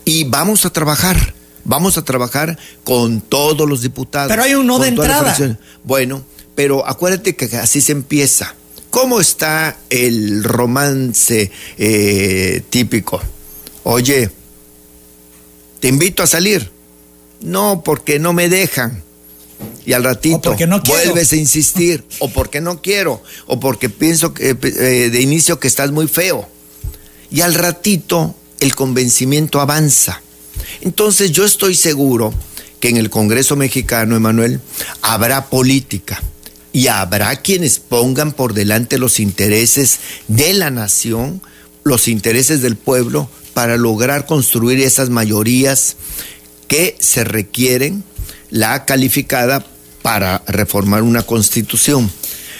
y 0.05 0.23
vamos 0.25 0.65
a 0.65 0.71
trabajar, 0.71 1.33
vamos 1.63 1.97
a 1.97 2.05
trabajar 2.05 2.57
con 2.83 3.21
todos 3.21 3.67
los 3.67 3.81
diputados. 3.81 4.29
Pero 4.29 4.43
hay 4.43 4.53
un 4.53 4.67
no 4.67 4.79
de 4.79 4.89
entrada. 4.89 5.57
Bueno, 5.83 6.23
pero 6.55 6.87
acuérdate 6.87 7.35
que 7.35 7.45
así 7.57 7.81
se 7.81 7.91
empieza. 7.91 8.55
¿Cómo 8.89 9.19
está 9.19 9.77
el 9.89 10.43
romance 10.43 11.51
eh, 11.77 12.61
típico? 12.69 13.21
Oye, 13.83 14.31
te 15.79 15.87
invito 15.87 16.23
a 16.23 16.27
salir. 16.27 16.71
No, 17.41 17.83
porque 17.83 18.17
no 18.17 18.33
me 18.33 18.49
dejan. 18.49 19.03
Y 19.85 19.93
al 19.93 20.03
ratito 20.03 20.55
vuelves 20.85 21.31
a 21.31 21.35
insistir, 21.35 22.03
o 22.19 22.29
porque 22.29 22.59
no 22.59 22.81
quiero, 22.81 23.23
o 23.45 23.59
porque 23.59 23.89
pienso 23.89 24.33
que, 24.33 24.49
eh, 24.49 25.09
de 25.09 25.21
inicio 25.21 25.59
que 25.59 25.67
estás 25.67 25.91
muy 25.91 26.07
feo. 26.07 26.47
Y 27.31 27.41
al 27.41 27.53
ratito 27.53 28.35
el 28.59 28.75
convencimiento 28.75 29.61
avanza. 29.61 30.21
Entonces 30.81 31.31
yo 31.31 31.45
estoy 31.45 31.75
seguro 31.75 32.33
que 32.79 32.89
en 32.89 32.97
el 32.97 33.09
Congreso 33.09 33.55
mexicano, 33.55 34.15
Emanuel, 34.15 34.59
habrá 35.01 35.49
política 35.49 36.21
y 36.73 36.87
habrá 36.87 37.35
quienes 37.37 37.79
pongan 37.79 38.33
por 38.33 38.53
delante 38.53 38.99
los 38.99 39.19
intereses 39.19 39.99
de 40.27 40.53
la 40.53 40.69
nación, 40.69 41.41
los 41.83 42.07
intereses 42.07 42.61
del 42.61 42.75
pueblo, 42.75 43.29
para 43.53 43.77
lograr 43.77 44.25
construir 44.27 44.79
esas 44.81 45.09
mayorías 45.09 45.95
que 46.67 46.95
se 46.99 47.23
requieren, 47.23 48.03
la 48.49 48.85
calificada 48.85 49.65
para 50.01 50.41
reformar 50.47 51.03
una 51.03 51.23
constitución. 51.23 52.11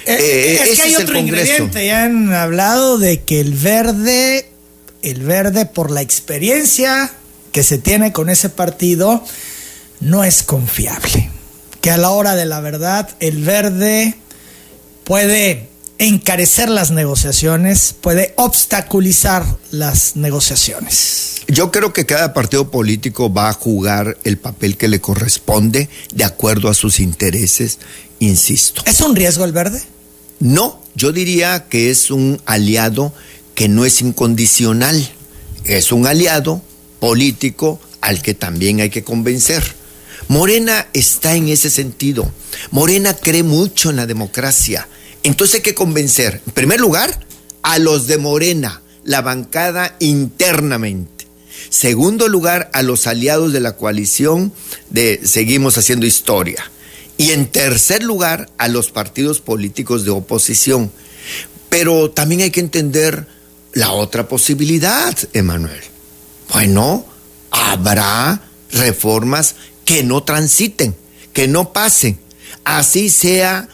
Eh, 0.05 0.17
eh, 0.19 0.59
es 0.63 0.79
que 0.79 0.81
hay 0.83 0.95
otro 0.95 1.17
ingrediente, 1.17 1.85
ya 1.85 2.03
han 2.03 2.33
hablado 2.33 2.97
de 2.97 3.23
que 3.23 3.41
el 3.41 3.53
verde, 3.53 4.49
el 5.01 5.21
verde 5.21 5.65
por 5.65 5.91
la 5.91 6.01
experiencia 6.01 7.11
que 7.51 7.63
se 7.63 7.77
tiene 7.77 8.13
con 8.13 8.29
ese 8.29 8.49
partido, 8.49 9.23
no 9.99 10.23
es 10.23 10.43
confiable. 10.43 11.29
Que 11.81 11.91
a 11.91 11.97
la 11.97 12.09
hora 12.09 12.35
de 12.35 12.45
la 12.45 12.59
verdad 12.61 13.09
el 13.19 13.43
verde 13.43 14.15
puede 15.03 15.69
encarecer 15.99 16.69
las 16.69 16.91
negociaciones, 16.91 17.95
puede 17.99 18.33
obstaculizar 18.37 19.45
las 19.71 20.15
negociaciones. 20.15 21.41
Yo 21.47 21.71
creo 21.71 21.93
que 21.93 22.05
cada 22.05 22.33
partido 22.33 22.69
político 22.71 23.31
va 23.31 23.49
a 23.49 23.53
jugar 23.53 24.17
el 24.23 24.37
papel 24.37 24.77
que 24.77 24.87
le 24.87 24.99
corresponde 24.99 25.89
de 26.13 26.23
acuerdo 26.23 26.69
a 26.69 26.73
sus 26.73 26.99
intereses, 26.99 27.79
insisto. 28.19 28.81
¿Es 28.85 29.01
un 29.01 29.15
riesgo 29.15 29.45
el 29.45 29.53
verde? 29.53 29.81
No, 30.39 30.81
yo 30.93 31.11
diría 31.11 31.67
que 31.69 31.89
es 31.89 32.11
un 32.11 32.41
aliado 32.45 33.13
que 33.55 33.69
no 33.69 33.85
es 33.85 34.01
incondicional, 34.01 35.09
es 35.63 35.91
un 35.91 36.05
aliado 36.05 36.61
político 36.99 37.79
al 38.01 38.21
que 38.21 38.33
también 38.33 38.81
hay 38.81 38.89
que 38.89 39.03
convencer. 39.03 39.75
Morena 40.27 40.87
está 40.93 41.35
en 41.35 41.47
ese 41.47 41.69
sentido. 41.69 42.31
Morena 42.71 43.15
cree 43.15 43.43
mucho 43.43 43.89
en 43.89 43.95
la 43.95 44.05
democracia. 44.05 44.87
Entonces 45.27 45.55
hay 45.55 45.61
que 45.61 45.75
convencer, 45.75 46.41
en 46.47 46.53
primer 46.53 46.79
lugar, 46.79 47.19
a 47.61 47.79
los 47.79 48.07
de 48.07 48.17
Morena, 48.17 48.81
la 49.03 49.21
bancada 49.21 49.93
internamente. 49.99 51.27
Segundo 51.69 52.29
lugar, 52.29 52.69
a 52.71 52.81
los 52.81 53.07
aliados 53.07 53.51
de 53.51 53.59
la 53.59 53.75
coalición 53.75 54.53
de 54.89 55.19
Seguimos 55.25 55.77
haciendo 55.77 56.05
historia. 56.05 56.71
Y 57.17 57.31
en 57.31 57.47
tercer 57.47 58.03
lugar, 58.03 58.49
a 58.57 58.69
los 58.69 58.89
partidos 58.91 59.41
políticos 59.41 60.05
de 60.05 60.11
oposición. 60.11 60.93
Pero 61.67 62.09
también 62.09 62.39
hay 62.39 62.51
que 62.51 62.61
entender 62.61 63.27
la 63.73 63.91
otra 63.91 64.29
posibilidad, 64.29 65.13
Emanuel. 65.33 65.81
Bueno, 66.53 67.05
habrá 67.51 68.43
reformas 68.71 69.55
que 69.83 70.05
no 70.05 70.23
transiten, 70.23 70.95
que 71.33 71.49
no 71.49 71.73
pasen. 71.73 72.17
Así 72.63 73.09
sea 73.09 73.67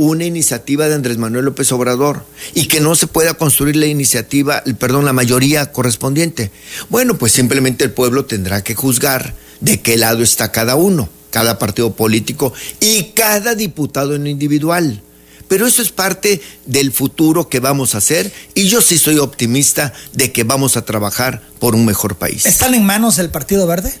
una 0.00 0.24
iniciativa 0.24 0.88
de 0.88 0.94
Andrés 0.94 1.18
Manuel 1.18 1.44
López 1.44 1.70
Obrador 1.72 2.24
y 2.54 2.66
que 2.66 2.80
no 2.80 2.94
se 2.94 3.06
pueda 3.06 3.34
construir 3.34 3.76
la 3.76 3.86
iniciativa, 3.86 4.62
perdón, 4.78 5.04
la 5.04 5.12
mayoría 5.12 5.72
correspondiente. 5.72 6.50
Bueno, 6.88 7.18
pues 7.18 7.32
simplemente 7.32 7.84
el 7.84 7.90
pueblo 7.90 8.24
tendrá 8.24 8.64
que 8.64 8.74
juzgar 8.74 9.34
de 9.60 9.82
qué 9.82 9.98
lado 9.98 10.22
está 10.22 10.52
cada 10.52 10.74
uno, 10.74 11.10
cada 11.30 11.58
partido 11.58 11.94
político 11.94 12.54
y 12.80 13.12
cada 13.14 13.54
diputado 13.54 14.14
en 14.14 14.26
individual. 14.26 15.02
Pero 15.48 15.66
eso 15.66 15.82
es 15.82 15.90
parte 15.90 16.40
del 16.64 16.92
futuro 16.92 17.50
que 17.50 17.60
vamos 17.60 17.94
a 17.94 17.98
hacer 17.98 18.32
y 18.54 18.68
yo 18.68 18.80
sí 18.80 18.96
soy 18.96 19.18
optimista 19.18 19.92
de 20.14 20.32
que 20.32 20.44
vamos 20.44 20.78
a 20.78 20.84
trabajar 20.86 21.42
por 21.58 21.74
un 21.74 21.84
mejor 21.84 22.16
país. 22.16 22.46
¿Están 22.46 22.74
en 22.74 22.86
manos 22.86 23.16
del 23.16 23.28
Partido 23.28 23.66
Verde? 23.66 23.92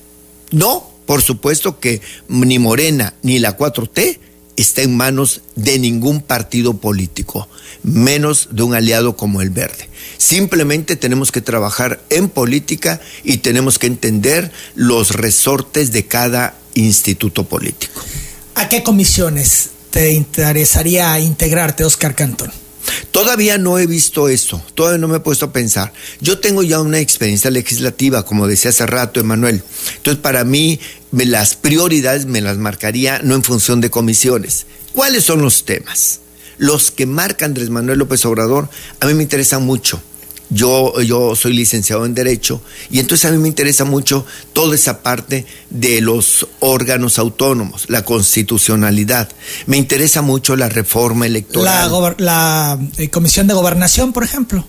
No, 0.50 0.88
por 1.04 1.20
supuesto 1.20 1.78
que 1.78 2.00
ni 2.28 2.58
Morena 2.58 3.12
ni 3.22 3.38
la 3.38 3.58
4T 3.58 4.29
está 4.56 4.82
en 4.82 4.96
manos 4.96 5.42
de 5.56 5.78
ningún 5.78 6.20
partido 6.20 6.74
político, 6.74 7.48
menos 7.82 8.48
de 8.52 8.62
un 8.62 8.74
aliado 8.74 9.16
como 9.16 9.40
el 9.40 9.50
Verde. 9.50 9.88
Simplemente 10.18 10.96
tenemos 10.96 11.32
que 11.32 11.40
trabajar 11.40 12.02
en 12.10 12.28
política 12.28 13.00
y 13.24 13.38
tenemos 13.38 13.78
que 13.78 13.86
entender 13.86 14.52
los 14.74 15.12
resortes 15.12 15.92
de 15.92 16.06
cada 16.06 16.54
instituto 16.74 17.44
político. 17.44 18.02
¿A 18.54 18.68
qué 18.68 18.82
comisiones 18.82 19.70
te 19.90 20.12
interesaría 20.12 21.18
integrarte, 21.18 21.84
Oscar 21.84 22.14
Cantón? 22.14 22.52
Todavía 23.10 23.58
no 23.58 23.78
he 23.78 23.86
visto 23.86 24.28
eso, 24.28 24.62
todavía 24.74 24.98
no 24.98 25.08
me 25.08 25.16
he 25.16 25.20
puesto 25.20 25.46
a 25.46 25.52
pensar. 25.52 25.92
Yo 26.20 26.38
tengo 26.38 26.62
ya 26.62 26.80
una 26.80 26.98
experiencia 26.98 27.50
legislativa, 27.50 28.24
como 28.24 28.46
decía 28.46 28.70
hace 28.70 28.86
rato 28.86 29.20
Emanuel. 29.20 29.62
Entonces, 29.96 30.22
para 30.22 30.44
mí, 30.44 30.80
las 31.12 31.54
prioridades 31.56 32.26
me 32.26 32.40
las 32.40 32.58
marcaría 32.58 33.20
no 33.22 33.34
en 33.34 33.42
función 33.42 33.80
de 33.80 33.90
comisiones. 33.90 34.66
¿Cuáles 34.92 35.24
son 35.24 35.42
los 35.42 35.64
temas? 35.64 36.20
Los 36.58 36.90
que 36.90 37.06
marca 37.06 37.46
Andrés 37.46 37.70
Manuel 37.70 37.98
López 37.98 38.24
Obrador, 38.26 38.68
a 39.00 39.06
mí 39.06 39.14
me 39.14 39.22
interesan 39.22 39.64
mucho. 39.64 40.02
Yo, 40.50 41.00
yo 41.00 41.36
soy 41.36 41.52
licenciado 41.52 42.04
en 42.04 42.14
Derecho 42.14 42.60
y 42.90 42.98
entonces 42.98 43.30
a 43.30 43.32
mí 43.32 43.38
me 43.38 43.48
interesa 43.48 43.84
mucho 43.84 44.26
toda 44.52 44.74
esa 44.74 45.02
parte 45.02 45.46
de 45.70 46.00
los 46.00 46.48
órganos 46.58 47.18
autónomos, 47.18 47.84
la 47.88 48.04
constitucionalidad. 48.04 49.28
Me 49.66 49.76
interesa 49.76 50.22
mucho 50.22 50.56
la 50.56 50.68
reforma 50.68 51.26
electoral. 51.26 51.90
La, 51.90 52.14
la 52.18 52.78
eh, 52.98 53.10
Comisión 53.10 53.46
de 53.46 53.54
Gobernación, 53.54 54.12
por 54.12 54.24
ejemplo. 54.24 54.66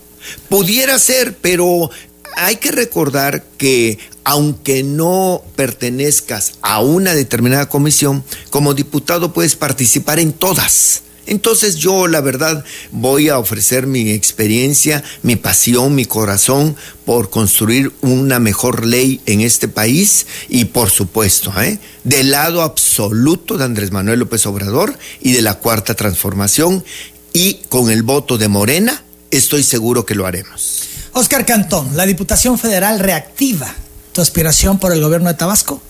Pudiera 0.50 1.00
ser, 1.00 1.36
pero 1.38 1.90
hay 2.36 2.58
que 2.58 2.72
recordar 2.72 3.44
que 3.58 3.98
aunque 4.24 4.84
no 4.84 5.44
pertenezcas 5.56 6.54
a 6.62 6.82
una 6.82 7.14
determinada 7.14 7.70
comisión, 7.70 8.24
como 8.50 8.74
diputado 8.74 9.34
puedes 9.34 9.56
participar 9.56 10.20
en 10.20 10.34
todas 10.34 11.02
Entonces 11.32 11.78
yo, 11.78 12.08
la 12.08 12.20
verdad, 12.20 12.66
voy 12.92 13.30
a 13.30 13.40
ofrecer 13.40 13.88
mi 13.88 14.12
experiencia, 14.12 15.02
mi 15.24 15.38
pasión, 15.38 15.96
mi 15.96 16.04
corazón 16.04 16.76
por 17.06 17.30
construir 17.30 17.94
una 18.02 18.38
mejor 18.40 18.86
ley 18.86 19.22
en 19.26 19.40
este 19.40 19.70
país 19.70 20.28
y, 20.50 20.66
por 20.66 20.90
supuesto, 20.90 21.54
¿eh? 21.62 21.80
del 22.04 22.32
lado 22.32 22.62
absoluto 22.62 23.58
de 23.58 23.64
Andrés 23.64 23.94
Manuel 23.94 24.20
López 24.20 24.46
Obrador 24.46 25.00
y 25.22 25.32
de 25.32 25.42
la 25.42 25.54
Cuarta 25.54 25.94
Transformación 25.94 26.84
y 27.32 27.62
con 27.70 27.90
el 27.90 28.04
voto 28.04 28.38
de 28.38 28.50
Morena, 28.50 29.02
estoy 29.32 29.64
seguro 29.64 30.06
que 30.06 30.16
lo 30.16 30.28
haremos. 30.28 30.90
Oscar 31.14 31.46
Cantón, 31.46 31.96
la 31.96 32.06
Diputación 32.06 32.60
Federal 32.60 33.00
reactiva 33.00 33.74
tu 34.12 34.20
aspiración 34.20 34.80
por 34.80 34.92
el 34.92 35.00
gobierno 35.00 35.30
de 35.30 35.36
Tabasco. 35.36 35.82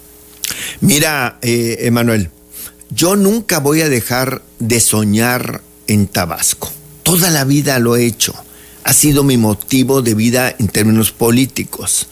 Mira, 0.81 1.39
eh, 1.41 1.77
Emanuel, 1.79 2.29
yo 2.93 3.15
nunca 3.15 3.59
voy 3.59 3.81
a 3.81 3.89
dejar 3.89 4.41
de 4.59 4.79
soñar 4.79 5.61
en 5.87 6.07
Tabasco. 6.07 6.71
Toda 7.03 7.29
la 7.29 7.43
vida 7.45 7.79
lo 7.79 7.95
he 7.95 8.05
hecho. 8.05 8.33
Ha 8.83 8.93
sido 8.93 9.23
mi 9.23 9.37
motivo 9.37 10.01
de 10.01 10.13
vida 10.13 10.53
en 10.57 10.67
términos 10.67 11.11
políticos. 11.11 12.07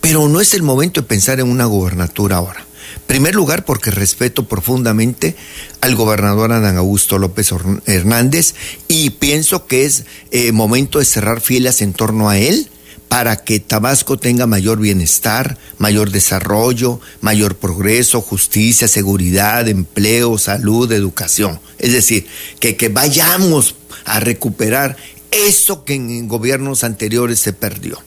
Pero 0.00 0.28
no 0.28 0.40
es 0.40 0.54
el 0.54 0.62
momento 0.62 1.00
de 1.00 1.06
pensar 1.06 1.40
en 1.40 1.48
una 1.48 1.66
gobernatura 1.66 2.36
ahora. 2.36 2.66
Primer 3.06 3.34
lugar, 3.34 3.64
porque 3.64 3.90
respeto 3.90 4.46
profundamente 4.48 5.36
al 5.80 5.94
gobernador 5.94 6.52
Adán 6.52 6.78
Augusto 6.78 7.18
López 7.18 7.52
Hernández 7.86 8.54
y 8.88 9.10
pienso 9.10 9.66
que 9.66 9.84
es 9.84 10.04
eh, 10.30 10.52
momento 10.52 10.98
de 10.98 11.04
cerrar 11.04 11.40
filas 11.40 11.82
en 11.82 11.92
torno 11.92 12.30
a 12.30 12.38
él 12.38 12.70
para 13.14 13.44
que 13.44 13.60
Tabasco 13.60 14.16
tenga 14.16 14.48
mayor 14.48 14.80
bienestar, 14.80 15.56
mayor 15.78 16.10
desarrollo, 16.10 17.00
mayor 17.20 17.54
progreso, 17.54 18.20
justicia, 18.20 18.88
seguridad, 18.88 19.68
empleo, 19.68 20.36
salud, 20.36 20.90
educación. 20.90 21.60
Es 21.78 21.92
decir, 21.92 22.26
que, 22.58 22.74
que 22.74 22.88
vayamos 22.88 23.76
a 24.04 24.18
recuperar 24.18 24.96
eso 25.30 25.84
que 25.84 25.94
en 25.94 26.26
gobiernos 26.26 26.82
anteriores 26.82 27.38
se 27.38 27.52
perdió. 27.52 28.02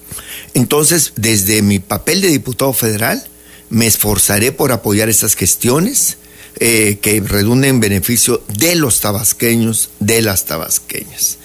Entonces, 0.53 1.14
desde 1.16 1.62
mi 1.62 1.80
papel 1.80 2.20
de 2.20 2.28
diputado 2.28 2.74
federal, 2.74 3.26
me 3.70 3.88
esforzaré 3.88 4.51
por 4.51 4.74
apoyar 4.74 5.08
estas 5.08 5.36
gestiones 5.36 6.18
eh, 6.60 6.99
que 7.01 7.22
redunden 7.22 7.76
en 7.76 7.80
beneficio 7.80 8.43
de 8.58 8.76
los 8.76 8.99
tabasqueños, 8.99 9.89
de 9.99 10.22
las 10.22 10.45
tabasqueñas. 10.45 11.38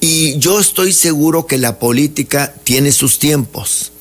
Y 0.00 0.38
yo 0.38 0.60
estoy 0.60 0.92
seguro 0.92 1.46
que 1.46 1.58
la 1.58 1.78
política 1.78 2.54
tiene 2.64 2.92
sus 2.92 3.18
tiempos. 3.18 3.92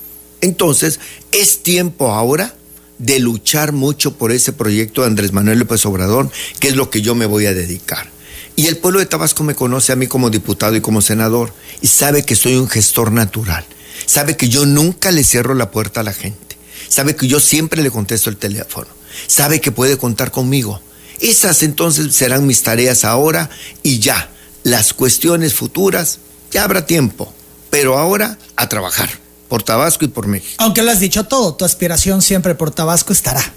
Entonces, 0.41 0.99
es 1.32 1.63
tiempo 1.63 2.13
ahora 2.13 2.55
de 2.97 3.20
luchar 3.20 3.74
mucho 3.74 4.18
por 4.18 4.32
ese 4.32 4.53
proyecto 4.53 5.01
de 5.01 5.07
Andrés 5.07 5.34
Manuel 5.34 5.59
López 5.59 5.86
Obrador, 5.86 6.32
que 6.59 6.70
es 6.70 6.76
lo 6.76 6.89
que 6.89 7.01
yo 7.01 7.15
me 7.15 7.26
voy 7.26 7.45
a 7.45 7.53
dedicar. 7.53 8.09
Y 8.55 8.68
el 8.68 8.78
pueblo 8.78 8.99
de 8.99 9.05
Tabasco 9.05 9.43
me 9.43 9.55
conoce 9.55 9.91
a 9.91 9.95
mí 9.95 10.07
como 10.07 10.30
diputado 10.30 10.76
y 10.76 10.82
como 10.82 11.01
senador 11.01 11.53
y 11.82 11.88
sabe 11.88 12.24
que 12.24 12.36
soy 12.36 12.55
un 12.55 12.70
gestor 12.70 13.11
natural. 13.11 13.65
Sabe 14.05 14.36
que 14.36 14.49
yo 14.49 14.65
nunca 14.65 15.11
le 15.11 15.24
cierro 15.24 15.53
la 15.53 15.70
puerta 15.70 15.99
a 15.99 16.03
la 16.03 16.13
gente 16.13 16.47
sabe 16.89 17.15
que 17.15 17.28
yo 17.28 17.39
siempre 17.39 17.84
le 17.84 17.91
contesto 17.91 18.30
el 18.30 18.38
teléfono, 18.38 18.88
sabe 19.26 19.61
que 19.61 19.72
puede 19.72 19.97
contar 19.97 20.32
conmigo. 20.32 20.82
Esas 21.20 21.63
entonces 21.63 22.13
serán 22.15 22.45
mis 22.45 22.61
tareas 22.63 23.03
ahora 23.03 23.49
y 23.84 23.99
ya. 23.99 24.30
Las 24.63 24.93
cuestiones 24.93 25.53
futuras, 25.53 26.20
ya 26.51 26.63
habrá 26.63 26.86
tiempo, 26.86 27.34
pero 27.70 27.97
ahora 27.97 28.38
a 28.55 28.70
trabajar 28.70 29.09
por 29.47 29.63
Tabasco 29.63 30.05
y 30.05 30.09
por 30.09 30.28
México. 30.28 30.55
Aunque 30.57 30.84
lo 30.84 30.91
has 30.91 30.99
dicho 30.99 31.24
todo, 31.24 31.55
tu 31.55 31.65
aspiración 31.65 32.22
siempre 32.22 32.55
por 32.55 32.72
Tabasco 32.72 33.13
estará. 33.13 33.53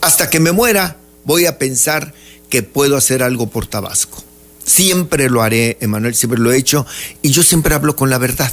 Hasta 0.00 0.30
que 0.30 0.40
me 0.40 0.52
muera, 0.52 0.98
voy 1.24 1.46
a 1.46 1.58
pensar 1.58 2.14
que 2.48 2.62
puedo 2.62 2.96
hacer 2.96 3.22
algo 3.22 3.48
por 3.48 3.66
Tabasco. 3.66 4.22
Siempre 4.64 5.28
lo 5.28 5.42
haré, 5.42 5.78
Emanuel, 5.80 6.14
siempre 6.14 6.40
lo 6.40 6.52
he 6.52 6.56
hecho, 6.56 6.86
y 7.22 7.30
yo 7.30 7.42
siempre 7.42 7.74
hablo 7.74 7.96
con 7.96 8.10
la 8.10 8.18
verdad. 8.18 8.52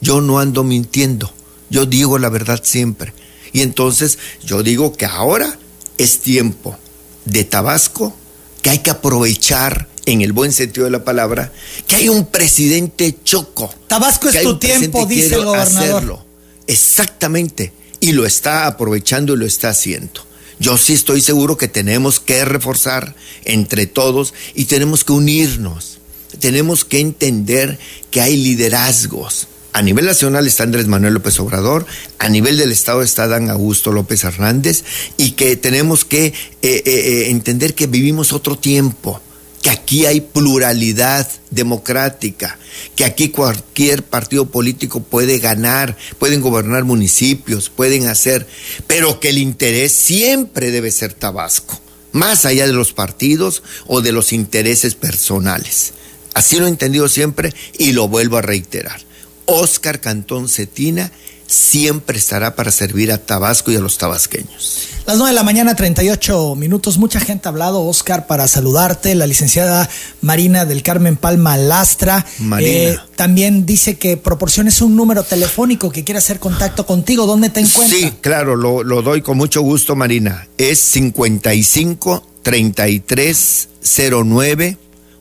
Yo 0.00 0.20
no 0.20 0.38
ando 0.38 0.64
mintiendo, 0.64 1.32
yo 1.70 1.86
digo 1.86 2.18
la 2.18 2.28
verdad 2.28 2.60
siempre. 2.62 3.12
Y 3.52 3.62
entonces 3.62 4.18
yo 4.44 4.62
digo 4.62 4.92
que 4.92 5.06
ahora 5.06 5.58
es 5.98 6.20
tiempo 6.20 6.78
de 7.24 7.44
Tabasco, 7.44 8.16
que 8.62 8.70
hay 8.70 8.78
que 8.78 8.90
aprovechar 8.90 9.88
en 10.06 10.22
el 10.22 10.32
buen 10.32 10.52
sentido 10.52 10.86
de 10.86 10.90
la 10.90 11.04
palabra, 11.04 11.52
que 11.86 11.96
hay 11.96 12.08
un 12.08 12.26
presidente 12.26 13.16
choco. 13.24 13.72
Tabasco 13.88 14.28
es 14.28 14.42
tu 14.42 14.58
tiempo, 14.58 15.04
dice 15.04 15.34
el 15.34 15.44
gobernador. 15.44 16.20
Exactamente. 16.66 17.72
Y 18.00 18.12
lo 18.12 18.24
está 18.24 18.66
aprovechando 18.66 19.34
y 19.34 19.36
lo 19.36 19.46
está 19.46 19.70
haciendo. 19.70 20.24
Yo 20.60 20.76
sí 20.78 20.94
estoy 20.94 21.20
seguro 21.20 21.56
que 21.56 21.68
tenemos 21.68 22.20
que 22.20 22.44
reforzar 22.44 23.14
entre 23.44 23.86
todos 23.86 24.34
y 24.54 24.64
tenemos 24.64 25.04
que 25.04 25.12
unirnos. 25.12 25.98
Tenemos 26.40 26.84
que 26.84 27.00
entender 27.00 27.78
que 28.10 28.20
hay 28.20 28.36
liderazgos 28.36 29.48
a 29.78 29.82
nivel 29.82 30.06
nacional 30.06 30.48
está 30.48 30.64
Andrés 30.64 30.88
Manuel 30.88 31.14
López 31.14 31.38
Obrador, 31.38 31.86
a 32.18 32.28
nivel 32.28 32.58
del 32.58 32.72
Estado 32.72 33.00
está 33.00 33.28
Dan 33.28 33.48
Augusto 33.48 33.92
López 33.92 34.24
Hernández 34.24 34.82
y 35.16 35.32
que 35.32 35.54
tenemos 35.54 36.04
que 36.04 36.26
eh, 36.26 36.32
eh, 36.62 36.82
eh, 36.84 37.30
entender 37.30 37.76
que 37.76 37.86
vivimos 37.86 38.32
otro 38.32 38.58
tiempo, 38.58 39.20
que 39.62 39.70
aquí 39.70 40.04
hay 40.04 40.20
pluralidad 40.20 41.30
democrática, 41.52 42.58
que 42.96 43.04
aquí 43.04 43.28
cualquier 43.28 44.02
partido 44.02 44.46
político 44.46 44.98
puede 44.98 45.38
ganar, 45.38 45.96
pueden 46.18 46.40
gobernar 46.40 46.82
municipios, 46.82 47.70
pueden 47.70 48.08
hacer, 48.08 48.48
pero 48.88 49.20
que 49.20 49.28
el 49.28 49.38
interés 49.38 49.92
siempre 49.92 50.72
debe 50.72 50.90
ser 50.90 51.12
Tabasco, 51.12 51.80
más 52.10 52.46
allá 52.46 52.66
de 52.66 52.72
los 52.72 52.92
partidos 52.92 53.62
o 53.86 54.00
de 54.00 54.10
los 54.10 54.32
intereses 54.32 54.96
personales. 54.96 55.92
Así 56.34 56.58
lo 56.58 56.66
he 56.66 56.68
entendido 56.68 57.08
siempre 57.08 57.54
y 57.78 57.92
lo 57.92 58.08
vuelvo 58.08 58.38
a 58.38 58.42
reiterar. 58.42 59.06
Oscar 59.48 60.00
Cantón 60.00 60.48
Cetina 60.48 61.10
siempre 61.48 62.18
estará 62.18 62.54
para 62.54 62.70
servir 62.70 63.10
a 63.10 63.18
Tabasco 63.18 63.72
y 63.72 63.76
a 63.76 63.80
los 63.80 63.98
tabasqueños. 63.98 64.88
Las 65.06 65.16
9 65.16 65.30
de 65.30 65.34
la 65.34 65.42
mañana, 65.42 65.74
38 65.74 66.54
minutos. 66.54 66.98
Mucha 66.98 67.18
gente 67.18 67.48
ha 67.48 67.50
hablado, 67.50 67.82
Oscar, 67.82 68.26
para 68.26 68.46
saludarte. 68.46 69.14
La 69.14 69.26
licenciada 69.26 69.88
Marina 70.20 70.66
del 70.66 70.82
Carmen 70.82 71.16
Palma 71.16 71.56
Lastra. 71.56 72.26
Marina. 72.38 72.70
Eh, 72.70 72.98
también 73.16 73.64
dice 73.64 73.96
que 73.96 74.18
proporciones 74.18 74.82
un 74.82 74.94
número 74.96 75.22
telefónico 75.22 75.90
que 75.90 76.04
quiere 76.04 76.18
hacer 76.18 76.38
contacto 76.38 76.84
contigo. 76.84 77.26
¿Dónde 77.26 77.48
te 77.48 77.60
encuentras? 77.60 77.98
Sí, 77.98 78.12
claro, 78.20 78.54
lo, 78.54 78.82
lo 78.82 79.00
doy 79.00 79.22
con 79.22 79.38
mucho 79.38 79.62
gusto, 79.62 79.96
Marina. 79.96 80.46
Es 80.58 80.78
55 80.80 82.28
33 82.42 83.68
09 84.10 84.76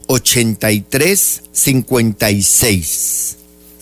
83 0.07 1.43
56. 1.53 3.38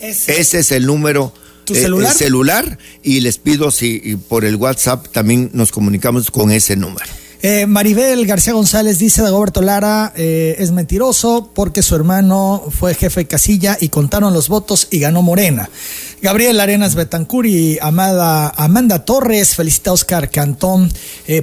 Ese, 0.10 0.60
es 0.60 0.72
el 0.72 0.86
número. 0.86 1.34
¿Tu 1.66 1.74
eh, 1.74 1.82
celular? 1.82 2.14
celular 2.14 2.78
y 3.01 3.22
les 3.22 3.39
pido 3.39 3.72
si 3.72 4.18
por 4.30 4.45
el 4.45 4.56
WhatsApp 4.56 5.08
también 5.12 5.49
nos 5.53 5.72
comunicamos 5.72 6.30
con 6.30 6.51
ese 6.51 6.76
número. 6.76 7.08
Eh, 7.41 7.66
Maribel 7.66 8.26
García 8.26 8.53
González 8.53 8.99
dice 8.99 9.22
de 9.24 9.30
Roberto 9.30 9.62
Lara 9.62 10.14
eh, 10.16 10.56
es 10.60 10.72
mentiroso 10.72 11.51
porque 11.53 11.82
su 11.82 11.95
hermano 11.95 12.64
fue 12.70 12.93
jefe 12.93 13.22
de 13.22 13.28
casilla 13.28 13.78
y 13.80 13.89
contaron 13.89 14.34
los 14.34 14.47
votos 14.47 14.88
y 14.91 14.99
ganó 14.99 15.22
Morena. 15.24 15.70
Gabriel 16.22 16.60
Arenas 16.60 16.95
Betancur 16.95 17.45
y 17.45 17.78
Amada, 17.82 18.49
Amanda 18.56 19.06
Torres 19.06 19.56
felicita 19.56 19.89
a 19.89 19.93
Oscar 19.93 20.30
Cantón 20.30 20.91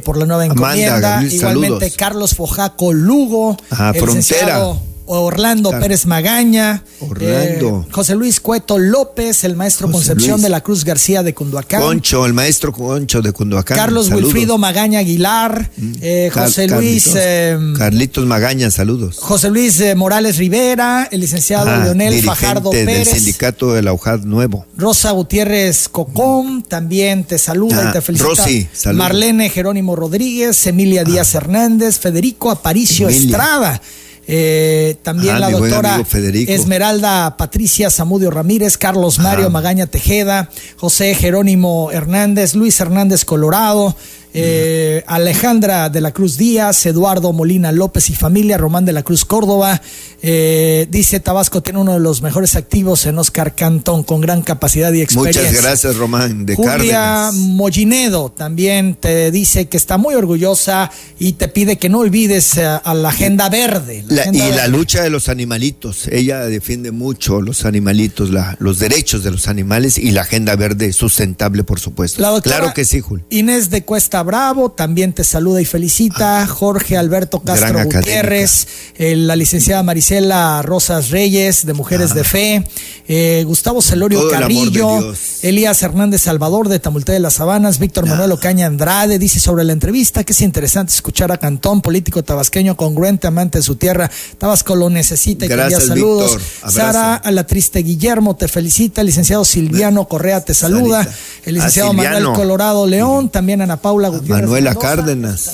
por 0.05 0.17
la 0.17 0.27
nueva 0.27 0.47
encomienda. 0.47 1.23
Igualmente 1.23 1.91
Carlos 1.91 2.35
Fojaco 2.35 2.93
Lugo, 2.93 3.57
Ajá, 3.71 3.93
Frontera. 3.95 4.75
Orlando 5.21 5.71
Pérez 5.71 6.07
Magaña, 6.07 6.85
Orlando. 7.01 7.85
Eh, 7.87 7.93
José 7.93 8.15
Luis 8.15 8.41
Cueto 8.41 8.79
López, 8.79 9.45
el 9.45 9.57
maestro 9.57 9.91
Concepción 9.91 10.41
de 10.41 10.49
la 10.49 10.61
Cruz 10.61 10.85
García 10.85 11.23
de 11.23 11.35
Cunduacán. 11.35 11.81
Concho, 11.81 12.27
el 12.27 12.33
maestro 12.33 12.73
Concho 12.73 13.23
de 13.23 13.33
Cunduacán. 13.33 13.77
Carlos 13.77 14.11
Wilfrido 14.11 14.59
Magaña 14.59 15.01
Aguilar, 15.01 15.71
mm. 15.77 15.93
eh, 16.01 16.31
José 16.33 16.69
Luis. 16.69 17.11
Em, 17.15 17.75
Carlitos, 17.75 18.27
Magaña, 18.27 18.71
saludos. 18.71 19.19
José 19.19 19.51
Luis 19.51 19.81
eh, 19.81 19.95
Morales 19.95 20.39
Rivera, 20.39 21.09
el 21.11 21.21
licenciado 21.21 21.67
Leonel 21.83 22.23
Fajardo 22.23 22.71
Pérez. 22.71 23.09
del 23.11 23.19
sindicato 23.19 23.73
de 23.73 23.83
la 23.83 23.93
UJAD 23.93 24.21
Nuevo. 24.25 24.67
Rosa 24.77 25.11
Gutiérrez 25.13 25.89
Cocón, 25.89 26.63
también 26.63 27.25
te 27.25 27.39
saluda 27.39 27.83
y 27.85 27.87
ah, 27.89 27.93
te 27.93 28.01
felicita. 28.01 28.29
Rosy, 28.29 28.69
Marlene 28.95 29.51
Jerónimo 29.51 29.97
Rodríguez, 29.97 30.67
Emilia 30.67 31.05
Díaz 31.05 31.35
ah. 31.35 31.39
Hernández, 31.39 31.99
Federico 31.99 32.51
Aparicio 32.51 33.09
Estrada. 33.09 33.81
Eh, 34.29 34.97
también 35.03 35.41
la 35.41 35.51
doctora 35.51 36.01
Esmeralda 36.47 37.37
Patricia 37.37 37.91
Zamudio 37.91 38.31
Ramírez, 38.31 38.79
Carlos 38.79 39.19
Mario 39.19 39.51
Magaña 39.51 39.87
Tejeda, 39.87 40.49
José 40.77 41.15
Jerónimo 41.15 41.91
Hernández, 41.91 42.55
Luis 42.55 42.79
Hernández 42.81 43.25
Colorado, 43.25 43.97
eh, 44.35 45.03
Alejandra 45.07 45.89
de 45.91 46.01
la 46.01 46.13
Cruz 46.13 46.37
Díaz, 46.37 46.87
Eduardo 46.87 47.33
Molina 47.33 47.73
López 47.73 48.11
y 48.11 48.15
familia, 48.15 48.59
Román 48.59 48.85
de 48.85 48.93
la 48.93 49.03
Cruz 49.03 49.25
Córdoba. 49.25 49.81
Eh, 50.25 50.87
dice 50.91 51.19
Tabasco 51.21 51.63
tiene 51.63 51.81
uno 51.81 51.95
de 51.95 52.01
los 52.01 52.23
mejores 52.23 52.55
activos 52.55 53.07
en 53.07 53.19
Oscar 53.19 53.55
Cantón 53.57 54.05
con 54.05 54.21
gran 54.21 54.43
capacidad 54.43 54.93
y 54.93 55.01
experiencia. 55.01 55.43
Muchas 55.43 55.63
gracias, 55.63 55.97
Román. 55.97 56.47
De 56.47 56.55
Julia 56.55 56.71
Cárdenas. 56.73 57.35
Mollinedo 57.35 58.31
también 58.31 58.95
te 58.95 59.31
dice 59.31 59.67
que 59.69 59.77
está 59.77 59.99
muy 59.99 60.15
orgullosa 60.15 60.91
y 61.19 61.33
te 61.33 61.49
pide 61.49 61.77
que 61.77 61.89
no 61.89 61.99
olvides 62.01 62.57
a, 62.59 62.77
a 62.77 62.95
la 62.95 63.09
agenda 63.09 63.49
verde. 63.49 64.05
La- 64.09 64.23
agenda 64.23 64.49
y 64.49 64.53
la 64.53 64.69
lucha 64.69 65.03
de 65.03 65.11
los 65.11 65.29
animalitos. 65.29 66.07
Ella 66.09 66.41
defiende 66.47 66.93
mucho 66.93 67.41
los 67.41 67.65
animalitos, 67.65 68.31
la- 68.31 68.57
los 68.61 68.79
derechos 68.79 69.25
de 69.25 69.31
los 69.33 69.49
animales 69.49 69.99
y 69.99 70.13
la 70.13 70.23
agenda 70.23 70.55
verde 70.57 70.93
sustentable, 70.93 71.65
por 71.65 71.81
supuesto. 71.81 72.23
Claro 72.43 72.73
que 72.75 72.85
sí, 72.85 73.01
Jul. 73.01 73.25
Inés 73.31 73.71
de 73.71 73.85
Cuesta 73.85 74.22
Bravo 74.23 74.71
también 74.71 75.13
te 75.13 75.25
saluda 75.25 75.61
y 75.61 75.65
felicita. 75.65 76.47
Jorge 76.47 76.97
Alberto 76.97 77.41
Castro 77.41 77.69
Ah, 77.69 77.73
Gran 77.73 77.89
Gutiérrez, 77.89 78.67
eh, 78.97 79.17
la 79.17 79.37
licenciada 79.37 79.83
Marisela 79.83 80.63
Rosas 80.63 81.11
Reyes 81.11 81.65
de 81.67 81.73
Mujeres 81.75 82.15
de 82.15 82.25
Fe, 82.25 82.65
eh, 83.09 83.45
Gustavo 83.47 83.81
Celorio 83.83 84.21
Todo 84.21 84.31
Carrillo. 84.31 85.15
Elías 85.43 85.83
Hernández 85.83 86.23
Salvador 86.23 86.69
de 86.69 86.79
Tamulte 86.79 87.13
de 87.13 87.21
las 87.21 87.35
Sabanas, 87.35 87.79
Víctor 87.79 88.07
Manuel 88.07 88.33
Ocaña 88.33 88.67
Andrade 88.67 89.19
dice 89.19 89.41
sobre 89.41 89.65
la 89.65 89.73
entrevista 89.73 90.23
que 90.25 90.33
es 90.33 90.41
interesante 90.41 90.93
escuchar 90.93 91.33
a 91.33 91.39
Cantón, 91.39 91.81
político 91.83 92.23
tabasqueño 92.23 92.77
congruente, 92.77 93.27
amante 93.27 93.59
de 93.59 93.63
su 93.63 93.77
tierra. 93.77 94.11
Tabasco 94.39 94.77
lo 94.77 94.89
necesita 94.91 95.47
y 95.47 95.49
Gracias, 95.49 95.87
saludos. 95.87 96.39
Sara 96.69 97.17
a 97.17 97.31
la 97.31 97.45
triste 97.47 97.81
Guillermo 97.81 98.37
te 98.37 98.49
felicita, 98.49 99.01
el 99.01 99.09
licenciado 99.09 99.45
Silviano 99.45 100.07
Correa 100.07 100.45
te 100.45 100.55
saluda, 100.55 101.07
el 101.45 101.55
licenciado 101.55 101.91
Ah, 101.91 101.93
Manuel 101.93 102.13
Silviano. 102.15 102.33
Colorado 102.35 102.87
León, 102.87 103.29
también 103.29 103.61
Ana 103.63 103.77
Paula 103.79 104.09
Gutiérrez. 104.19 104.43
Manuela 104.43 104.71
Mendoza, 104.71 104.87
Cárdenas. 104.97 105.53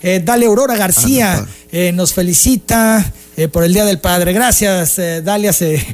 Eh, 0.00 0.22
Dale 0.24 0.46
Aurora 0.46 0.76
García 0.76 1.34
Paula. 1.36 1.48
eh, 1.72 1.92
nos 1.92 2.12
felicita 2.14 3.12
eh, 3.36 3.48
por 3.48 3.64
el 3.64 3.72
Día 3.72 3.84
del 3.84 3.98
Padre. 3.98 4.32
Gracias, 4.32 4.96
Dalia. 5.24 5.52
Se 5.52 5.84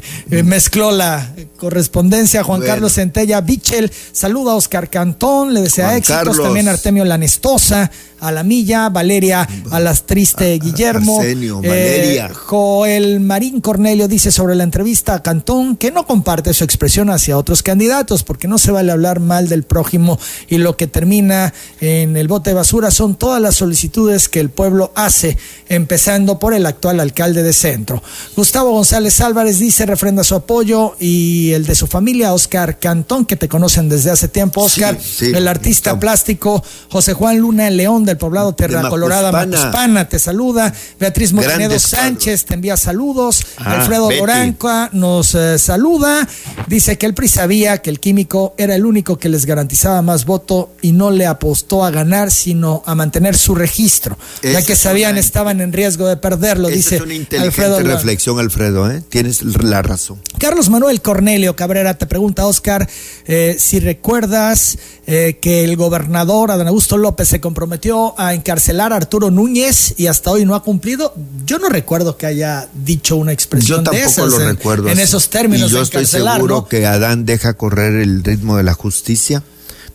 mezcló 0.45 0.91
la 0.91 1.35
correspondencia. 1.57 2.43
Juan 2.43 2.61
Bueno. 2.61 2.73
Carlos 2.75 2.93
Centella 2.95 3.41
Bichel. 3.41 3.91
Saluda 4.13 4.53
a 4.53 4.55
Oscar 4.57 4.91
Cantón. 4.91 5.55
Le 5.55 5.63
desea 5.63 5.87
Juan 5.87 5.97
éxitos. 5.99 6.19
Carlos. 6.19 6.43
También 6.43 6.69
a 6.69 6.73
Artemio 6.73 7.05
Lanestosa. 7.05 7.91
A 8.27 8.33
la 8.33 8.43
Milla. 8.43 8.89
Valeria. 8.89 9.49
A 9.71 9.81
las 9.81 10.05
Triste 10.05 10.59
Guillermo. 10.59 11.21
Arsenio, 11.21 11.61
eh, 11.63 11.69
Valeria. 11.69 12.31
Joel 12.35 13.21
Marín 13.21 13.61
Cornelio 13.61 14.09
dice 14.09 14.31
sobre 14.31 14.55
la 14.55 14.65
entrevista 14.65 15.15
a 15.15 15.23
Cantón 15.23 15.77
que 15.77 15.91
no 15.91 16.07
comparte 16.07 16.55
su 16.55 16.65
expresión 16.65 17.11
hacia 17.11 17.37
otros 17.39 17.63
candidatos 17.63 18.23
porque 18.23 18.49
no 18.49 18.59
se 18.59 18.71
vale 18.71 18.93
hablar 18.93 19.21
mal 19.21 19.49
del 19.49 19.63
prójimo 19.65 20.19
y 20.49 20.59
lo 20.59 20.77
que 20.77 20.87
termina 20.87 21.53
en 21.81 22.17
el 22.17 22.29
bote 22.29 22.51
de 22.51 22.55
basura 22.55 22.91
son 22.91 23.15
todas 23.17 23.41
las 23.41 23.57
solicitudes 23.57 24.29
que 24.29 24.41
el 24.41 24.51
pueblo 24.51 24.93
hace, 24.95 25.37
empezando 25.69 26.39
por 26.39 26.55
el 26.55 26.67
actual 26.67 27.01
alcalde 27.01 27.43
de 27.43 27.53
Centro. 27.53 28.03
Gustavo 28.37 28.71
González 28.73 29.21
Álvarez 29.21 29.59
dice, 29.59 29.87
refrenda 29.87 30.25
su 30.25 30.35
apoyo 30.35 30.97
y 30.99 31.53
el 31.53 31.67
de 31.67 31.75
su 31.75 31.87
familia, 31.87 32.33
Oscar 32.33 32.79
Cantón, 32.79 33.25
que 33.27 33.37
te 33.37 33.49
conocen 33.49 33.89
desde 33.89 34.11
hace 34.11 34.29
tiempo. 34.29 34.63
Oscar, 34.63 34.99
Sí, 35.01 35.27
sí, 35.27 35.33
el 35.35 35.49
artista 35.49 35.91
estamos. 35.91 36.01
plástico, 36.01 36.63
José 36.91 37.13
Juan 37.15 37.39
Luna 37.39 37.69
León 37.71 38.05
del 38.15 38.19
poblado 38.19 38.55
Terra 38.55 38.89
Colorada, 38.89 39.33
Macuspana. 39.33 40.09
Te 40.09 40.19
saluda. 40.19 40.73
Beatriz 41.01 41.33
Grandes 41.33 41.83
Sánchez 41.83 42.45
te 42.45 42.55
envía 42.55 42.77
saludos. 42.77 43.45
Ah, 43.59 43.81
Alfredo 43.81 44.09
Betty. 44.09 44.21
Loranca 44.21 44.91
nos 44.93 45.35
eh, 45.35 45.59
saluda. 45.59 46.27
Dice 46.69 46.97
que 46.97 47.07
el 47.07 47.15
PRI 47.15 47.29
sabía 47.29 47.79
que 47.79 47.91
el 47.91 48.01
químico 48.01 48.55
era 48.57 48.75
el 48.75 48.87
único 48.87 49.19
que 49.19 49.29
les 49.29 49.47
garantizaba 49.47 50.01
más 50.03 50.25
voto 50.25 50.73
y 50.81 50.93
no 50.93 51.11
le 51.11 51.27
apostó 51.27 51.85
a 51.85 51.91
ganar, 51.91 52.31
sino 52.31 52.83
a 52.87 52.95
mantener 52.95 53.37
su 53.37 53.55
registro. 53.55 54.17
ya 54.43 54.63
que 54.63 54.77
sabían 54.77 55.13
una- 55.13 55.21
estaban 55.21 55.61
en 55.61 55.73
riesgo 55.73 56.07
de 56.07 56.17
perderlo, 56.17 56.69
dice 56.69 56.97
es 56.97 57.03
una 57.03 57.15
inteligente 57.15 57.65
Alfredo 57.65 57.81
reflexión, 57.95 58.39
Alfredo, 58.39 58.91
¿eh? 58.91 59.03
Tienes 59.09 59.43
la 59.43 59.83
razón. 59.83 60.21
Carlos 60.39 60.71
Manuel 60.71 61.01
Cornelio 61.03 61.57
Cabrera 61.57 61.95
te 61.99 62.07
pregunta, 62.07 62.47
Oscar, 62.47 62.89
eh, 63.27 63.57
si 63.59 63.81
recuerdas 63.81 64.79
eh, 65.07 65.39
que 65.41 65.65
el 65.65 65.77
gobernador 65.77 66.51
Adán 66.51 66.69
Augusto 66.69 66.97
López 66.97 67.29
se 67.29 67.41
comprometió 67.41 67.94
a 68.19 68.35
encarcelar 68.35 68.93
a 68.93 68.97
Arturo 68.97 69.31
Núñez 69.31 69.95
y 69.97 70.07
hasta 70.07 70.31
hoy 70.31 70.45
no 70.45 70.55
ha 70.55 70.63
cumplido. 70.63 71.15
Yo 71.47 71.59
no 71.59 71.69
recuerdo 71.69 72.17
que 72.17 72.27
haya 72.27 72.69
dicho 72.75 73.17
una 73.17 73.31
Yo 73.33 73.35
expresión 73.35 73.85
de 73.85 74.03
esas 74.03 74.29
lo 74.31 74.41
en, 74.41 74.49
recuerdo. 74.57 74.87
en 74.89 74.95
así. 74.95 75.03
esos 75.03 75.29
términos. 75.31 75.71
Y 75.71 75.75
yo 75.75 75.83
estoy 75.83 76.07
seguro 76.07 76.57
¿no? 76.57 76.69
que 76.69 76.87
Adán 76.87 77.25
deja 77.25 77.55
correr 77.55 77.95
el 77.95 78.23
ritmo 78.25 78.57
de 78.57 78.63
la 78.63 78.75
justicia, 78.75 79.43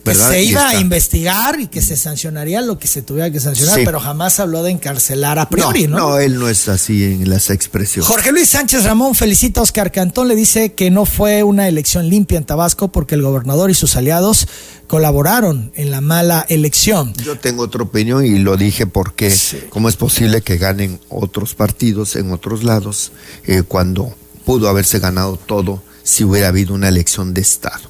que 0.02 0.10
¿verdad? 0.10 0.30
se 0.30 0.42
iba 0.42 0.68
a 0.68 0.80
investigar 0.80 1.60
y 1.60 1.66
que 1.66 1.82
se 1.82 1.96
sancionaría 1.96 2.60
lo 2.62 2.78
que 2.78 2.86
se 2.88 3.02
tuviera 3.02 3.30
que 3.30 3.40
sancionar, 3.40 3.78
Sí. 3.78 3.82
pero 3.84 4.00
jamás 4.00 4.40
habló 4.40 4.62
de 4.62 4.70
encarcelar 4.70 5.38
a 5.38 5.48
priori, 5.48 5.86
¿no? 5.86 5.98
no, 5.98 6.18
él 6.18 6.38
no 6.38 6.48
es 6.48 6.68
así 6.68 7.04
en 7.04 7.28
las 7.28 7.50
expresiones. 7.50 8.08
Jorge 8.08 8.32
Luis 8.32 8.48
Sánchez 8.48 8.84
Ramón 8.84 9.14
felicita 9.14 9.60
a 9.60 9.62
Oscar 9.62 9.92
Cantón, 9.92 10.28
le 10.28 10.34
dice 10.36 10.72
que 10.72 10.90
no 10.90 11.04
fue 11.06 11.42
una 11.42 11.68
elección 11.68 12.08
limpia 12.08 12.38
en 12.38 12.44
Tabasco 12.44 12.88
porque 12.92 13.14
el 13.14 13.22
gobernador 13.22 13.70
y 13.70 13.74
sus 13.74 13.96
aliados 13.96 14.46
colaboraron 14.86 15.70
en 15.76 15.90
la 15.90 16.00
mala 16.00 16.44
elección. 16.48 17.12
Yo 17.22 17.38
tengo 17.38 17.62
otra 17.62 17.82
opinión 17.82 18.24
y 18.24 18.38
lo 18.38 18.56
dije 18.56 18.86
porque 18.86 19.32
cómo 19.68 19.88
es 19.88 19.96
posible 19.96 20.42
que 20.42 20.56
ganen 20.58 20.98
otros 21.08 21.54
partidos 21.54 22.16
en 22.16 22.32
otros 22.32 22.64
lados 22.64 23.12
eh, 23.46 23.62
cuando 23.62 24.14
pudo 24.44 24.68
haberse 24.68 24.98
ganado 24.98 25.36
todo 25.36 25.82
si 26.02 26.24
hubiera 26.24 26.48
habido 26.48 26.74
una 26.74 26.88
elección 26.88 27.34
de 27.34 27.40
Estado. 27.40 27.82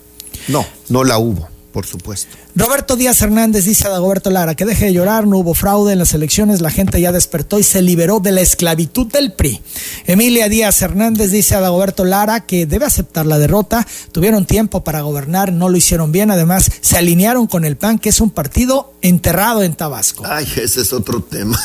No, 0.48 0.66
no 0.88 1.04
la 1.04 1.16
hubo, 1.18 1.48
por 1.72 1.86
supuesto. 1.86 2.36
Roberto 2.54 2.96
Díaz 2.96 3.20
Hernández 3.22 3.64
dice 3.64 3.86
a 3.86 3.90
Dagoberto 3.90 4.30
Lara 4.30 4.54
que 4.54 4.64
deje 4.64 4.86
de 4.86 4.92
llorar, 4.92 5.26
no 5.26 5.38
hubo 5.38 5.54
fraude 5.54 5.92
en 5.92 5.98
las 5.98 6.14
elecciones, 6.14 6.60
la 6.60 6.70
gente 6.70 7.00
ya 7.00 7.12
despertó 7.12 7.58
y 7.58 7.62
se 7.62 7.82
liberó 7.82 8.20
de 8.20 8.32
la 8.32 8.40
esclavitud 8.40 9.06
del 9.06 9.32
PRI. 9.32 9.60
Emilia 10.06 10.48
Díaz 10.48 10.82
Hernández 10.82 11.30
dice 11.30 11.54
a 11.54 11.60
Dagoberto 11.60 12.04
Lara 12.04 12.40
que 12.40 12.66
debe 12.66 12.86
aceptar 12.86 13.26
la 13.26 13.38
derrota, 13.38 13.86
tuvieron 14.12 14.46
tiempo 14.46 14.84
para 14.84 15.00
gobernar, 15.02 15.52
no 15.52 15.68
lo 15.68 15.76
hicieron 15.76 16.12
bien, 16.12 16.30
además 16.30 16.70
se 16.80 16.96
alinearon 16.96 17.46
con 17.46 17.64
el 17.64 17.76
PAN, 17.76 17.98
que 17.98 18.08
es 18.08 18.20
un 18.20 18.30
partido 18.30 18.92
enterrado 19.02 19.62
en 19.62 19.74
Tabasco. 19.74 20.24
Ay, 20.26 20.46
ese 20.56 20.80
es 20.82 20.92
otro 20.92 21.22
tema. 21.22 21.58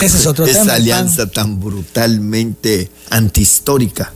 Ese 0.00 0.18
es 0.18 0.26
otro 0.26 0.46
Esa 0.50 0.60
tema, 0.60 0.74
alianza 0.74 1.26
tan 1.30 1.60
brutalmente 1.60 2.90
antihistórica. 3.10 4.12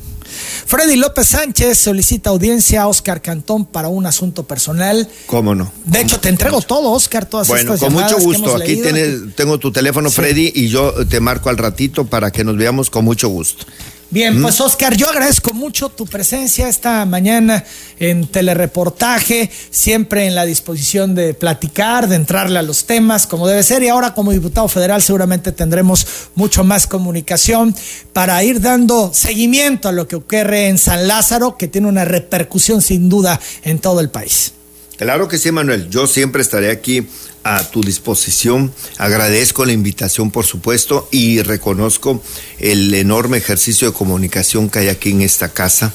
Freddy 0.67 0.97
López 0.97 1.29
Sánchez 1.29 1.79
solicita 1.79 2.31
audiencia 2.31 2.83
a 2.83 2.89
Oscar 2.89 3.21
Cantón 3.21 3.67
para 3.67 3.89
un 3.89 4.07
asunto 4.07 4.45
personal. 4.45 5.09
¿Cómo 5.27 5.55
no? 5.55 5.71
De 5.85 6.01
hecho, 6.01 6.19
te 6.21 6.29
entrego 6.31 6.61
todo, 6.63 6.91
Oscar, 6.93 7.27
todas 7.27 7.49
Bueno, 7.49 7.75
estas 7.75 7.89
con 7.93 7.93
mucho 8.03 8.19
gusto. 8.19 8.57
Aquí 8.57 8.77
tienes- 8.77 9.35
tengo 9.37 9.59
tu 9.59 9.71
teléfono, 9.73 10.11
Freddy, 10.11 10.53
y 10.55 10.69
yo 10.69 10.93
te 11.07 11.21
marco 11.21 11.51
al 11.51 11.59
ratito 11.59 12.07
para 12.07 12.31
que 12.31 12.45
nos 12.45 12.57
veamos 12.57 12.89
con 12.91 13.05
mucho 13.05 13.29
gusto. 13.29 13.67
Bien, 14.11 14.41
pues 14.41 14.61
Oscar, 14.61 14.97
yo 14.97 15.09
agradezco 15.09 15.53
mucho 15.53 15.89
tu 15.89 16.07
presencia 16.07 16.69
esta 16.69 17.05
mañana 17.05 17.65
en 17.99 18.27
telereportaje, 18.27 19.51
siempre 19.71 20.27
en 20.27 20.35
la 20.35 20.45
disposición 20.45 21.15
de 21.15 21.35
platicar, 21.35 22.07
de 22.09 22.17
entrarle 22.17 22.59
a 22.59 22.63
los 22.63 22.85
temas 22.85 23.27
como 23.27 23.49
debe 23.49 23.63
ser 23.63 23.83
y 23.83 23.89
ahora 23.89 24.15
como 24.15 24.31
diputado 24.31 24.69
federal 24.69 25.03
seguramente 25.03 25.53
tendremos 25.53 26.07
mucho 26.35 26.63
más 26.63 26.87
comunicación 26.87 27.75
para 28.13 28.43
ir 28.45 28.61
dando 28.61 29.13
seguimiento 29.13 29.89
a 29.89 29.93
lo 29.93 30.07
que 30.07 30.17
ocurre 30.17 30.69
en 30.69 30.79
San 30.79 31.09
Lázaro, 31.09 31.57
que 31.57 31.69
tiene 31.69 31.89
una 31.89 32.05
repercusión 32.05 32.83
sin 32.83 33.09
duda 33.09 33.41
en 33.65 33.79
todo 33.79 34.01
el 34.01 34.11
país. 34.11 34.53
Claro 34.97 35.29
que 35.29 35.39
sí, 35.39 35.51
Manuel. 35.51 35.91
Yo 35.91 36.07
siempre 36.07 36.43
estaré 36.43 36.71
aquí 36.71 37.07
a 37.43 37.63
tu 37.71 37.83
disposición. 37.83 38.73
Agradezco 38.99 39.65
la 39.65 39.73
invitación, 39.73 40.31
por 40.31 40.47
supuesto, 40.47 41.09
y 41.11 41.43
reconozco 41.43 42.23
el 42.59 42.93
enorme 42.95 43.39
ejercicio 43.39 43.89
de 43.89 43.95
comunicación 43.95 44.71
que 44.71 44.81
hay 44.81 44.89
aquí 44.89 45.11
en 45.11 45.23
esta 45.23 45.51
casa 45.51 45.93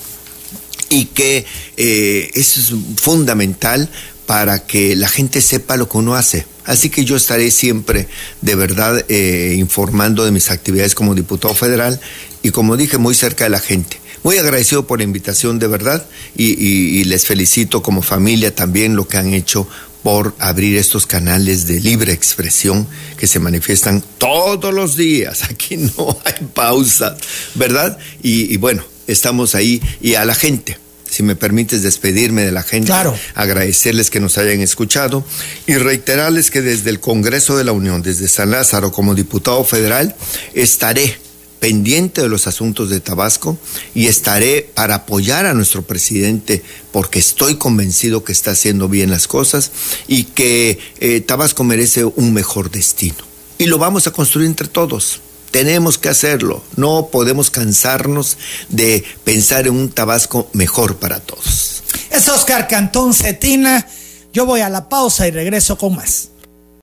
y 0.90 1.06
que 1.06 1.46
eh, 1.78 2.32
es 2.34 2.74
fundamental 2.98 3.90
para 4.26 4.66
que 4.66 4.96
la 4.96 5.10
gente 5.10 5.42
sepa 5.42 5.78
lo 5.78 5.90
que 5.90 5.98
uno 5.98 6.16
hace. 6.16 6.46
Así 6.66 6.90
que 6.92 7.04
yo 7.04 7.16
estaré 7.16 7.50
siempre, 7.50 8.08
de 8.42 8.56
verdad, 8.56 9.04
eh, 9.10 9.56
informando 9.58 10.24
de 10.24 10.32
mis 10.32 10.52
actividades 10.52 10.94
como 10.94 11.16
diputado 11.16 11.56
federal 11.56 12.00
y, 12.44 12.52
como 12.52 12.78
dije, 12.78 13.00
muy 13.00 13.16
cerca 13.16 13.46
de 13.46 13.50
la 13.50 13.60
gente. 13.60 14.00
Muy 14.24 14.38
agradecido 14.38 14.86
por 14.88 15.00
la 15.00 15.04
invitación, 15.06 15.60
de 15.60 15.68
verdad, 15.68 16.06
y, 16.36 16.46
y- 16.52 17.00
y 17.00 17.04
les 17.06 17.26
felicito 17.26 17.82
como 17.82 18.02
familia 18.02 18.54
también 18.54 18.96
lo 18.96 19.08
que 19.08 19.18
han 19.18 19.34
hecho 19.34 19.68
por 20.04 20.34
abrir 20.40 20.78
estos 20.78 21.06
canales 21.06 21.68
de 21.68 21.82
libre 21.82 22.14
expresión 22.14 22.88
que 23.18 23.28
se 23.28 23.40
manifiestan 23.40 24.04
todos 24.18 24.74
los 24.74 24.96
días. 24.96 25.44
Aquí 25.50 25.78
no 25.78 26.18
hay 26.26 26.46
pausa, 26.54 27.18
¿verdad? 27.56 27.98
Y, 28.24 28.54
y 28.54 28.58
bueno, 28.58 28.84
estamos 29.08 29.56
ahí 29.56 29.82
y 30.02 30.16
a 30.16 30.24
la 30.26 30.36
gente. 30.36 30.78
Si 31.10 31.24
me 31.24 31.36
permites 31.36 31.82
despedirme 31.82 32.44
de 32.46 32.52
la 32.52 32.62
gente, 32.62 32.86
Claro. 32.86 33.18
agradecerles 33.34 34.12
que 34.12 34.20
nos 34.20 34.38
hayan 34.38 34.62
escuchado 34.62 35.26
y 35.66 35.74
reiterarles 35.74 36.52
que 36.52 36.62
desde 36.62 36.92
el 36.92 37.00
Congreso 37.00 37.58
de 37.58 37.64
la 37.64 37.72
Unión, 37.72 38.04
desde 38.04 38.28
San 38.28 38.52
Lázaro 38.52 38.92
como 38.92 39.16
diputado 39.16 39.64
federal, 39.64 40.16
estaré 40.54 41.18
pendiente 41.60 42.22
de 42.22 42.30
los 42.30 42.48
asuntos 42.48 42.90
de 42.90 43.00
Tabasco 43.00 43.58
y 43.94 44.08
estaré 44.08 44.70
para 44.74 44.96
apoyar 44.96 45.46
a 45.46 45.54
nuestro 45.54 45.82
presidente 45.82 46.64
porque 46.92 47.20
estoy 47.20 47.56
convencido 47.56 48.24
que 48.24 48.32
está 48.32 48.52
haciendo 48.52 48.88
bien 48.88 49.12
las 49.12 49.28
cosas 49.28 49.72
y 50.08 50.24
que 50.26 50.80
eh, 51.00 51.22
Tabasco 51.22 51.64
merece 51.64 52.06
un 52.06 52.34
mejor 52.34 52.72
destino. 52.72 53.18
Y 53.58 53.66
lo 53.66 53.78
vamos 53.78 54.08
a 54.08 54.12
construir 54.12 54.48
entre 54.48 54.68
todos. 54.68 55.20
Tenemos 55.52 55.98
que 55.98 56.10
hacerlo. 56.10 56.64
No 56.76 57.10
podemos 57.12 57.50
cansarnos 57.50 58.38
de 58.70 59.04
pensar 59.24 59.68
en 59.68 59.74
un 59.74 59.90
Tabasco 59.90 60.50
mejor 60.54 60.98
para 60.98 61.20
todos. 61.20 61.84
Es 62.10 62.30
Oscar 62.30 62.68
Cantón 62.68 63.14
Cetina. 63.14 63.86
Yo 64.32 64.46
voy 64.46 64.62
a 64.62 64.70
la 64.70 64.88
pausa 64.88 65.28
y 65.28 65.32
regreso 65.32 65.78
con 65.78 65.96
más. 65.96 66.29